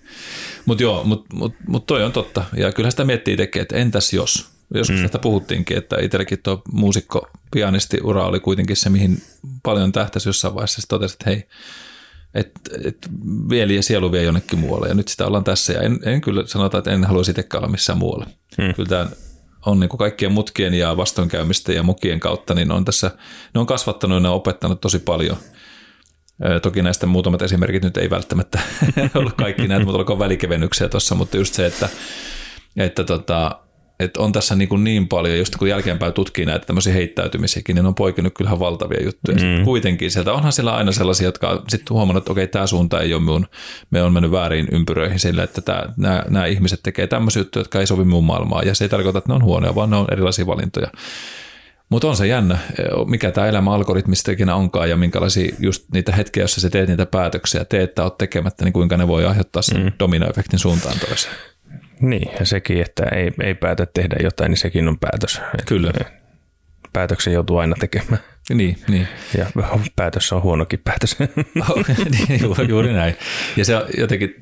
Mutta 0.70 0.84
joo, 0.84 1.04
mutta 1.04 1.36
mut, 1.36 1.54
mut 1.68 1.86
toi 1.86 2.04
on 2.04 2.12
totta. 2.12 2.44
Ja 2.58 2.72
kyllä 2.72 2.92
sitä 2.92 3.04
miettii 3.04 3.38
tekee, 3.38 3.62
että 3.62 3.76
entäs 3.76 4.14
jos? 4.14 4.50
Joskus 4.74 4.96
hmm. 4.96 5.02
tästä 5.02 5.20
puhuttiinkin, 5.20 5.78
että 5.78 5.98
itselläkin 6.02 6.40
tuo 6.44 6.62
muusikko, 6.72 7.28
pianisti 7.52 7.98
ura 8.04 8.26
oli 8.26 8.40
kuitenkin 8.40 8.76
se, 8.76 8.90
mihin 8.90 9.22
paljon 9.64 9.92
tähtäisi 9.92 10.30
jossain 10.30 10.56
vaiheessa. 10.56 10.82
Sitten 10.82 11.00
totesi, 11.00 11.14
että 11.14 11.30
hei, 11.30 11.48
että 12.34 12.60
et 12.86 12.98
vieli 13.50 13.76
ja 13.76 13.84
sielu 13.84 14.12
vie 14.12 14.24
jonnekin 14.24 14.60
muualle 14.60 14.88
ja 14.88 14.94
nyt 14.94 15.08
sitä 15.08 15.28
ollaan 15.28 15.44
tässä 15.44 15.74
ja 15.74 15.82
en, 15.82 16.00
en 16.06 16.22
kyllä 16.22 16.44
sanota, 16.46 16.78
että 16.78 16.92
en 16.92 17.04
haluaisi 17.04 17.32
itsekään 17.32 17.64
olla 17.64 17.72
missään 17.72 18.00
muualla. 18.00 18.26
Hmm. 18.62 18.74
Kyllä 18.74 18.90
tämä 18.90 19.08
on 19.66 19.80
niin 19.80 19.90
kuin 19.90 20.00
kaikkien 20.00 20.32
mutkien 20.32 20.74
ja 20.74 20.98
vastoinkäymisten 20.98 21.76
ja 21.76 21.84
mukien 21.84 22.20
kautta, 22.20 22.54
niin 22.54 22.72
on 22.72 22.86
tässä, 22.86 23.12
ne 23.54 23.60
on 23.60 23.68
kasvattanut 23.68 24.24
ja 24.24 24.32
opettanut 24.32 24.82
tosi 24.82 25.00
paljon. 25.00 25.38
Toki 26.62 26.82
näistä 26.82 27.06
muutamat 27.06 27.42
esimerkit 27.42 27.84
nyt 27.84 27.98
ei 27.98 28.10
välttämättä 28.10 28.60
ollut 29.16 29.34
kaikki 29.34 29.68
näitä, 29.68 29.86
mutta 29.86 29.98
olkoon 29.98 30.20
välikevennyksiä 30.20 30.90
tuossa, 30.90 31.16
mutta 31.16 31.38
just 31.38 31.54
se, 31.54 31.66
että, 31.66 31.90
että 32.78 33.04
tota, 33.04 33.60
että 34.00 34.22
on 34.22 34.32
tässä 34.32 34.56
niin, 34.56 34.70
kuin 34.70 34.84
niin 34.84 35.08
paljon, 35.08 35.38
just 35.38 35.56
kun 35.56 35.70
jälkeenpäin 35.70 36.14
tutkii 36.14 36.46
näitä 36.46 36.66
tämmöisiä 36.66 36.94
heittäytymisiäkin, 36.94 37.76
niin 37.76 37.84
ne 37.84 37.88
on 37.88 37.96
poikinut 37.96 38.34
kyllähän 38.34 38.60
valtavia 38.60 39.04
juttuja. 39.04 39.38
Mm. 39.38 39.66
kuitenkin 39.66 40.12
sieltä 40.12 40.34
onhan 40.34 40.52
siellä 40.52 40.76
aina 40.76 40.92
sellaisia, 40.92 41.28
jotka 41.28 41.64
sitten 41.68 41.96
huomannut, 41.96 42.22
että 42.22 42.32
okei, 42.32 42.48
tämä 42.48 42.68
suunta 42.68 43.02
ei 43.02 43.14
ole 43.14 43.22
minun, 43.22 43.48
me 43.92 44.04
on 44.04 44.14
mennyt 44.14 44.32
väärin 44.32 44.68
ympyröihin 44.72 45.20
sillä, 45.20 45.44
että 45.44 45.62
tämä, 45.62 45.84
nämä, 45.98 46.24
nämä 46.30 46.46
ihmiset 46.46 46.80
tekee 46.84 47.08
tämmöisiä 47.08 47.40
juttuja, 47.40 47.62
jotka 47.62 47.80
ei 47.80 47.88
sovi 47.88 48.04
mun 48.04 48.24
maailmaan. 48.24 48.68
Ja 48.68 48.76
se 48.76 48.86
ei 48.86 48.90
tarkoita, 48.90 49.18
että 49.18 49.30
ne 49.30 49.36
on 49.36 49.44
huonoja, 49.44 49.76
vaan 49.76 49.90
ne 49.90 49.96
on 49.96 50.08
erilaisia 50.12 50.48
valintoja. 50.48 50.88
Mutta 51.90 52.08
on 52.08 52.16
se 52.16 52.28
jännä, 52.28 52.58
mikä 53.08 53.32
tämä 53.32 53.48
elämä 53.48 53.74
algoritmista 53.74 54.32
ikinä 54.32 54.56
onkaan 54.56 54.90
ja 54.90 54.98
minkälaisia 54.98 55.56
just 55.60 55.86
niitä 55.94 56.12
hetkiä, 56.12 56.42
joissa 56.42 56.62
sä 56.62 56.70
teet 56.70 56.90
niitä 56.90 57.06
päätöksiä, 57.06 57.66
teet 57.66 57.96
tai 57.96 58.06
oot 58.06 58.18
tekemättä, 58.18 58.66
niin 58.66 58.74
kuinka 58.74 58.98
ne 58.98 59.08
voi 59.08 59.26
aiheuttaa 59.26 59.62
sen 59.62 59.84
mm. 59.84 59.92
dominoefektin 60.00 60.60
suuntaan 60.60 61.00
toiseen. 61.08 61.36
Niin, 62.02 62.32
ja 62.40 62.46
sekin, 62.46 62.82
että 62.82 63.04
ei, 63.04 63.32
ei 63.44 63.56
päätä 63.56 63.86
tehdä 63.86 64.16
jotain, 64.24 64.50
niin 64.50 64.58
sekin 64.58 64.88
on 64.88 65.00
päätös. 65.00 65.42
Kyllä. 65.66 65.92
Päätöksen 66.94 67.34
joutuu 67.34 67.58
aina 67.58 67.76
tekemään. 67.80 68.20
Niin, 68.54 68.78
niin. 68.88 69.08
Ja 69.38 69.46
päätös 69.96 70.34
on 70.34 70.44
huonokin 70.44 70.80
päätös. 70.84 71.18
niin, 72.30 72.42
juuri 72.70 72.94
näin. 72.94 73.16
Ja 73.58 73.66
se 73.66 73.76
on 73.76 73.84
jotenkin 73.98 74.36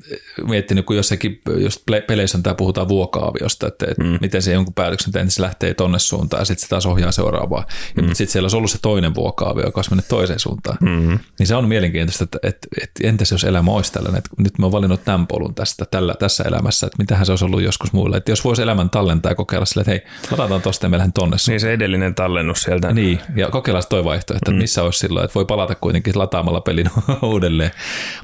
miettinyt, 0.48 0.86
kun 0.86 0.96
jossakin, 0.96 1.40
jos 1.56 1.84
peleissä 2.06 2.38
on 2.38 2.42
tämä 2.42 2.54
puhutaan 2.54 2.88
vuokaaviosta, 2.88 3.66
että, 3.66 3.86
että 3.90 4.04
mm. 4.04 4.18
miten 4.20 4.42
se 4.42 4.52
jonkun 4.52 4.74
päätöksen 4.74 5.12
teet, 5.12 5.24
niin 5.24 5.32
se 5.32 5.42
lähtee 5.42 5.74
tonne 5.74 5.98
suuntaan 5.98 6.40
ja 6.40 6.44
sitten 6.44 6.62
se 6.62 6.68
taas 6.68 6.86
ohjaa 6.86 7.12
seuraavaa. 7.12 7.66
Ja 7.96 8.02
mm. 8.02 8.08
sitten 8.08 8.26
siellä 8.26 8.44
olisi 8.44 8.56
ollut 8.56 8.70
se 8.70 8.78
toinen 8.82 9.14
vuokaavio, 9.14 9.64
joka 9.64 9.78
olisi 9.78 9.90
mennyt 9.90 10.08
toiseen 10.08 10.38
suuntaan. 10.38 10.76
Mm-hmm. 10.80 11.18
Niin 11.38 11.46
se 11.46 11.54
on 11.54 11.68
mielenkiintoista, 11.68 12.24
että, 12.24 12.38
että, 12.42 12.68
että 12.82 13.08
entäs 13.08 13.30
jos 13.30 13.44
elämä 13.44 13.70
olisi 13.70 13.92
tällainen, 13.92 14.18
että 14.18 14.30
nyt 14.38 14.58
mä 14.58 14.66
oon 14.66 14.72
valinnut 14.72 15.04
tämän 15.04 15.26
polun 15.26 15.54
tästä, 15.54 15.84
tällä, 15.90 16.14
tässä 16.18 16.44
elämässä, 16.46 16.86
että 16.86 16.98
mitähän 16.98 17.26
se 17.26 17.32
olisi 17.32 17.44
ollut 17.44 17.62
joskus 17.62 17.92
muille. 17.92 18.16
Että 18.16 18.32
jos 18.32 18.44
voisi 18.44 18.62
elämän 18.62 18.90
tallentaa 18.90 19.32
ja 19.32 19.36
kokeilla 19.36 19.66
sille, 19.66 19.80
että 19.80 19.90
hei, 19.90 20.30
latataan 20.30 20.62
tosta 20.62 20.86
ja 20.86 20.90
me 20.90 20.96
tonne 20.96 21.38
suuntaan. 21.38 21.52
Niin 21.52 21.60
se 21.60 21.72
edellinen 21.72 22.14
tallennus 22.14 22.62
sieltä. 22.62 22.92
Niin, 22.92 23.20
ja 23.36 23.50
kokeillaan 23.50 23.84
toi 23.98 24.04
vaihtoehto, 24.04 24.36
että 24.36 24.50
mm. 24.50 24.56
missä 24.56 24.82
olisi 24.82 24.98
silloin, 24.98 25.24
että 25.24 25.34
voi 25.34 25.44
palata 25.44 25.74
kuitenkin 25.74 26.18
lataamalla 26.18 26.60
pelin 26.60 26.90
uudelleen. 27.22 27.70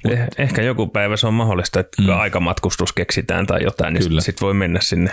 Mut, 0.05 0.13
eh, 0.13 0.29
Ehkä 0.39 0.63
joku 0.63 0.87
päivä 0.87 1.17
se 1.17 1.27
on 1.27 1.35
mahdollista, 1.35 1.81
että 1.81 2.03
mm. 2.03 2.09
aikamatkustus 2.09 2.93
keksitään 2.93 3.47
tai 3.47 3.63
jotain, 3.63 3.95
niin 3.95 4.23
sitten 4.23 4.47
voi 4.47 4.55
mennä 4.55 4.81
sinne. 4.81 5.11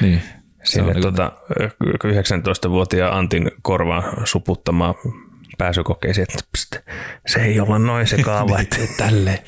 Niin. 0.00 0.22
Sinne 0.64 0.94
tuota, 1.00 1.32
19-vuotiaan 2.04 3.18
Antin 3.18 3.50
korvaan 3.62 4.26
suputtamaan 4.26 4.94
pääsykokeisiin, 5.58 6.22
että 6.22 6.44
pst, 6.56 6.76
se 7.26 7.40
ei 7.44 7.60
olla 7.60 7.78
noin 7.78 8.06
se 8.06 8.22
kaava. 8.22 8.60
että 8.60 8.76
tälle. 8.96 9.42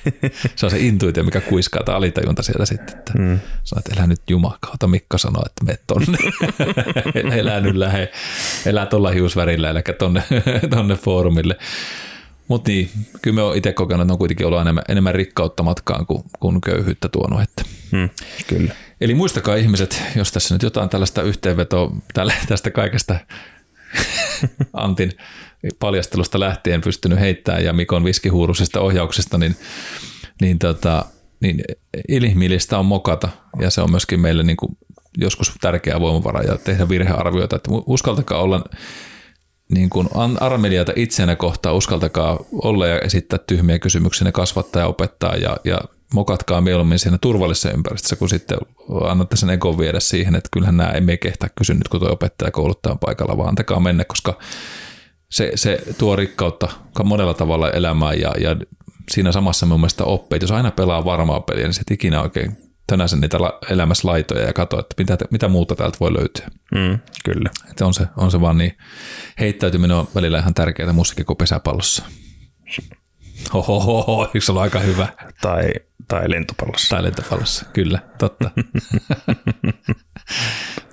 Se 0.57 0.67
on 0.67 0.71
se 0.71 0.79
intuitio, 0.79 1.25
mikä 1.25 1.41
kuiskaa 1.41 1.83
tai 1.85 1.95
alitajunta 1.95 2.43
sieltä 2.43 2.67
sitten. 2.67 2.99
Että 2.99 3.13
mm. 3.19 3.35
Että 3.79 3.93
elää 3.93 4.07
nyt 4.07 4.21
jumakauta. 4.29 4.87
Mikko 4.87 5.19
sanoo, 5.19 5.43
että 5.47 5.65
me 5.65 5.79
tonne. 5.87 6.19
elää 7.41 7.61
nyt 7.61 7.77
lähe. 7.77 8.13
Elää 8.67 8.87
tuolla 8.87 9.11
hiusvärillä, 9.11 9.71
eli 9.71 9.83
tonne, 9.99 10.23
tonne 10.77 10.97
foorumille. 10.97 11.59
Mutta 12.49 12.71
niin, 12.71 12.91
kyllä 13.23 13.35
me 13.35 13.43
on 13.43 13.57
itse 13.57 13.73
kokenut, 13.73 14.03
että 14.03 14.13
on 14.13 14.19
kuitenkin 14.19 14.47
ollut 14.47 14.61
enemmän, 14.61 14.85
enemmän 14.89 15.15
rikkautta 15.15 15.63
matkaan 15.63 16.07
kuin, 16.07 16.23
kuin 16.41 16.61
köyhyyttä 16.61 17.09
tuonut. 17.09 17.43
Että. 17.43 17.65
Hmm, 17.93 18.11
kyllä. 18.47 18.75
Eli 19.01 19.15
muistakaa 19.15 19.57
ihmiset, 19.57 20.03
jos 20.17 20.33
tässä 20.33 20.55
nyt 20.55 20.63
jotain 20.63 20.89
tällaista 20.89 21.23
yhteenvetoa 21.23 21.97
tästä 22.49 22.71
kaikesta 22.71 23.17
Antin 24.73 25.13
paljastelusta 25.79 26.41
lähtien 26.41 26.81
pystynyt 26.81 27.21
heittämään 27.21 27.65
ja 27.65 27.73
Mikon 27.73 28.05
viskihuurusista 28.05 28.81
ohjauksesta, 28.81 29.39
niin, 29.39 29.57
niin, 30.41 30.59
tota, 30.59 31.05
niin 31.41 31.65
inhimillistä 32.09 32.79
on 32.79 32.87
mokata. 32.87 33.29
Ja 33.61 33.71
se 33.71 33.81
on 33.81 33.91
myöskin 33.91 34.21
meille 34.21 34.43
niin 34.43 34.57
kuin 34.57 34.79
joskus 35.19 35.53
tärkeä 35.61 36.01
voimavara 36.01 36.43
ja 36.43 36.59
tehdä 36.59 36.89
virhearvioita, 36.89 37.57
että 37.57 37.71
uskaltakaa 37.87 38.41
olla 38.41 38.65
niin 39.71 39.91
kuin 39.91 40.09
armeliaita 40.41 40.93
itseänä 40.97 41.37
kohtaan, 41.37 41.75
uskaltakaa 41.75 42.39
olla 42.53 42.87
ja 42.87 42.99
esittää 42.99 43.39
tyhmiä 43.39 43.79
kysymyksiä, 43.79 44.33
kasvattaa 44.33 44.83
ja 44.83 44.87
opettaa 44.87 45.37
ja, 45.37 45.57
ja 45.65 45.81
mokatkaa 46.15 46.61
mieluummin 46.61 46.99
siinä 46.99 47.19
turvallisessa 47.19 47.71
ympäristössä, 47.71 48.17
kun 48.17 48.29
sitten 48.29 48.59
annatte 49.05 49.37
sen 49.37 49.51
ekon 49.51 49.79
viedä 49.79 50.01
siihen, 50.01 50.35
että 50.35 50.49
kyllähän 50.53 50.77
nämä 50.77 50.91
emme 50.91 51.17
kehtaa 51.17 51.49
kysy 51.59 51.75
nyt, 51.75 51.89
kun 51.89 52.01
tuo 52.01 52.13
opettaja 52.13 52.51
kouluttaa 52.51 52.97
paikalla, 52.97 53.37
vaan 53.37 53.49
antakaa 53.49 53.81
mennä, 53.81 54.05
koska 54.05 54.39
se, 55.35 55.53
se 55.55 55.79
tuo 55.99 56.17
rikkautta 56.17 56.69
monella 57.05 57.35
tavalla 57.35 57.71
elämään 57.71 58.21
ja, 58.21 58.33
ja 58.41 58.57
siinä 59.11 59.33
samassa 59.33 59.67
mun 59.67 59.81
mielestä 59.81 60.05
oppeet, 60.05 60.43
jos 60.43 60.51
aina 60.51 60.71
pelaa 60.71 61.05
varmaa 61.05 61.41
peliä, 61.41 61.65
niin 61.65 61.75
se 61.75 61.83
ikinä 61.91 62.23
oikein 62.23 62.57
tänänsä 62.87 63.17
niitä 63.17 63.39
elämässä 63.71 64.09
laitoja 64.09 64.47
ja 64.47 64.53
katsoa, 64.53 64.81
että 64.81 64.95
mitä, 64.99 65.19
mitä 65.31 65.49
muuta 65.49 65.77
täältä 65.77 65.97
voi 66.01 66.15
löytyä. 66.15 66.47
Mm, 66.75 66.99
kyllä. 67.25 67.51
Että 67.71 67.87
on, 67.87 67.95
se, 67.95 68.07
on 68.17 68.31
se 68.31 68.41
vaan 68.41 68.59
niin, 68.59 68.79
heittäytyminen 69.41 69.97
on 69.97 70.09
välillä 70.15 70.39
ihan 70.39 70.55
tärkeää 70.55 70.93
muussakin 70.93 71.27
kuin 71.27 71.37
pesäpallossa. 71.37 72.05
Ohohoho, 73.53 74.25
eikö 74.25 74.41
se 74.41 74.53
ole 74.53 74.61
aika 74.61 74.79
hyvä? 74.79 75.09
Tai, 75.41 75.71
tai 76.09 76.31
lentopallossa. 76.31 76.97
Tai 76.97 77.05
lentopallossa, 77.05 77.65
kyllä, 77.73 77.99
totta. 78.19 78.51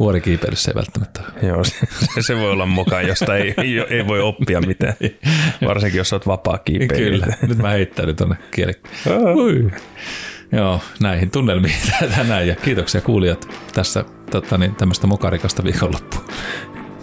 Vuorikiipeilyssä 0.01 0.71
ei 0.71 0.75
välttämättä 0.75 1.21
Joo, 1.41 1.63
se, 1.63 1.87
se 2.19 2.35
voi 2.35 2.51
olla 2.51 2.65
mukaan, 2.65 3.07
josta 3.07 3.37
ei, 3.37 3.55
ei 3.89 4.07
voi 4.07 4.21
oppia 4.21 4.61
mitään. 4.61 4.93
Varsinkin, 5.65 5.97
jos 5.97 6.13
olet 6.13 6.27
vapaa 6.27 6.57
kiipeilijä. 6.57 7.11
Kyllä, 7.11 7.37
nyt 7.41 7.57
mä 7.57 7.69
heittäydyn 7.69 8.15
tuonne 8.15 8.35
kieli. 8.51 8.73
Joo, 10.51 10.81
näihin 10.99 11.31
tunnelmiin 11.31 11.75
tänään 12.15 12.47
ja 12.47 12.55
kiitoksia 12.55 13.01
kuulijat 13.01 13.47
tässä 13.73 14.05
tota, 14.31 14.57
niin, 14.57 14.75
tämmöistä 14.75 15.07
mokarikasta 15.07 15.63
viikonloppua. 15.63 16.25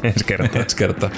Ensi 0.02 0.24
kertaa. 0.24 0.62
Ensi 0.62 0.76
kertaa. 0.76 1.10